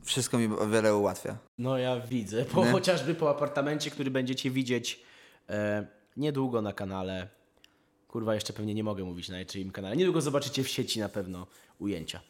wszystko 0.02 0.38
mi 0.38 0.46
o 0.46 0.66
wiele 0.66 0.96
ułatwia. 0.96 1.38
No 1.58 1.78
ja 1.78 2.00
widzę, 2.00 2.44
po, 2.44 2.64
Nie? 2.64 2.72
chociażby 2.72 3.14
po 3.14 3.30
apartamencie, 3.30 3.90
który 3.90 4.10
będziecie 4.10 4.50
widzieć 4.50 5.02
e, 5.48 5.86
niedługo 6.16 6.62
na 6.62 6.72
kanale. 6.72 7.28
Kurwa, 8.08 8.34
jeszcze 8.34 8.52
pewnie 8.52 8.74
nie 8.74 8.84
mogę 8.84 9.04
mówić 9.04 9.28
na 9.28 9.44
czyim 9.44 9.70
kanale. 9.70 9.96
Niedługo 9.96 10.20
zobaczycie 10.20 10.64
w 10.64 10.68
sieci 10.68 11.00
na 11.00 11.08
pewno 11.08 11.46
ujęcia. 11.78 12.20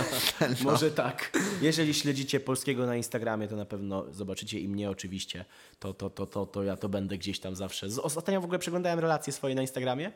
Może 0.64 0.90
tak. 0.90 1.38
Jeżeli 1.62 1.94
śledzicie 1.94 2.40
polskiego 2.40 2.86
na 2.86 2.96
Instagramie, 2.96 3.48
to 3.48 3.56
na 3.56 3.64
pewno 3.64 4.12
zobaczycie 4.12 4.60
i 4.60 4.68
mnie 4.68 4.90
oczywiście. 4.90 5.44
To, 5.78 5.94
to, 5.94 6.10
to, 6.10 6.26
to, 6.26 6.46
to 6.46 6.62
ja 6.62 6.76
to 6.76 6.88
będę 6.88 7.18
gdzieś 7.18 7.40
tam 7.40 7.56
zawsze. 7.56 7.86
Ostatnio 8.02 8.40
w 8.40 8.44
ogóle 8.44 8.58
przeglądałem 8.58 8.98
relacje 8.98 9.32
swoje 9.32 9.54
na 9.54 9.62
Instagramie 9.62 10.12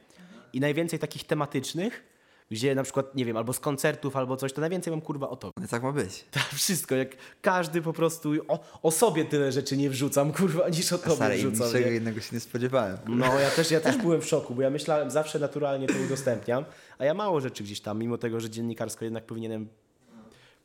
i 0.52 0.60
najwięcej 0.60 0.98
takich 0.98 1.24
tematycznych, 1.24 2.02
gdzie 2.50 2.74
na 2.74 2.82
przykład, 2.82 3.14
nie 3.14 3.24
wiem, 3.24 3.36
albo 3.36 3.52
z 3.52 3.60
koncertów, 3.60 4.16
albo 4.16 4.36
coś, 4.36 4.52
to 4.52 4.60
najwięcej 4.60 4.90
mam 4.90 5.00
kurwa 5.00 5.28
o 5.28 5.36
to. 5.36 5.50
No 5.60 5.68
tak 5.68 5.82
ma 5.82 5.92
być. 5.92 6.24
Tak, 6.30 6.48
wszystko, 6.48 6.94
jak 6.94 7.16
każdy 7.42 7.82
po 7.82 7.92
prostu 7.92 8.32
o, 8.48 8.60
o 8.82 8.90
sobie 8.90 9.24
tyle 9.24 9.52
rzeczy 9.52 9.76
nie 9.76 9.90
wrzucam, 9.90 10.32
kurwa, 10.32 10.68
niż 10.68 10.92
o 10.92 10.98
tobie 10.98 11.16
Stary, 11.16 11.36
wrzucam. 11.36 11.66
niczego 11.66 11.90
nie? 11.90 11.96
innego 11.96 12.20
się 12.20 12.36
nie 12.36 12.40
spodziewałem. 12.40 12.98
No, 13.08 13.40
ja 13.40 13.50
też, 13.50 13.70
ja 13.70 13.80
też 13.80 13.96
byłem 14.02 14.20
w 14.20 14.26
szoku, 14.26 14.54
bo 14.54 14.62
ja 14.62 14.70
myślałem, 14.70 15.10
zawsze 15.10 15.38
naturalnie 15.38 15.86
to 15.86 15.94
udostępniam, 16.06 16.64
a 16.98 17.04
ja 17.04 17.14
mało 17.14 17.40
rzeczy 17.40 17.64
gdzieś 17.64 17.80
tam, 17.80 17.98
mimo 17.98 18.18
tego, 18.18 18.40
że 18.40 18.50
dziennikarsko 18.50 19.04
jednak 19.04 19.26
powinienem 19.26 19.68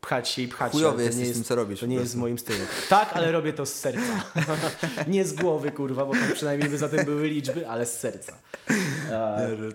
pchać 0.06 0.30
się 0.30 0.42
i 0.42 0.48
pchać 0.48 0.72
się. 0.72 0.78
Chujowy 0.78 1.04
nie 1.04 1.12
z 1.12 1.18
jest 1.18 1.34
tym, 1.34 1.44
co 1.44 1.56
robisz 1.56 1.80
To 1.80 1.86
nie 1.86 1.96
jest 1.96 2.14
w 2.14 2.18
moim 2.18 2.40
stylu. 2.40 2.60
Tak, 2.90 3.14
ale 3.14 3.32
robię 3.32 3.54
to 3.54 3.66
z 3.66 3.74
serca. 3.74 4.24
nie 5.08 5.26
z 5.26 5.34
głowy, 5.34 5.72
kurwa, 5.72 6.06
bo 6.06 6.14
przynajmniej 6.34 6.70
by 6.70 6.78
za 6.78 6.90
tym 6.90 7.06
były 7.06 7.28
liczby, 7.28 7.70
ale 7.70 7.86
z 7.86 8.00
serca. 8.00 8.38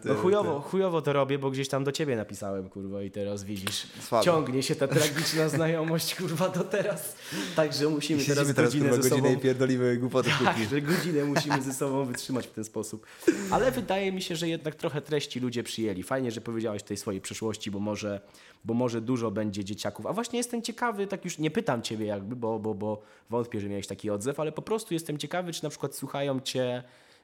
No 0.05 0.15
chujowo, 0.15 0.61
chujowo 0.61 1.03
to 1.03 1.13
robię, 1.13 1.39
bo 1.39 1.51
gdzieś 1.51 1.69
tam 1.69 1.85
do 1.85 1.93
ciebie 1.93 2.17
napisałem, 2.17 2.69
kurwa, 2.69 3.03
i 3.03 3.11
teraz 3.11 3.45
widzisz, 3.45 3.87
ciągnie 4.25 4.63
się 4.63 4.75
ta 4.75 4.89
tragiczna 4.89 5.49
znajomość, 5.49 6.15
kurwa, 6.15 6.49
do 6.49 6.65
teraz. 6.65 7.17
Także 7.57 7.89
musimy 7.89 8.25
teraz 8.25 8.49
teraz 8.55 8.73
godzinę 8.73 8.91
ze 8.91 8.97
godzinę 8.97 9.17
sobą 9.17 9.35
i 9.35 9.39
pierdolimy 9.39 9.97
głupoty 9.97 10.31
tak, 10.45 10.85
godzinę 10.85 11.25
musimy 11.25 11.63
ze 11.63 11.73
sobą 11.73 12.05
wytrzymać 12.05 12.47
w 12.47 12.51
ten 12.51 12.65
sposób. 12.65 13.07
Ale 13.51 13.71
wydaje 13.71 14.13
mi 14.13 14.23
się, 14.23 14.37
że 14.37 14.49
jednak 14.49 14.75
trochę 14.75 15.01
treści 15.01 15.41
ludzie 15.41 15.63
przyjęli. 15.63 16.03
Fajnie, 16.03 16.31
że 16.31 16.41
powiedziałeś 16.41 16.83
tej 16.83 16.97
swojej 16.97 17.21
przeszłości, 17.21 17.71
bo 17.71 17.81
może, 17.81 18.21
bo 18.65 18.75
może 18.75 19.01
dużo 19.01 19.31
będzie 19.31 19.65
dzieciaków. 19.65 20.07
A 20.07 20.13
właśnie 20.21 20.39
jestem 20.39 20.63
ciekawy, 20.63 21.07
tak 21.07 21.25
już 21.25 21.39
nie 21.39 21.51
pytam 21.51 21.83
ciebie 21.83 22.07
jakby, 22.07 22.37
bo, 22.37 22.59
bo, 22.59 22.75
bo 22.75 23.03
wątpię, 23.31 23.61
że 23.61 23.69
miałeś 23.69 23.87
taki 23.87 24.11
odzew, 24.11 24.41
ale 24.41 24.53
po 24.53 24.63
prostu 24.63 24.95
jestem 24.95 25.19
ciekawy, 25.19 25.53
czy 25.53 25.63
na 25.65 25.71
przykład 25.71 25.95
słuchają 25.95 26.41
cię 26.41 26.83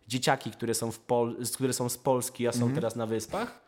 dzieciaki, 0.08 0.50
które 0.50 0.74
są, 0.74 0.92
w 0.92 0.98
Pol- 0.98 1.36
które 1.54 1.72
są 1.72 1.88
z 1.88 1.98
Polski, 1.98 2.48
a 2.48 2.52
są 2.52 2.56
Mhm. 2.58 2.74
teraz 2.74 2.96
na 2.96 3.06
wyspach. 3.06 3.60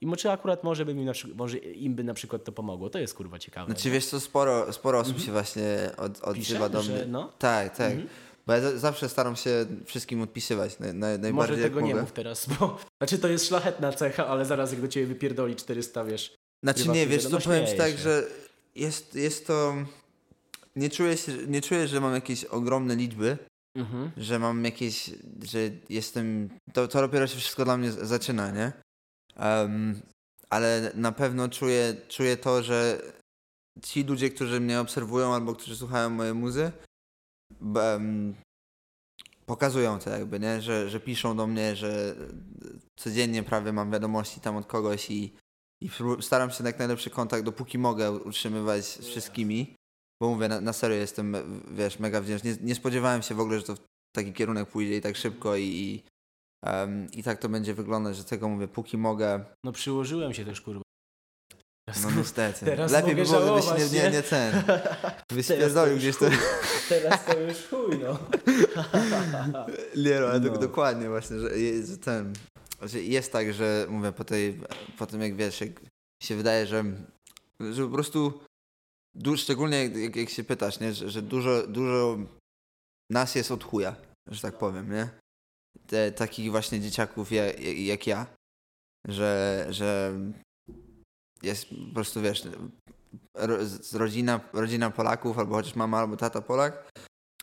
I 0.00 0.06
mo- 0.06 0.16
czy 0.16 0.30
akurat 0.30 0.64
może, 0.64 0.84
by 0.84 0.94
mi 0.94 1.04
na, 1.04 1.12
przy- 1.12 1.34
może 1.34 1.58
im 1.58 1.94
by 1.94 2.04
na 2.04 2.14
przykład 2.14 2.44
to 2.44 2.52
pomogło. 2.52 2.90
To 2.90 2.98
jest 2.98 3.14
kurwa 3.14 3.38
ciekawe. 3.38 3.66
Znaczy 3.72 3.90
wiesz 3.90 4.06
co, 4.06 4.20
sporo, 4.20 4.72
sporo 4.72 4.98
osób 4.98 5.20
się 5.20 5.32
właśnie 5.32 5.90
od, 5.96 6.20
odzywa 6.20 6.34
Pisze, 6.34 6.70
do 6.70 6.82
że 6.82 6.92
mnie. 6.92 7.06
no? 7.06 7.32
Tak, 7.38 7.76
tak. 7.76 7.92
Bo 8.46 8.52
ja 8.52 8.60
za- 8.60 8.78
zawsze 8.78 9.08
staram 9.08 9.36
się 9.36 9.66
wszystkim 9.86 10.22
odpisywać. 10.22 10.78
Naj, 10.78 10.94
naj, 10.94 11.18
najbardziej 11.18 11.32
Może 11.56 11.62
tego 11.68 11.80
nie 11.80 11.94
mów 11.94 12.12
teraz, 12.12 12.46
bo 12.60 12.78
znaczy 12.98 13.18
to 13.18 13.28
jest 13.28 13.48
szlachetna 13.48 13.92
cecha, 13.92 14.26
ale 14.26 14.44
zaraz 14.44 14.72
jak 14.72 14.80
do 14.80 14.88
ciebie 14.88 15.06
wypierdoli 15.06 15.56
400, 15.56 16.04
wiesz. 16.04 16.34
Znaczy 16.62 16.88
nie, 16.88 17.06
wiesz, 17.06 17.24
to 17.30 17.40
powiem 17.40 17.66
ci 17.66 17.76
tak, 17.76 17.98
że 17.98 18.24
jest, 18.74 19.14
jest 19.14 19.46
to... 19.46 19.74
Nie 20.76 20.90
czuję, 20.90 21.16
się, 21.16 21.32
nie 21.46 21.60
czuję, 21.62 21.88
że 21.88 22.00
mam 22.00 22.14
jakieś 22.14 22.44
ogromne 22.44 22.96
liczby, 22.96 23.38
Mhm. 23.74 24.10
że 24.16 24.38
mam 24.38 24.64
jakieś, 24.64 25.10
że 25.42 25.58
jestem... 25.88 26.48
To, 26.72 26.88
to 26.88 27.00
dopiero 27.00 27.26
się 27.26 27.36
wszystko 27.36 27.64
dla 27.64 27.76
mnie 27.76 27.92
zaczyna, 27.92 28.50
nie? 28.50 28.72
Em, 29.36 30.00
ale 30.50 30.92
na 30.94 31.12
pewno 31.12 31.48
czuję, 31.48 31.96
czuję 32.08 32.36
to, 32.36 32.62
że 32.62 33.02
ci 33.82 34.04
ludzie, 34.04 34.30
którzy 34.30 34.60
mnie 34.60 34.80
obserwują 34.80 35.34
albo 35.34 35.54
którzy 35.54 35.76
słuchają 35.76 36.10
mojej 36.10 36.34
muzy, 36.34 36.72
em, 37.76 38.34
pokazują 39.46 39.98
to 39.98 40.10
jakby, 40.10 40.40
nie? 40.40 40.62
Że, 40.62 40.90
że 40.90 41.00
piszą 41.00 41.36
do 41.36 41.46
mnie, 41.46 41.76
że 41.76 42.14
codziennie 42.96 43.42
prawie 43.42 43.72
mam 43.72 43.90
wiadomości 43.90 44.40
tam 44.40 44.56
od 44.56 44.66
kogoś 44.66 45.10
i, 45.10 45.32
i 45.84 45.90
staram 46.20 46.50
się 46.50 46.64
jak 46.64 46.78
najlepszy 46.78 47.10
kontakt, 47.10 47.44
dopóki 47.44 47.78
mogę 47.78 48.10
utrzymywać 48.12 48.84
z 48.84 49.06
wszystkimi, 49.06 49.74
bo 50.22 50.28
mówię, 50.28 50.48
na, 50.48 50.60
na 50.60 50.72
serio 50.72 50.96
jestem, 50.96 51.36
wiesz, 51.70 51.98
mega 51.98 52.20
wdzięczny. 52.20 52.50
Nie, 52.50 52.56
nie 52.62 52.74
spodziewałem 52.74 53.22
się 53.22 53.34
w 53.34 53.40
ogóle, 53.40 53.58
że 53.58 53.64
to 53.64 53.74
w 53.74 53.78
taki 54.16 54.32
kierunek 54.32 54.68
pójdzie 54.68 54.96
i 54.96 55.00
tak 55.00 55.16
szybko 55.16 55.56
i, 55.56 55.62
i, 55.62 56.02
em, 56.64 57.06
i 57.12 57.22
tak 57.22 57.38
to 57.38 57.48
będzie 57.48 57.74
wyglądać, 57.74 58.16
że 58.16 58.24
tego 58.24 58.48
mówię, 58.48 58.68
póki 58.68 58.98
mogę. 58.98 59.44
No 59.64 59.72
przyłożyłem 59.72 60.34
się 60.34 60.44
też, 60.44 60.60
kurwa. 60.60 60.82
No 62.02 62.10
niestety. 62.10 62.64
Teraz 62.66 62.92
Lepiej 62.92 63.16
by 63.16 63.22
było, 63.22 63.36
gdybyś 63.40 63.64
żałować, 63.64 63.92
nie, 63.92 63.98
nie, 63.98 64.04
nie? 64.04 64.10
nie 64.10 64.22
ten. 64.22 64.62
Byś 65.34 65.46
spierdolił 65.46 65.96
gdzieś 65.96 66.16
to. 66.16 66.26
Teraz 66.88 67.24
to 67.24 67.40
już 67.40 67.56
chuj, 67.70 67.98
no. 67.98 68.18
Nie, 70.04 70.20
no, 70.20 70.28
No. 70.28 70.40
dok- 70.40 70.58
dokładnie 70.58 71.08
właśnie, 71.08 71.38
że 71.38 71.48
że 71.86 71.98
ten, 71.98 72.32
że 72.82 73.02
jest 73.02 73.32
tak, 73.32 73.52
że 73.52 73.86
mówię 73.90 74.12
po 74.12 74.24
tej, 74.24 74.60
po 74.98 75.06
tym 75.06 75.20
jak 75.20 75.36
wiesz, 75.36 75.60
jak 75.60 75.80
się 76.22 76.36
wydaje, 76.36 76.66
że, 76.66 76.84
że 77.60 77.84
po 77.84 77.92
prostu 77.92 78.40
du, 79.14 79.36
szczególnie 79.36 79.84
jak, 79.86 80.16
jak 80.16 80.28
się 80.30 80.44
pytasz, 80.44 80.80
nie, 80.80 80.94
że, 80.94 81.10
że 81.10 81.22
dużo, 81.22 81.66
dużo 81.66 82.18
nas 83.10 83.34
jest 83.34 83.50
od 83.50 83.64
chuja, 83.64 83.96
że 84.26 84.40
tak 84.40 84.58
powiem, 84.58 84.92
nie? 84.92 85.10
Te, 85.86 86.12
takich 86.12 86.50
właśnie 86.50 86.80
dzieciaków 86.80 87.32
jak, 87.32 87.60
jak 87.60 88.06
ja, 88.06 88.26
że, 89.08 89.66
że 89.70 90.18
jest 91.42 91.66
po 91.68 91.94
prostu, 91.94 92.20
wiesz, 92.20 92.48
rodzina, 93.92 94.40
rodzina 94.52 94.90
Polaków, 94.90 95.38
albo 95.38 95.54
chociaż 95.54 95.74
mama, 95.74 95.98
albo 95.98 96.16
tata 96.16 96.40
Polak, 96.40 96.90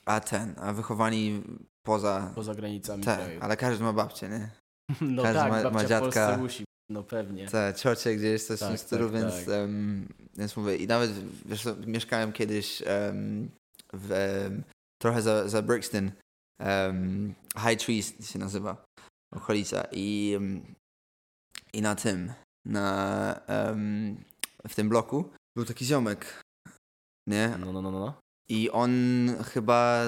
a 0.06 0.20
ten, 0.20 0.56
a 0.58 0.74
wychowani 0.74 1.44
poza, 1.86 2.32
Poza 2.36 2.56
granicami 2.56 3.04
kraju. 3.04 3.40
ale 3.42 3.58
każdy 3.58 3.84
ma 3.84 3.94
babcię, 3.94 4.30
nie? 4.30 4.52
No 5.02 5.24
każdy 5.24 5.40
tak, 5.40 5.52
ma- 5.52 5.64
ma 5.64 5.70
babcia 5.70 5.86
w 5.86 5.90
dziadka. 5.90 6.38
Musi. 6.38 6.64
No 6.92 7.04
pewnie. 7.04 7.48
Te 7.48 7.74
ciocie 7.78 8.16
gdzieś 8.16 8.44
coś 8.44 8.58
w 8.58 8.60
tym 8.60 8.70
Tak, 8.70 8.80
stylu, 8.80 9.10
tak, 9.10 9.22
więc, 9.22 9.34
tak. 9.46 9.54
em, 9.54 10.08
więc 10.38 10.58
mówię, 10.58 10.76
i 10.76 10.88
nawet 10.88 11.12
wiesz, 11.46 11.68
mieszkałem 11.86 12.32
kiedyś 12.32 12.84
em, 12.86 13.50
w, 13.94 14.12
em, 14.12 14.64
trochę 15.02 15.22
za, 15.22 15.50
za 15.50 15.62
Brixton, 15.62 16.12
High 17.58 17.80
Trees 17.80 18.32
się 18.32 18.40
nazywa 18.40 18.86
okolica 19.36 19.88
i, 19.92 20.38
i 21.74 21.82
na 21.82 21.96
tym, 21.96 22.34
na, 22.66 23.42
w 24.68 24.76
tym 24.76 24.90
bloku 24.90 25.30
był 25.56 25.66
taki 25.66 25.86
ziomek, 25.86 26.42
nie? 27.28 27.58
No, 27.60 27.74
no, 27.74 27.82
no, 27.82 27.92
no. 27.92 28.14
I 28.50 28.70
on 28.70 28.92
chyba 29.44 30.04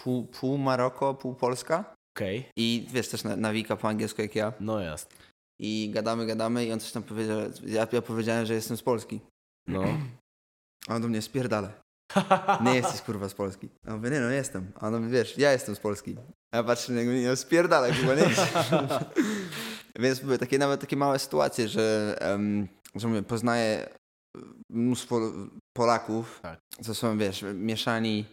pół, 0.00 0.26
pół 0.26 0.58
Maroko, 0.58 1.14
pół 1.14 1.34
Polska. 1.34 1.94
Okej, 2.20 2.44
I 2.56 2.86
wiesz, 2.92 3.08
też 3.08 3.24
na- 3.24 3.36
nawika 3.36 3.76
po 3.76 3.88
angielsku 3.88 4.22
jak 4.22 4.34
ja. 4.34 4.52
no 4.60 4.80
jasne. 4.80 5.10
I 5.60 5.90
gadamy, 5.94 6.26
gadamy 6.26 6.66
i 6.66 6.72
on 6.72 6.80
coś 6.80 6.92
tam 6.92 7.02
powiedział. 7.02 7.38
Ja, 7.66 7.86
ja 7.92 8.02
powiedziałem, 8.02 8.46
że 8.46 8.54
jestem 8.54 8.76
z 8.76 8.82
Polski. 8.82 9.20
No. 9.68 9.84
A 10.88 10.94
on 10.94 11.02
do 11.02 11.08
mnie 11.08 11.22
spierdala. 11.22 11.72
Nie 12.64 12.74
jesteś 12.74 13.00
kurwa 13.00 13.28
z 13.28 13.34
Polski. 13.34 13.68
A 13.86 13.90
ja 13.90 13.96
mówię, 13.96 14.10
nie 14.10 14.20
no 14.20 14.30
jestem. 14.30 14.72
A 14.74 14.86
on 14.86 14.96
mówi, 14.96 15.12
wiesz, 15.12 15.38
ja 15.38 15.52
jestem 15.52 15.74
z 15.74 15.80
Polski. 15.80 16.16
A 16.54 16.56
ja 16.56 16.64
patrzę 16.64 16.92
na 16.92 17.00
niego, 17.00 17.12
nie 17.12 17.28
no 17.28 17.36
spierdala 17.36 17.88
kurwa, 17.88 18.14
nie 18.14 18.22
Więc 20.02 20.20
były 20.20 20.38
takie 20.38 20.58
nawet 20.58 20.80
takie 20.80 20.96
małe 20.96 21.18
sytuacje, 21.18 21.68
że, 21.68 22.18
um, 22.30 22.68
że 22.94 23.08
mówię, 23.08 23.22
poznaję 23.22 23.88
mnóstwo 24.70 25.20
Polaków, 25.76 26.40
Tak. 26.42 26.60
co 26.82 26.94
są, 26.94 27.18
wiesz, 27.18 27.44
mieszani 27.54 28.24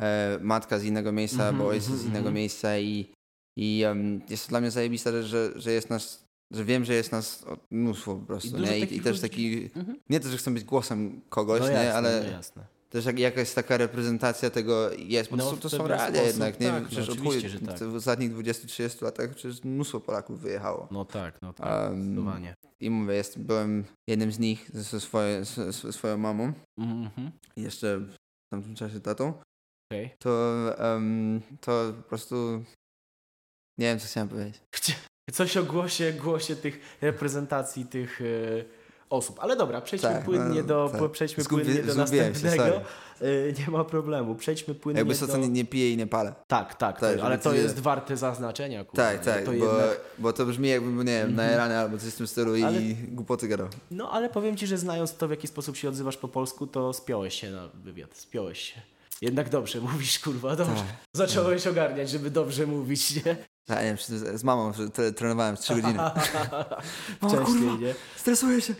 e, 0.00 0.38
matka 0.42 0.78
z 0.78 0.84
innego 0.84 1.12
miejsca, 1.12 1.42
Mhm, 1.42 1.58
bo 1.58 1.66
ojciec 1.66 1.88
mhm, 1.88 2.02
z 2.02 2.04
innego 2.04 2.18
mhm. 2.18 2.34
miejsca 2.34 2.78
i, 2.78 3.12
i 3.58 3.82
um, 3.86 4.20
jest 4.30 4.44
to 4.46 4.50
dla 4.50 4.60
mnie 4.60 4.70
zajebista 4.70 5.12
rzecz, 5.12 5.26
że, 5.26 5.52
że 5.56 5.72
jest 5.72 5.90
nas, 5.90 6.24
że 6.52 6.64
wiem, 6.64 6.84
że 6.84 6.94
jest 6.94 7.12
nas 7.12 7.44
mnóstwo 7.70 8.14
po 8.16 8.26
prostu, 8.26 8.50
dużo 8.56 8.64
nie? 8.72 8.78
I, 8.78 8.96
i 8.96 9.00
też 9.00 9.20
taki, 9.20 9.70
Mhm. 9.76 10.00
nie 10.10 10.20
to, 10.20 10.28
że 10.28 10.36
chcę 10.36 10.50
być 10.50 10.64
głosem 10.64 11.20
kogoś, 11.28 11.60
No 11.60 11.66
nie? 11.68 11.72
jasne, 11.74 11.94
Ale 11.94 12.22
no 12.24 12.30
jasne. 12.30 12.66
też 12.90 13.04
jak, 13.04 13.18
jakaś 13.18 13.52
taka 13.54 13.76
reprezentacja 13.76 14.50
tego 14.50 14.90
jest, 14.92 15.30
bo 15.30 15.36
No, 15.36 15.44
to, 15.44 15.50
są- 15.50 15.56
to 15.56 15.68
są 15.70 15.86
realia 15.86 16.22
jednak, 16.22 16.60
nie? 16.60 16.68
tak, 16.68 16.82
no, 16.82 16.88
przecież 16.88 17.08
oczywiście, 17.08 17.48
chuj- 17.48 17.50
że 17.52 17.60
tak. 17.60 17.78
w 17.78 17.94
ostatnich 17.94 18.32
20-30 18.34 19.02
latach 19.02 19.34
przecież 19.34 19.64
mnóstwo 19.64 20.00
Polaków 20.00 20.40
wyjechało. 20.40 20.88
No 20.90 21.04
tak, 21.04 21.38
no 21.42 21.52
tak, 21.52 21.90
Um, 21.90 22.02
zdecydowanie. 22.02 22.54
I 22.80 22.90
mówię, 22.90 23.14
jest, 23.14 23.38
byłem 23.38 23.84
jednym 24.08 24.32
z 24.32 24.38
nich 24.38 24.70
ze, 24.74 25.00
swoje, 25.00 25.44
ze, 25.44 25.72
ze 25.72 25.92
swoją 25.92 26.16
mamą 26.18 26.52
Mhm. 26.78 27.30
i 27.56 27.62
jeszcze 27.62 27.98
w 27.98 28.14
tamtym 28.52 28.74
czasie 28.74 29.00
tatą. 29.00 29.32
Okej. 29.92 30.10
To, 30.18 30.60
em, 30.96 31.40
to 31.60 31.92
po 31.96 32.02
prostu 32.02 32.64
nie 33.78 33.86
wiem, 33.86 33.98
co 33.98 34.06
chciałem 34.06 34.28
powiedzieć. 34.28 34.60
Coś 35.32 35.56
o 35.56 35.62
głosie, 35.64 36.12
głosie 36.12 36.56
tych 36.56 36.80
reprezentacji 37.02 37.86
tych 37.86 38.20
e, 38.20 38.24
osób. 39.10 39.36
Ale 39.40 39.56
dobra, 39.56 39.80
przejdźmy 39.80 40.08
Tak, 40.10 40.24
płynnie 40.24 40.60
no, 40.60 40.66
do, 40.66 40.90
tak. 41.00 41.10
przejdźmy 41.10 41.44
Zgubi- 41.44 41.48
płynnie 41.64 41.82
do 41.82 41.92
zgubiłem 41.92 42.34
się, 42.34 42.40
następnego. 42.44 42.76
E, 43.20 43.52
nie 43.58 43.70
ma 43.70 43.84
problemu. 43.84 44.34
Przejdźmy 44.34 44.74
płynnie 44.74 44.98
Jakby 45.00 45.14
do... 45.14 45.26
co 45.26 45.36
nie, 45.36 45.48
nie 45.48 45.64
piję 45.64 45.92
i 45.92 45.96
nie 45.96 46.06
palę. 46.06 46.34
Tak, 46.46 46.74
tak, 46.74 47.00
Tak, 47.00 47.16
to, 47.18 47.24
ale 47.24 47.38
to 47.38 47.54
jest 47.54 47.80
warte 47.80 48.16
zaznaczenia. 48.16 48.84
Kurwa, 48.84 49.02
Tak, 49.02 49.24
tak, 49.24 49.38
To 49.44 49.46
bo, 49.46 49.52
jednak... 49.52 50.00
bo 50.18 50.32
to 50.32 50.46
brzmi 50.46 50.68
jakbym, 50.68 50.98
nie 50.98 51.04
wiem, 51.04 51.28
Mhm. 51.28 51.36
najerany 51.36 51.78
albo 51.78 51.98
coś 51.98 52.08
w 52.08 52.16
tym 52.16 52.26
stylu 52.26 52.56
i 52.56 52.62
Ale- 52.62 52.80
głupoty 53.08 53.48
gadał. 53.48 53.68
No 53.90 54.10
ale 54.10 54.30
powiem 54.30 54.56
ci, 54.56 54.66
że 54.66 54.78
znając 54.78 55.16
to, 55.16 55.28
w 55.28 55.30
jaki 55.30 55.46
sposób 55.48 55.76
się 55.76 55.88
odzywasz 55.88 56.16
po 56.16 56.28
polsku, 56.28 56.66
to 56.66 56.92
spiąłeś 56.92 57.34
się 57.40 57.50
na 57.50 57.68
wywiad. 57.68 58.16
Spiąłeś 58.16 58.58
się. 58.60 58.80
Jednak 59.22 59.48
dobrze 59.48 59.80
mówisz, 59.92 60.18
kurwa, 60.18 60.56
dobrze. 60.56 60.74
Tak. 60.74 60.86
Zacząłeś 61.12 61.66
ogarniać, 61.66 62.10
żeby 62.10 62.30
dobrze 62.30 62.66
mówić, 62.66 63.24
nie? 63.24 63.36
Tak, 63.66 63.78
nie 63.78 63.84
wiem, 63.84 63.96
z 64.38 64.44
mamą 64.44 64.72
tre- 64.72 65.12
trenowałem 65.12 65.56
z 65.56 65.60
3 65.60 65.74
godziny. 65.74 65.98
Wcześniej, 67.28 67.78
nie? 67.78 67.94
Stresuję 68.16 68.60
się. 68.60 68.74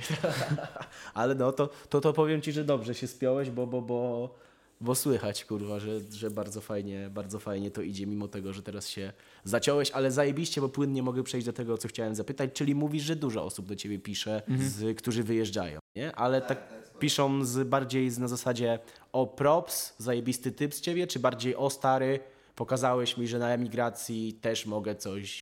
Ale 1.14 1.34
no, 1.34 1.52
to, 1.52 1.68
to, 1.88 2.00
to 2.00 2.12
powiem 2.12 2.42
ci, 2.42 2.52
że 2.52 2.64
dobrze 2.64 2.94
się 2.94 3.06
spiąłeś, 3.06 3.50
bo, 3.50 3.66
bo, 3.66 3.82
bo, 3.82 4.34
bo 4.80 4.94
słychać, 4.94 5.44
kurwa, 5.44 5.78
że, 5.78 6.00
że 6.12 6.30
bardzo 6.30 6.60
fajnie, 6.60 7.10
bardzo 7.10 7.38
fajnie 7.38 7.70
to 7.70 7.82
idzie, 7.82 8.06
mimo 8.06 8.28
tego, 8.28 8.52
że 8.52 8.62
teraz 8.62 8.88
się 8.88 9.12
zaciąłeś, 9.44 9.90
ale 9.90 10.10
zajebiście, 10.10 10.60
bo 10.60 10.68
płynnie 10.68 11.02
mogę 11.02 11.22
przejść 11.22 11.46
do 11.46 11.52
tego, 11.52 11.78
co 11.78 11.88
chciałem 11.88 12.14
zapytać, 12.14 12.50
czyli 12.52 12.74
mówisz, 12.74 13.02
że 13.02 13.16
dużo 13.16 13.44
osób 13.44 13.66
do 13.66 13.76
ciebie 13.76 13.98
pisze, 13.98 14.42
z, 14.58 14.98
którzy 14.98 15.22
wyjeżdżają, 15.22 15.78
nie? 15.96 16.16
Ale 16.16 16.40
tak 16.40 16.58
piszą 16.98 17.44
z, 17.44 17.68
bardziej 17.68 18.10
z, 18.10 18.18
na 18.18 18.28
zasadzie 18.28 18.78
o 19.12 19.26
props, 19.26 19.94
zajebisty 19.98 20.52
typ 20.52 20.74
z 20.74 20.80
ciebie, 20.80 21.06
czy 21.06 21.18
bardziej 21.20 21.56
o 21.56 21.70
stary, 21.70 22.20
pokazałeś 22.56 23.16
mi, 23.16 23.28
że 23.28 23.38
na 23.38 23.50
emigracji 23.50 24.32
też 24.32 24.66
mogę 24.66 24.94
coś... 24.94 25.40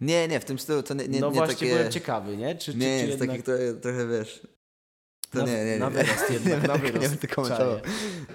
Nie, 0.00 0.28
nie, 0.28 0.40
w 0.40 0.44
tym 0.44 0.58
stylu 0.58 0.82
to 0.82 0.94
nie, 0.94 1.08
nie, 1.08 1.20
no 1.20 1.28
nie 1.28 1.34
właśnie, 1.34 1.54
takie... 1.54 1.74
byłem 1.74 1.92
ciekawy, 1.92 2.36
nie? 2.36 2.54
Czy, 2.54 2.72
czy, 2.72 2.78
Nie, 2.78 2.86
czy 3.00 3.06
jest 3.06 3.08
jednak... 3.08 3.28
takich 3.28 3.44
trochę, 3.44 3.74
trochę 3.74 4.06
wiesz... 4.08 4.46
To 5.30 5.38
Na- 5.38 5.46
nie, 5.46 5.64
nie, 5.64 5.64
nie. 5.64 5.78
na 5.78 5.90
wyrost 5.90 6.30
jednak, 6.34 6.62
nie, 6.62 6.68
na 6.68 6.78
wyrost. 6.78 7.02
Nie 7.02 7.08
będę 7.08 7.28
komentował. 7.28 7.80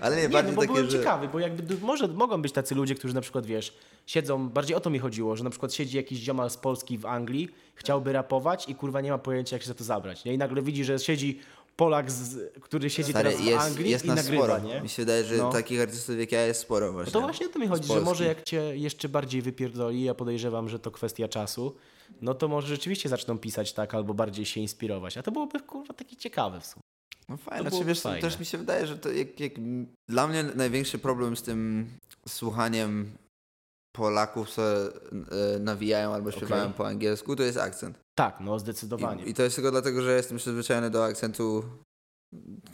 Ale 0.01 0.15
nie, 0.15 0.21
Nie, 0.21 0.29
bardziej 0.29 0.51
no 0.51 0.55
bo 0.55 0.61
takie, 0.61 0.73
byłem 0.73 0.89
że... 0.89 0.97
ciekawy, 0.97 1.27
bo 1.27 1.39
jakby 1.39 1.77
może 1.77 2.07
mogą 2.07 2.41
być 2.41 2.51
tacy 2.51 2.75
ludzie, 2.75 2.95
którzy 2.95 3.15
na 3.15 3.21
przykład, 3.21 3.45
wiesz, 3.45 3.77
siedzą, 4.05 4.49
bardziej 4.49 4.75
o 4.75 4.79
to 4.79 4.89
mi 4.89 4.99
chodziło, 4.99 5.35
że 5.35 5.43
na 5.43 5.49
przykład 5.49 5.73
siedzi 5.73 5.97
jakiś 5.97 6.19
ziomal 6.19 6.49
z 6.49 6.57
Polski 6.57 6.97
w 6.97 7.05
Anglii, 7.05 7.49
chciałby 7.75 8.13
rapować 8.13 8.69
i 8.69 8.75
kurwa 8.75 9.01
nie 9.01 9.11
ma 9.11 9.17
pojęcia, 9.17 9.55
jak 9.55 9.63
się 9.63 9.67
za 9.67 9.73
to 9.73 9.83
zabrać, 9.83 10.25
nie? 10.25 10.33
I 10.33 10.37
nagle 10.37 10.61
widzi, 10.61 10.83
że 10.83 10.99
siedzi 10.99 11.39
Polak, 11.79 12.11
z, 12.11 12.53
który 12.61 12.89
siedzi 12.89 13.11
Stary, 13.11 13.29
teraz 13.29 13.41
w 13.41 13.45
jest, 13.45 13.65
Anglii 13.65 13.89
jest 13.91 14.05
i 14.05 14.07
nagrywa, 14.07 14.43
sporo. 14.45 14.59
nie? 14.59 14.81
Mi 14.81 14.89
się 14.89 15.01
wydaje, 15.01 15.23
że 15.23 15.37
No. 15.37 15.51
takich 15.51 15.81
artystów 15.81 16.19
jak 16.19 16.31
ja 16.31 16.45
jest 16.45 16.59
sporo 16.61 16.91
właśnie. 16.91 17.11
No 17.13 17.19
to 17.19 17.25
właśnie 17.25 17.45
o 17.45 17.49
to 17.49 17.59
mi 17.59 17.67
chodzi, 17.67 17.93
że 17.93 18.01
może 18.01 18.25
jak 18.25 18.43
cię 18.43 18.77
jeszcze 18.77 19.09
bardziej 19.09 19.41
wypierdoli, 19.41 20.03
ja 20.03 20.13
podejrzewam, 20.13 20.69
że 20.69 20.79
to 20.79 20.91
kwestia 20.91 21.27
czasu, 21.27 21.75
no 22.21 22.33
to 22.33 22.47
może 22.47 22.67
rzeczywiście 22.67 23.09
zaczną 23.09 23.37
pisać 23.37 23.73
tak, 23.73 23.93
albo 23.93 24.13
bardziej 24.13 24.45
się 24.45 24.61
inspirować, 24.61 25.17
a 25.17 25.23
to 25.23 25.31
byłoby 25.31 25.59
kurwa 25.59 25.93
takie 25.93 26.15
ciekawe 26.15 26.59
w 26.61 26.65
sumie. 26.65 26.81
No 27.29 27.37
fajne, 27.37 27.69
znaczy, 27.69 27.85
wiesz, 27.85 28.01
fajne. 28.01 28.21
też 28.21 28.39
mi 28.39 28.45
się 28.45 28.57
wydaje, 28.57 28.87
że 28.87 28.97
to 28.97 29.11
jak, 29.11 29.39
jak 29.39 29.51
dla 30.09 30.27
mnie 30.27 30.43
największy 30.43 30.99
problem 30.99 31.37
z 31.37 31.41
tym 31.43 31.87
słuchaniem 32.27 33.11
Polaków, 33.95 34.49
co 34.49 34.63
e, 34.63 34.89
nawijają 35.59 36.13
albo 36.13 36.31
śpiewają 36.31 36.63
Okej. 36.63 36.73
po 36.77 36.87
angielsku, 36.87 37.35
to 37.35 37.43
jest 37.43 37.57
akcent. 37.57 37.99
Tak, 38.19 38.39
no 38.39 38.59
zdecydowanie. 38.59 39.23
I, 39.23 39.29
I 39.29 39.33
to 39.33 39.43
jest 39.43 39.55
tylko 39.55 39.71
dlatego, 39.71 40.01
że 40.01 40.15
jestem 40.15 40.37
przyzwyczajony 40.37 40.89
do 40.89 41.05
akcentu, 41.05 41.63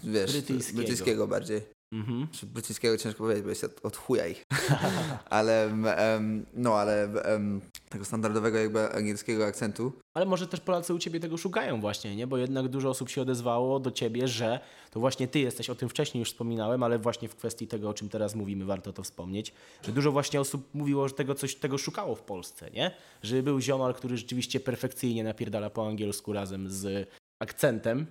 wiesz, 0.04 0.32
Brytyjskiego. 0.32 0.78
brytyjskiego 0.78 1.28
bardziej. 1.28 1.75
Mhm. 1.96 2.28
Czy 2.32 2.46
brytyjskiego 2.46 2.98
ciężko 2.98 3.18
powiedzieć, 3.18 3.44
bo 3.44 3.50
jest 3.50 3.64
od, 3.64 3.86
od 3.86 3.98
chuja 3.98 4.28
ich. 4.28 4.44
ale, 5.30 5.66
em, 5.66 6.46
no, 6.54 6.74
ale 6.74 7.04
em, 7.24 7.62
tego 7.90 8.06
standardowego 8.06 8.58
jakby 8.58 8.92
angielskiego 8.92 9.46
akcentu. 9.46 9.94
Ale 10.14 10.26
może 10.26 10.48
też 10.48 10.60
Polacy 10.60 10.94
u 10.94 11.00
ciebie 11.00 11.20
tego 11.20 11.38
szukają 11.38 11.82
właśnie, 11.82 12.16
nie? 12.16 12.28
Bo 12.28 12.38
jednak 12.38 12.68
dużo 12.68 12.90
osób 12.90 13.10
się 13.10 13.22
odezwało 13.22 13.80
do 13.80 13.92
ciebie, 13.92 14.28
że 14.28 14.60
to 14.92 15.00
właśnie 15.00 15.28
ty 15.28 15.40
jesteś, 15.40 15.70
o 15.70 15.76
tym 15.76 15.90
wcześniej 15.90 16.20
już 16.20 16.30
wspominałem, 16.30 16.84
ale 16.84 17.00
właśnie 17.00 17.30
w 17.30 17.36
kwestii 17.36 17.68
tego, 17.68 17.90
o 17.90 17.94
czym 17.94 18.10
teraz 18.10 18.36
mówimy, 18.36 18.66
warto 18.66 18.94
to 18.94 19.04
wspomnieć, 19.04 19.54
że 19.84 19.92
dużo 19.92 20.12
właśnie 20.12 20.42
osób 20.42 20.74
mówiło, 20.74 21.08
że 21.08 21.14
tego 21.14 21.36
coś 21.36 21.56
tego 21.56 21.78
szukało 21.78 22.16
w 22.16 22.22
Polsce, 22.22 22.72
nie? 22.72 22.92
Że 23.24 23.44
był 23.44 23.60
ziomal, 23.60 23.94
który 23.94 24.18
rzeczywiście 24.18 24.60
perfekcyjnie 24.60 25.24
napierdala 25.24 25.70
po 25.70 25.88
angielsku 25.88 26.34
razem 26.34 26.70
z 26.70 27.10
akcentem 27.40 28.08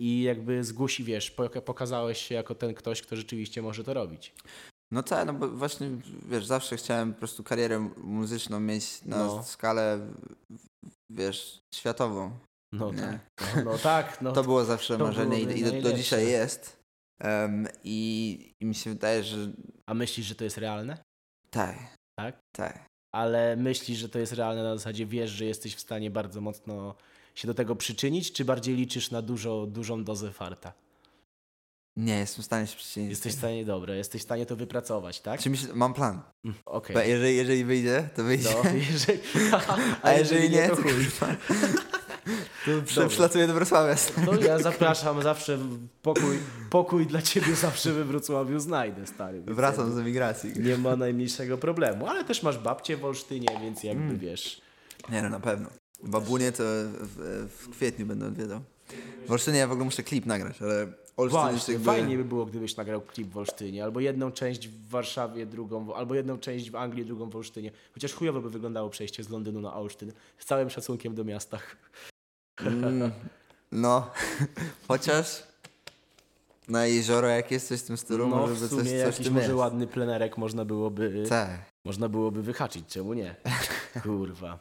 i 0.00 0.22
jakby 0.22 0.64
zgłosi, 0.64 1.04
wiesz, 1.04 1.30
poka- 1.36 1.60
pokazałeś 1.60 2.18
się 2.26 2.34
jako 2.34 2.54
ten 2.54 2.74
ktoś, 2.74 3.02
kto 3.02 3.16
rzeczywiście 3.16 3.62
może 3.62 3.84
to 3.84 3.94
robić. 3.94 4.34
No 4.92 5.02
tak, 5.02 5.26
no 5.26 5.32
bo 5.34 5.48
właśnie, 5.48 5.90
wiesz, 6.28 6.46
zawsze 6.46 6.76
chciałem 6.76 7.12
po 7.12 7.18
prostu 7.18 7.42
karierę 7.44 7.90
muzyczną 7.96 8.60
mieć 8.60 9.02
na 9.04 9.18
No. 9.18 9.42
skalę, 9.44 10.00
wiesz, 11.10 11.60
światową. 11.74 12.38
No 12.72 12.92
Nie. 12.92 13.00
tak, 13.36 13.56
no, 13.56 13.64
no 13.72 13.78
tak, 13.78 14.22
no. 14.22 14.32
To 14.32 14.42
było 14.42 14.64
zawsze 14.64 14.98
to 14.98 15.04
marzenie 15.04 15.36
byłoby 15.36 15.54
i, 15.54 15.60
i 15.60 15.64
do, 15.64 15.90
do 15.90 15.92
dzisiaj 15.96 16.28
jest. 16.28 16.76
Em, 17.20 17.68
i, 17.84 18.50
I 18.60 18.66
mi 18.66 18.74
się 18.74 18.90
wydaje, 18.90 19.24
że 19.24 19.36
A 19.86 19.94
myślisz, 19.94 20.26
że 20.26 20.34
to 20.34 20.44
jest 20.44 20.58
realne? 20.58 20.98
tak. 21.50 21.76
Tak? 22.20 22.38
Tak. 22.56 22.86
ale 23.14 23.56
myślisz, 23.56 23.98
że 23.98 24.08
to 24.08 24.18
jest 24.18 24.32
realne 24.32 24.62
na 24.62 24.76
zasadzie, 24.76 25.06
wiesz, 25.06 25.30
że 25.30 25.44
jesteś 25.44 25.74
w 25.74 25.80
stanie 25.80 26.10
bardzo 26.10 26.40
mocno 26.40 26.94
się 27.34 27.48
do 27.48 27.54
tego 27.54 27.76
przyczynić, 27.76 28.32
czy 28.32 28.44
bardziej 28.44 28.76
liczysz 28.76 29.10
na 29.10 29.22
dużo, 29.22 29.66
dużą 29.66 30.04
dozę 30.04 30.32
farta? 30.32 30.72
Nie, 31.96 32.18
jestem 32.18 32.42
w 32.42 32.44
stanie 32.46 32.66
się 32.66 32.76
przyczynić. 32.76 33.10
Jesteś 33.10 33.32
w 33.32 33.38
stanie, 33.38 33.64
dobra, 33.64 33.94
jesteś 33.94 34.20
w 34.22 34.24
stanie 34.24 34.46
to 34.46 34.56
wypracować, 34.56 35.20
tak? 35.20 35.40
Czy 35.40 35.50
myśl, 35.50 35.66
mam 35.74 35.94
plan. 35.94 36.20
Mm, 36.44 36.56
Okej. 36.66 36.94
Bo 36.94 37.02
jeżeli, 37.02 37.36
jeżeli 37.36 37.64
wyjdzie, 37.64 38.08
to 38.16 38.24
wyjdzie. 38.24 38.48
No, 38.64 38.70
jeżeli, 38.92 39.18
A 40.02 40.12
jeżeli 40.12 40.50
nie, 40.50 40.68
to 40.68 40.76
to 40.76 40.82
chuj. 40.82 40.92
To 42.94 43.08
przylatuję 43.08 43.46
do 43.46 43.54
Wrocławia. 43.54 43.94
No 44.26 44.34
ja 44.34 44.58
zapraszam 44.58 45.22
zawsze, 45.22 45.58
pokój, 46.02 46.38
pokój 46.70 47.06
dla 47.06 47.22
ciebie 47.22 47.54
zawsze 47.54 47.92
we 47.92 48.04
Wrocławiu 48.04 48.60
znajdę, 48.60 49.06
stary. 49.06 49.40
Wracam 49.40 49.94
z 49.94 49.98
emigracji. 49.98 50.52
Nie 50.60 50.76
ma 50.78 50.96
najmniejszego 50.96 51.58
problemu, 51.58 52.06
ale 52.06 52.24
też 52.24 52.42
masz 52.42 52.58
babcię 52.58 52.96
w 52.96 53.04
Olsztynie, 53.04 53.48
więc 53.62 53.82
jakby 53.84 54.02
Mm. 54.04 54.18
wiesz... 54.18 54.60
Nie 55.08 55.22
no, 55.22 55.28
na 55.28 55.40
pewno. 55.40 55.68
Babunie 56.02 56.52
to 56.52 56.62
w, 57.00 57.46
w 57.58 57.70
kwietniu 57.70 58.06
będę 58.06 58.26
odwiedzał. 58.26 58.60
W 59.26 59.32
Olsztynie 59.32 59.58
ja 59.58 59.66
w 59.68 59.72
ogóle 59.72 59.84
muszę 59.84 60.02
klip 60.02 60.26
nagrać, 60.26 60.62
ale 60.62 60.86
Olsztyn 61.16 61.40
jest 61.40 61.52
Właśnie, 61.52 61.74
jakby... 61.74 61.86
fajnie 61.86 62.16
by 62.16 62.24
było, 62.24 62.46
gdybyś 62.46 62.76
nagrał 62.76 63.00
klip 63.00 63.28
w 63.28 63.38
Olsztynie, 63.38 63.84
albo 63.84 64.00
jedną 64.00 64.32
część 64.32 64.68
w 64.68 64.88
Warszawie, 64.88 65.46
drugą, 65.46 65.84
w, 65.84 65.90
albo 65.90 66.14
jedną 66.14 66.38
część 66.38 66.70
w 66.70 66.76
Anglii, 66.76 67.04
drugą 67.06 67.30
w 67.30 67.36
Olsztynie. 67.36 67.70
Chociaż 67.94 68.12
chujowo 68.14 68.40
by 68.40 68.50
wyglądało 68.50 68.90
przejście 68.90 69.24
z 69.24 69.28
Londynu 69.30 69.60
na 69.60 69.74
Olsztyn. 69.74 70.12
Z 70.38 70.44
całym 70.44 70.70
szacunkiem 70.70 71.14
do 71.14 71.24
miasta. 71.24 71.58
Mm, 72.60 73.10
no, 73.72 74.10
chociaż 74.88 75.42
na 76.68 76.86
jezioro 76.86 77.28
jak 77.28 77.50
jest 77.50 77.68
coś 77.68 77.80
w 77.80 77.86
tym 77.86 77.96
stylu, 77.96 78.28
No 78.28 78.36
może 78.36 78.54
w 78.54 78.60
by 78.60 78.68
sumie 78.68 78.82
coś, 78.82 78.90
coś 78.90 79.00
jakiś 79.18 79.28
może 79.30 79.42
jest. 79.46 79.54
ładny 79.54 79.86
plenerek 79.86 80.38
można 80.38 80.64
byłoby, 80.64 81.24
Tak. 81.28 81.50
można 81.84 82.08
byłoby 82.08 82.42
wyhaczyć, 82.42 82.86
czemu 82.86 83.14
nie? 83.14 83.36
Kurwa. 84.02 84.58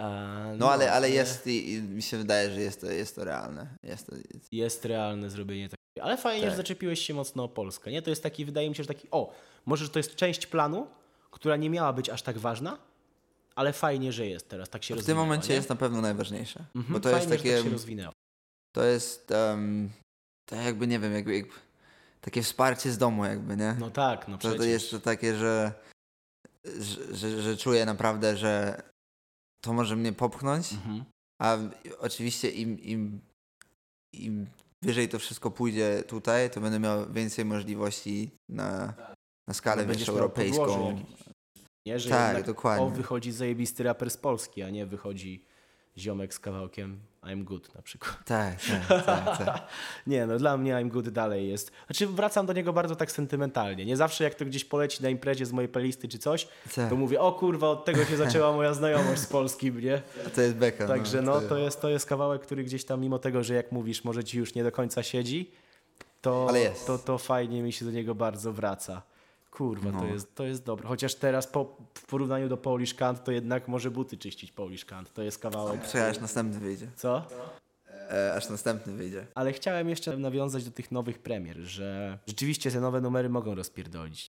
A, 0.00 0.44
No 0.58 0.70
ale, 0.72 0.92
ale 0.92 1.10
jest 1.10 1.46
i, 1.46 1.82
mi 1.82 2.02
się 2.02 2.16
wydaje, 2.16 2.50
że 2.50 2.60
jest 2.60 2.80
to, 2.80 2.86
jest 2.90 3.14
to 3.16 3.24
realne. 3.24 3.66
Jest 3.82 4.06
to, 4.06 4.14
jest... 4.16 4.52
Jest 4.52 4.84
realne 4.84 5.30
zrobienie 5.30 5.68
takiego. 5.68 6.06
Ale 6.06 6.16
fajnie, 6.16 6.42
Tak. 6.42 6.50
że 6.50 6.56
zaczepiłeś 6.56 7.00
się 7.00 7.14
mocno 7.14 7.44
o 7.44 7.48
Polskę, 7.48 7.90
nie? 7.90 8.02
To 8.02 8.10
jest 8.10 8.22
taki, 8.22 8.44
wydaje 8.44 8.68
mi 8.68 8.74
się, 8.76 8.82
że 8.82 8.86
taki, 8.86 9.08
o, 9.10 9.32
może 9.66 9.84
że 9.84 9.90
to 9.90 9.98
jest 9.98 10.14
część 10.16 10.46
planu, 10.46 10.86
która 11.30 11.56
nie 11.56 11.70
miała 11.70 11.92
być 11.92 12.10
aż 12.10 12.22
tak 12.22 12.38
ważna, 12.38 12.78
ale 13.54 13.72
fajnie, 13.72 14.12
że 14.12 14.26
jest 14.26 14.48
teraz, 14.48 14.68
tak 14.70 14.84
się 14.84 14.94
W 14.96 15.04
tym 15.04 15.16
momencie 15.16 15.48
nie? 15.48 15.54
jest 15.54 15.68
na 15.68 15.76
pewno 15.76 16.00
najważniejsze. 16.00 16.64
Mhm, 16.76 16.92
Bo 16.94 17.00
to 17.00 17.10
fajnie, 17.10 17.18
jest 17.18 17.30
że 17.30 17.36
takie. 17.36 17.54
tak 17.56 17.64
się 17.64 17.70
rozwinęło. 17.70 18.12
To 18.72 18.84
jest. 18.84 19.30
Um, 19.30 19.90
to 20.44 20.56
jakby 20.56 20.86
nie 20.86 20.98
wiem, 20.98 21.12
jakby, 21.14 21.36
jakby 21.36 21.52
takie 22.20 22.42
wsparcie 22.42 22.90
z 22.90 22.98
domu, 22.98 23.24
jakby, 23.24 23.56
nie? 23.56 23.76
No 23.78 23.90
tak, 23.90 24.28
no 24.28 24.34
to, 24.34 24.38
przecież. 24.38 24.58
to 24.58 24.64
jest 24.64 24.90
to 24.90 25.00
takie, 25.00 25.36
że, 25.36 25.72
że, 26.64 27.16
że, 27.16 27.42
że 27.42 27.56
czuję 27.56 27.86
naprawdę, 27.86 28.36
że 28.36 28.82
to 29.60 29.72
może 29.72 29.96
mnie 29.96 30.12
popchnąć, 30.12 30.72
Mhm. 30.72 31.04
a 31.42 31.58
oczywiście 31.98 32.50
im, 32.50 32.78
im, 32.80 33.20
im 34.12 34.46
wyżej 34.82 35.08
to 35.08 35.18
wszystko 35.18 35.50
pójdzie 35.50 36.02
tutaj, 36.06 36.50
to 36.50 36.60
będę 36.60 36.78
miał 36.80 37.12
więcej 37.12 37.44
możliwości 37.44 38.30
na, 38.48 38.94
na 39.48 39.54
skalę 39.54 39.86
No, 39.86 40.12
europejską. 40.12 41.02
Nie, 41.86 41.98
że 41.98 42.10
Tak, 42.10 42.46
dokładnie. 42.46 42.86
o, 42.86 42.90
wychodzi 42.90 43.32
zajebisty 43.32 43.82
raper 43.82 44.10
z 44.10 44.16
Polski, 44.16 44.62
a 44.62 44.70
nie 44.70 44.86
wychodzi 44.86 45.44
ziomek 45.98 46.34
z 46.34 46.38
kawałkiem 46.38 47.00
I'm 47.22 47.44
Good 47.44 47.74
na 47.74 47.82
przykład. 47.82 48.16
Tak, 48.24 48.54
tak, 48.88 49.04
tak, 49.06 49.38
tak. 49.46 49.66
Nie, 50.06 50.26
no 50.26 50.38
dla 50.38 50.56
mnie 50.56 50.72
I'm 50.74 50.88
Good 50.88 51.08
dalej 51.08 51.48
jest. 51.48 51.70
Znaczy 51.86 52.06
wracam 52.06 52.46
do 52.46 52.52
niego 52.52 52.72
bardzo 52.72 52.96
tak 52.96 53.12
sentymentalnie. 53.12 53.84
Nie 53.84 53.96
zawsze 53.96 54.24
jak 54.24 54.34
to 54.34 54.44
gdzieś 54.44 54.64
poleci 54.64 55.02
na 55.02 55.08
imprezie 55.08 55.46
z 55.46 55.52
mojej 55.52 55.68
playlisty 55.68 56.08
czy 56.08 56.18
coś, 56.18 56.48
tak. 56.74 56.90
to 56.90 56.96
mówię, 56.96 57.20
o 57.20 57.32
kurwa, 57.32 57.68
od 57.68 57.84
tego 57.84 58.04
się 58.04 58.16
zaczęła 58.16 58.52
moja 58.52 58.74
znajomość 58.74 59.20
z 59.20 59.26
Polski, 59.26 59.72
nie? 59.72 60.02
To 60.34 60.40
jest 60.40 60.54
beka. 60.54 60.86
Także 60.86 61.22
no, 61.22 61.40
to 61.40 61.58
jest, 61.58 61.80
to 61.80 61.88
jest 61.88 62.06
kawałek, 62.06 62.42
który 62.42 62.64
gdzieś 62.64 62.84
tam, 62.84 63.00
mimo 63.00 63.18
tego, 63.18 63.44
że 63.44 63.54
jak 63.54 63.72
mówisz, 63.72 64.04
może 64.04 64.24
ci 64.24 64.38
już 64.38 64.54
nie 64.54 64.64
do 64.64 64.72
końca 64.72 65.02
siedzi, 65.02 65.50
to, 66.20 66.48
to, 66.86 66.98
to 66.98 67.18
fajnie 67.18 67.62
mi 67.62 67.72
się 67.72 67.84
do 67.84 67.90
niego 67.90 68.14
bardzo 68.14 68.52
wraca. 68.52 69.02
Kurwa, 69.50 69.90
to, 69.92 69.98
No. 69.98 70.06
jest, 70.06 70.34
to 70.34 70.44
jest 70.44 70.64
dobre. 70.64 70.88
Chociaż 70.88 71.14
teraz 71.14 71.46
po, 71.46 71.76
w 71.94 72.06
porównaniu 72.06 72.48
do 72.48 72.56
Polish 72.56 72.94
Kant, 72.94 73.24
to 73.24 73.32
jednak 73.32 73.68
może 73.68 73.90
buty 73.90 74.16
czyścić 74.16 74.52
Polish 74.52 74.84
Kant. 74.84 75.12
To 75.12 75.22
jest 75.22 75.38
kawałek. 75.38 75.86
Czekaj, 75.86 76.10
aż 76.10 76.20
następny 76.20 76.60
wyjdzie. 76.60 76.86
Co? 76.96 77.26
E, 78.10 78.34
aż 78.34 78.48
następny 78.48 78.92
wyjdzie. 78.92 79.26
Ale 79.34 79.52
chciałem 79.52 79.88
jeszcze 79.88 80.16
nawiązać 80.16 80.64
do 80.64 80.70
tych 80.70 80.92
nowych 80.92 81.18
premier, 81.18 81.56
że 81.56 82.18
rzeczywiście 82.26 82.70
te 82.70 82.80
nowe 82.80 83.00
numery 83.00 83.28
mogą 83.28 83.54
rozpierdolić. 83.54 84.30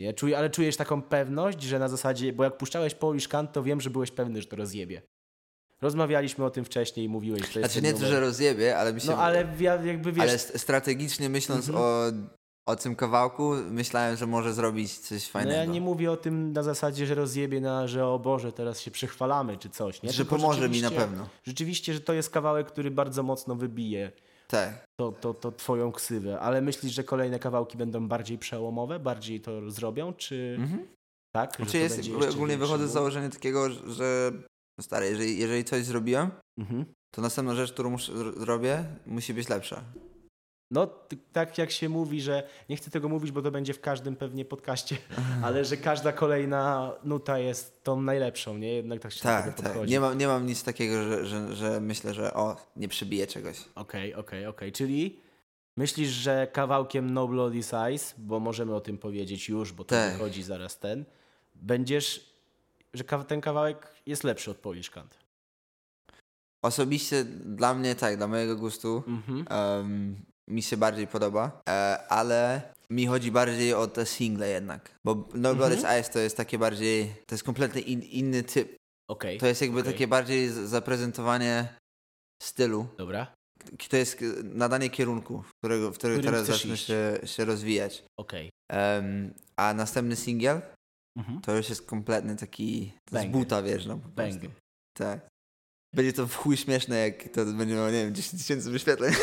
Nie? 0.00 0.14
Czuję, 0.14 0.38
ale 0.38 0.50
czujesz 0.50 0.76
taką 0.76 1.02
pewność, 1.02 1.62
że 1.62 1.78
na 1.78 1.88
zasadzie, 1.88 2.32
bo 2.32 2.44
jak 2.44 2.56
puszczałeś 2.56 2.94
Polish 2.94 3.28
Kant, 3.28 3.52
to 3.52 3.62
wiem, 3.62 3.80
że 3.80 3.90
byłeś 3.90 4.10
pewny, 4.10 4.42
że 4.42 4.48
to 4.48 4.56
rozjebie. 4.56 5.02
Rozmawialiśmy 5.80 6.44
o 6.44 6.50
tym 6.50 6.64
wcześniej 6.64 7.06
i 7.06 7.08
mówiłeś, 7.08 7.46
że 7.46 7.52
to 7.52 7.58
jest 7.58 7.72
Znaczy 7.72 7.86
nie 7.86 7.94
to, 8.00 8.06
że 8.06 8.20
rozjebie, 8.20 8.78
ale 8.78 8.92
mi 8.92 9.00
się... 9.00 9.06
No 9.10 9.16
ale 9.18 9.46
ja 9.60 9.82
jakby 9.82 10.12
wiesz, 10.12 10.22
ale 10.22 10.32
st- 10.38 10.58
strategicznie 10.60 11.28
myśląc 11.28 11.68
Mhm. 11.68 11.84
o, 11.84 12.12
o 12.66 12.76
tym 12.76 12.96
kawałku, 12.96 13.52
myślałem, 13.70 14.16
że 14.16 14.26
może 14.26 14.54
zrobić 14.54 14.98
coś 14.98 15.26
no 15.26 15.32
fajnego. 15.32 15.56
ja 15.56 15.64
nie 15.64 15.80
mówię 15.80 16.10
o 16.12 16.16
tym 16.16 16.52
na 16.52 16.62
zasadzie, 16.62 17.06
że 17.06 17.14
rozjebie 17.14 17.60
na, 17.60 17.86
że 17.88 18.06
o 18.06 18.18
Boże, 18.18 18.52
teraz 18.52 18.80
się 18.80 18.90
przechwalamy 18.90 19.56
czy 19.56 19.70
coś. 19.70 20.02
Nie? 20.02 20.12
że 20.12 20.24
Tylko 20.24 20.36
pomoże 20.36 20.68
mi 20.68 20.82
na 20.82 20.90
pewno. 20.90 21.28
Rzeczywiście, 21.44 21.94
że 21.94 22.00
to 22.00 22.12
jest 22.12 22.30
kawałek, 22.30 22.66
który 22.66 22.90
bardzo 22.90 23.22
mocno 23.22 23.54
wybije 23.54 24.12
Tak. 24.48 24.84
to, 25.00 25.12
to, 25.12 25.34
to 25.34 25.52
twoją 25.52 25.92
ksywę. 25.92 26.40
Ale 26.40 26.60
myślisz, 26.60 26.92
że 26.92 27.04
kolejne 27.04 27.38
kawałki 27.38 27.78
będą 27.78 28.08
bardziej 28.08 28.38
przełomowe, 28.38 28.98
bardziej 28.98 29.40
to 29.40 29.70
zrobią, 29.70 30.12
czy 30.12 30.56
Mhm. 30.58 30.86
tak? 31.36 31.50
Że 31.58 31.64
Znaczy 31.64 31.78
jest, 31.78 32.00
ogólnie 32.34 32.58
wychodzę 32.58 32.88
z 32.88 32.92
założenia 32.92 33.28
takiego, 33.30 33.70
że 33.70 34.32
stary, 34.80 35.06
jeżeli, 35.06 35.38
jeżeli 35.38 35.64
coś 35.64 35.84
zrobiłem, 35.84 36.30
Mhm. 36.58 36.84
to 37.14 37.22
następna 37.22 37.54
rzecz, 37.54 37.72
którą 37.72 37.90
muszę, 37.90 38.12
zro- 38.12 38.38
zrobię, 38.40 38.84
musi 39.06 39.34
być 39.34 39.48
lepsza. 39.48 39.82
No, 40.70 40.86
tak 41.32 41.58
jak 41.58 41.70
się 41.70 41.88
mówi, 41.88 42.20
że 42.22 42.48
nie 42.68 42.76
chcę 42.76 42.90
tego 42.90 43.08
mówić, 43.08 43.30
bo 43.32 43.42
to 43.42 43.50
będzie 43.50 43.74
w 43.74 43.80
każdym 43.80 44.16
pewnie 44.16 44.44
podcaście, 44.44 44.96
ale 45.44 45.64
że 45.64 45.76
każda 45.76 46.12
kolejna 46.12 46.92
nuta 47.04 47.38
jest 47.38 47.84
tą 47.84 48.00
najlepszą, 48.02 48.58
nie? 48.58 48.72
Jednak 48.72 49.00
tak 49.00 49.12
się 49.12 49.18
do 49.18 49.22
Tak, 49.22 49.44
tego 49.44 49.56
tak. 49.56 49.66
podchodzi. 49.66 49.92
Nie 49.92 50.00
mam, 50.00 50.18
nie 50.18 50.26
mam 50.26 50.46
nic 50.46 50.64
takiego, 50.64 51.02
że, 51.04 51.26
że, 51.26 51.56
że 51.56 51.80
myślę, 51.80 52.14
że 52.14 52.34
o, 52.34 52.56
nie 52.76 52.88
przebiję 52.88 53.26
czegoś. 53.26 53.56
Okej, 53.74 54.14
okej, 54.14 54.46
okej. 54.46 54.72
Czyli 54.72 55.20
myślisz, 55.76 56.08
że 56.08 56.46
kawałkiem 56.52 57.12
No 57.14 57.28
Bloody 57.28 57.62
Size, 57.62 58.14
bo 58.18 58.40
możemy 58.40 58.74
o 58.74 58.80
tym 58.80 58.98
powiedzieć 58.98 59.48
już, 59.48 59.72
bo 59.72 59.84
to 59.84 59.94
Tak. 59.94 60.12
wychodzi 60.12 60.42
zaraz 60.42 60.78
ten, 60.78 61.04
będziesz, 61.54 62.34
że 62.94 63.04
ten 63.04 63.40
kawałek 63.40 63.88
jest 64.06 64.24
lepszy 64.24 64.50
od 64.50 64.56
Polish 64.56 64.90
Kant. 64.90 65.18
Osobiście 66.62 67.24
dla 67.24 67.74
mnie 67.74 67.94
tak, 67.94 68.16
dla 68.16 68.26
mojego 68.28 68.56
gustu 68.56 69.02
Mhm. 69.06 69.44
em, 69.50 70.16
mi 70.50 70.62
się 70.62 70.76
bardziej 70.76 71.06
podoba, 71.06 71.60
e, 71.68 71.98
ale 72.08 72.62
mi 72.90 73.06
chodzi 73.06 73.30
bardziej 73.30 73.74
o 73.74 73.86
te 73.86 74.06
single 74.06 74.48
jednak. 74.48 74.90
Bo 75.04 75.28
No 75.34 75.50
Mhm. 75.50 76.00
Ice 76.00 76.12
to 76.12 76.18
jest 76.18 76.36
takie 76.36 76.58
bardziej, 76.58 77.14
to 77.26 77.34
jest 77.34 77.44
kompletnie 77.44 77.80
in, 77.80 78.02
inny 78.02 78.42
typ. 78.42 78.76
Okej, 79.10 79.38
To 79.38 79.46
jest 79.46 79.60
jakby 79.60 79.80
okej. 79.80 79.92
takie 79.92 80.08
bardziej 80.08 80.48
zaprezentowanie 80.50 81.68
stylu. 82.42 82.86
dobra, 82.98 83.34
To 83.90 83.96
jest 83.96 84.18
nadanie 84.44 84.90
kierunku, 84.90 85.42
w 85.42 85.50
którego, 85.58 85.92
w 85.92 85.98
którego 85.98 86.18
Którym 86.20 86.34
teraz 86.34 86.46
zacznę 86.46 86.76
się, 86.76 87.18
się 87.24 87.44
rozwijać. 87.44 88.04
okej. 88.18 88.50
Em, 88.72 89.34
a 89.56 89.74
następny 89.74 90.16
singiel 90.16 90.60
Mhm. 91.18 91.40
to 91.40 91.56
już 91.56 91.68
jest 91.68 91.86
kompletny 91.86 92.36
taki 92.36 92.92
z 93.12 93.24
buta, 93.24 93.62
wiesz, 93.62 93.86
no 93.86 93.98
po. 93.98 94.08
Bang. 94.08 94.42
Tak. 94.98 95.20
Będzie 95.94 96.12
to 96.12 96.26
w 96.26 96.36
chuj 96.36 96.56
śmieszne, 96.56 96.96
jak 96.96 97.28
to 97.28 97.44
będzie 97.44 97.74
miało, 97.74 97.90
nie 97.90 98.04
wiem, 98.04 98.14
10 98.14 98.42
tysięcy 98.42 98.70
wyświetleń. 98.70 99.14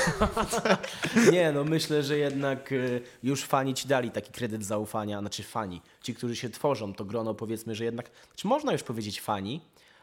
Nie, 1.31 1.51
no 1.51 1.63
myślę, 1.63 2.03
że 2.03 2.17
jednak 2.17 2.71
y, 2.71 3.01
już 3.23 3.43
fani 3.43 3.73
ci 3.73 3.87
dali 3.87 4.11
taki 4.11 4.31
kredyt 4.31 4.65
zaufania, 4.65 5.19
znaczy 5.19 5.43
fani, 5.43 5.81
ci, 6.01 6.13
którzy 6.15 6.35
się 6.35 6.49
tworzą, 6.49 6.93
to 6.93 7.05
grono 7.05 7.33
powiedzmy, 7.33 7.75
że 7.75 7.83
jednak, 7.83 8.11
znaczy 8.27 8.47
można 8.47 8.71
już 8.71 8.83
powiedzieć 8.83 9.21
fani, 9.21 9.61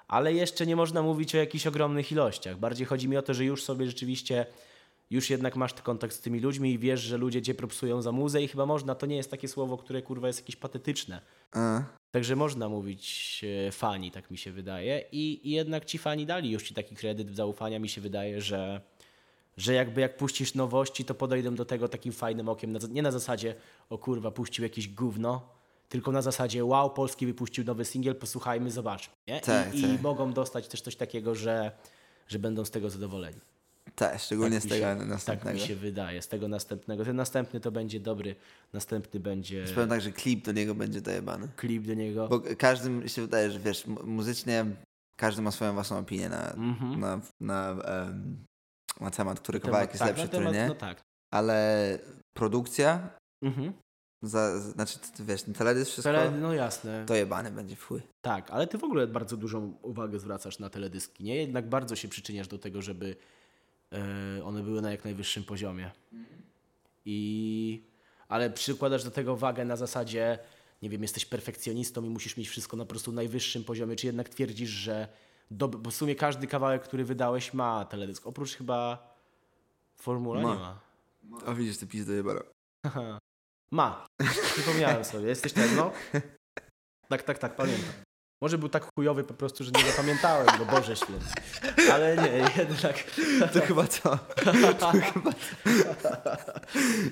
ale 0.09 0.33
jeszcze 0.33 0.67
nie 0.67 0.77
można 0.77 1.03
mówić 1.03 1.35
o 1.35 1.39
jakichś 1.39 1.67
ogromnych 1.67 2.13
ilościach. 2.13 2.59
Bardziej 2.59 2.87
chodzi 2.87 3.09
mi 3.09 3.17
o 3.17 3.23
to, 3.23 3.35
że 3.35 3.45
już 3.45 3.65
sobie 3.65 3.87
rzeczywiście, 3.87 4.47
już 5.11 5.31
jednak 5.31 5.57
masz 5.57 5.75
kontakt 5.75 6.15
z 6.15 6.21
tymi 6.21 6.41
ludźmi 6.41 6.73
i 6.73 6.79
wiesz, 6.79 7.01
że 7.01 7.17
ludzie 7.17 7.43
cię 7.43 7.55
propsują 7.55 8.03
za 8.03 8.13
muzę 8.13 8.43
i 8.43 8.49
chyba 8.49 8.67
można, 8.67 8.95
to 8.95 9.07
nie 9.07 9.17
jest 9.17 9.31
takie 9.31 9.49
słowo, 9.49 9.79
które 9.79 10.03
kurwa 10.03 10.27
jest 10.27 10.41
jakieś 10.41 10.57
patetyczne. 10.57 11.21
E, 11.57 11.85
Także 12.11 12.37
można 12.37 12.69
mówić 12.69 13.41
e, 13.69 13.73
fani, 13.73 14.11
tak 14.11 14.31
mi 14.31 14.39
się 14.39 14.53
wydaje. 14.53 15.05
I, 15.13 15.49
I 15.49 15.51
jednak 15.51 15.85
ci 15.85 15.99
fani 15.99 16.27
dali 16.27 16.51
już 16.51 16.63
ci 16.63 16.75
taki 16.75 16.97
kredyt 16.97 17.37
zaufania. 17.37 17.79
Mi 17.79 17.89
się 17.89 18.01
wydaje, 18.01 18.41
że, 18.41 18.81
że 19.57 19.75
jakby 19.75 20.01
jak 20.01 20.17
puścisz 20.17 20.55
nowości, 20.55 21.05
to 21.05 21.15
podejdą 21.15 21.55
do 21.55 21.65
tego 21.65 21.89
takim 21.89 22.13
fajnym 22.13 22.49
okiem. 22.49 22.79
Nie 22.89 23.03
na 23.03 23.11
zasadzie, 23.11 23.55
o 23.91 23.99
kurwa, 23.99 24.31
puścił 24.31 24.65
jakieś 24.65 24.89
gówno, 24.89 25.49
tylko 25.89 26.13
na 26.13 26.23
zasadzie, 26.23 26.65
wow, 26.65 26.91
Polski 26.91 27.27
wypuścił 27.27 27.65
nowy 27.65 27.85
singiel, 27.85 28.15
posłuchajmy, 28.15 28.71
zobaczmy. 28.71 29.15
Nie? 29.29 29.41
Tak, 29.41 29.75
I, 29.75 29.83
tak. 29.83 29.91
I 29.91 30.03
mogą 30.03 30.33
dostać 30.33 30.69
też 30.69 30.81
coś 30.81 30.97
takiego, 30.97 31.35
że, 31.35 31.73
że 32.29 32.39
będą 32.39 32.65
z 32.65 32.71
tego 32.71 32.91
zadowoleni. 32.91 33.41
Tak, 33.95 34.21
szczególnie 34.21 34.57
Tak 34.61 34.65
z 34.67 34.69
tego 34.69 34.85
się- 34.93 34.99
Tak 34.99 35.09
następnego. 35.09 35.59
mi 35.61 35.65
się 35.67 35.77
wydaje, 35.77 36.23
z 36.23 36.29
tego 36.29 36.49
następnego. 36.49 37.05
Ten 37.05 37.17
następny 37.17 37.61
to 37.61 37.73
będzie 37.73 38.01
dobry, 38.01 38.37
następny 38.73 39.21
będzie 39.21 39.65
powiem 39.75 39.89
tak, 39.89 40.01
że 40.01 40.13
klip 40.13 40.45
do 40.45 40.53
niego 40.53 40.75
będzie 40.75 41.01
dojebany. 41.01 41.49
klip 41.57 41.87
do 41.87 41.95
niego. 41.95 42.29
Bo 42.29 42.41
każdym 42.59 43.09
się 43.09 43.23
wydaje, 43.23 43.51
że 43.51 43.59
wiesz, 43.59 43.87
mu- 43.87 44.07
muzycznie 44.07 44.67
każdy 45.17 45.43
ma 45.43 45.51
swoją 45.51 45.73
własną 45.73 45.99
opinię 45.99 46.29
na, 46.29 46.53
Mhm. 46.53 47.01
na, 47.01 47.21
na, 47.41 47.71
em, 47.71 48.45
na 49.01 49.11
temat, 49.11 49.41
który 49.41 49.61
Temat- 49.61 49.65
kawałek 49.67 49.91
jest 49.91 49.99
tak, 49.99 50.09
lepszy, 50.09 50.23
na 50.23 50.29
który 50.29 50.45
temat- 50.45 50.55
nie. 50.55 50.67
No 50.69 50.75
tak. 50.75 51.03
Ale 51.33 51.99
produkcja, 52.37 53.09
Mhm. 53.43 53.73
za, 54.23 54.59
znaczy, 54.61 54.99
ty, 55.17 55.25
wiesz, 55.25 55.43
ten 55.43 55.55
teledysk 55.55 55.91
wszystko, 55.91 56.11
Ale, 56.11 56.31
no 56.31 56.55
jasne. 56.55 57.05
dojebany 57.05 57.51
będzie 57.51 57.77
w 57.77 57.85
chuj. 57.85 58.01
Tak, 58.25 58.51
ale 58.51 58.67
ty 58.67 58.79
w 58.79 58.85
ogóle 58.85 59.07
bardzo 59.07 59.37
dużą 59.37 59.75
uwagę 59.83 60.19
zwracasz 60.19 60.59
na 60.59 60.71
teledyski, 60.71 61.25
nie? 61.25 61.37
Jednak 61.37 61.69
bardzo 61.69 61.97
się 61.97 62.09
przyczyniasz 62.09 62.49
do 62.49 62.59
tego, 62.59 62.83
żeby 62.83 63.17
one 64.45 64.63
były 64.63 64.83
na 64.83 64.91
jak 64.91 65.05
najwyższym 65.05 65.45
poziomie. 65.45 65.91
I... 67.05 67.83
Ale 68.29 68.51
przykładasz 68.51 69.05
do 69.05 69.11
tego 69.11 69.37
wagę 69.37 69.65
na 69.65 69.77
zasadzie, 69.77 70.39
nie 70.83 70.91
wiem, 70.91 71.03
jesteś 71.03 71.27
perfekcjonistą 71.27 72.05
i 72.05 72.09
musisz 72.09 72.37
mieć 72.37 72.49
wszystko 72.49 72.77
na 72.77 72.85
po 72.85 72.89
prostu 72.89 73.13
najwyższym 73.13 73.65
poziomie, 73.65 73.97
czy 73.97 74.07
jednak 74.07 74.29
twierdzisz, 74.29 74.71
że 74.71 75.09
dob- 75.51 75.77
bo 75.77 75.91
w 75.91 75.95
sumie 75.95 76.15
każdy 76.15 76.47
kawałek, 76.47 76.83
który 76.83 77.05
wydałeś 77.05 77.55
ma 77.55 77.85
teledysk, 77.85 78.27
oprócz 78.27 78.57
chyba 78.57 79.11
Formula 79.97 80.41
Ma. 80.41 80.53
nie 80.55 80.59
ma. 80.61 80.81
O 81.47 81.55
widzisz, 81.55 81.79
ty 81.79 81.87
pis 81.87 82.07
dojebano. 82.07 82.41
Haha. 82.87 83.19
Ma. 83.73 84.07
Przypomniałem 84.55 85.05
sobie. 85.05 85.29
Jesteś 85.29 85.53
pewno? 85.53 85.93
Tak, 87.09 87.23
tak, 87.23 87.39
tak, 87.39 87.57
pamiętam. 87.57 87.91
Może 88.43 88.59
był 88.59 88.69
tak 88.69 88.87
chujowy 88.95 89.25
po 89.25 89.35
prostu, 89.35 89.65
że 89.65 89.71
nie 89.71 89.91
zapamiętałem 89.91 90.47
go, 90.59 90.65
Boże 90.65 90.97
święty. 90.97 91.25
Ale 91.93 92.17
nie, 92.17 92.29
jednak... 92.57 93.05
To 93.53 93.61
chyba 93.61 93.85
to. 93.87 94.19
To 94.79 94.91
chyba 95.13 95.31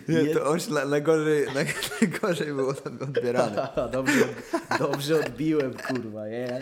Nie, 0.09 0.35
to 0.35 0.47
on 0.51 0.61
się 0.61 0.73
na- 0.73 0.85
najgorzej, 0.85 1.47
naj- 1.49 1.91
najgorzej 2.01 2.47
było 2.47 2.75
tam 2.75 2.99
odbierane. 3.03 3.69
dobrze, 3.93 4.25
dobrze 4.79 5.21
odbiłem, 5.27 5.75
kurwa, 5.75 6.29
nie? 6.29 6.61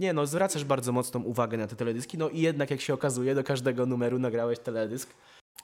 Nie 0.00 0.12
no, 0.12 0.26
zwracasz 0.26 0.64
bardzo 0.64 0.92
mocną 0.92 1.22
uwagę 1.22 1.56
na 1.58 1.66
te 1.66 1.76
teledyski, 1.76 2.18
no 2.18 2.28
i 2.28 2.40
jednak 2.40 2.70
jak 2.70 2.80
się 2.80 2.94
okazuje, 2.94 3.34
do 3.34 3.44
każdego 3.44 3.86
numeru 3.86 4.18
nagrałeś 4.18 4.58
teledysk, 4.58 5.10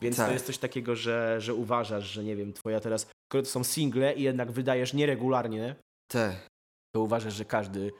więc 0.02 0.16
to 0.16 0.22
Tak. 0.22 0.32
jest 0.32 0.46
coś 0.46 0.58
takiego, 0.58 0.96
że, 0.96 1.40
że 1.40 1.54
uważasz, 1.54 2.04
że 2.04 2.24
nie 2.24 2.36
wiem, 2.36 2.52
twoja 2.52 2.80
teraz, 2.80 3.06
skoro 3.30 3.42
to 3.42 3.48
są 3.50 3.64
single 3.64 4.14
i 4.14 4.22
jednak 4.22 4.50
wydajesz 4.52 4.92
nieregularnie 4.94 5.74
Tak. 6.12 6.32
To 6.94 7.00
uważasz, 7.00 7.34
że 7.34 7.44
każdy 7.44 7.92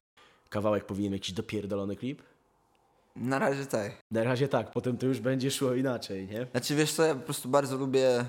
kawałek 0.49 0.86
powinien 0.86 1.12
mieć 1.12 1.22
jakiś 1.22 1.34
dopierdolony 1.34 1.97
klip? 1.97 2.22
Na 3.16 3.38
razie 3.38 3.66
tak. 3.66 3.93
Na 4.12 4.24
razie 4.24 4.49
tak, 4.49 4.72
potem 4.72 4.97
to 4.99 5.07
już 5.07 5.20
będzie 5.20 5.51
szło 5.51 5.74
inaczej, 5.74 6.26
nie? 6.26 6.47
Znaczy 6.51 6.74
wiesz 6.74 6.93
co, 6.93 7.05
ja 7.05 7.14
po 7.14 7.20
prostu 7.20 7.49
bardzo 7.49 7.76
lubię 7.76 8.24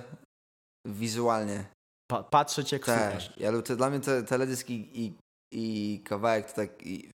wizualnie. 0.88 1.66
Pa 2.12 2.24
patrzeć 2.24 2.72
jak 2.72 2.86
Tak. 2.86 3.01
słuchasz. 3.12 3.38
Ja 3.38 3.51
lubię, 3.51 3.76
dla 3.76 3.89
mnie 3.89 3.99
te, 3.99 4.24
teledysk 4.24 4.70
i, 4.70 5.05
i, 5.05 5.14
i 5.51 5.99
kawałek 6.03 6.49
to 6.49 6.55
tak 6.55 6.88
i, 6.88 7.09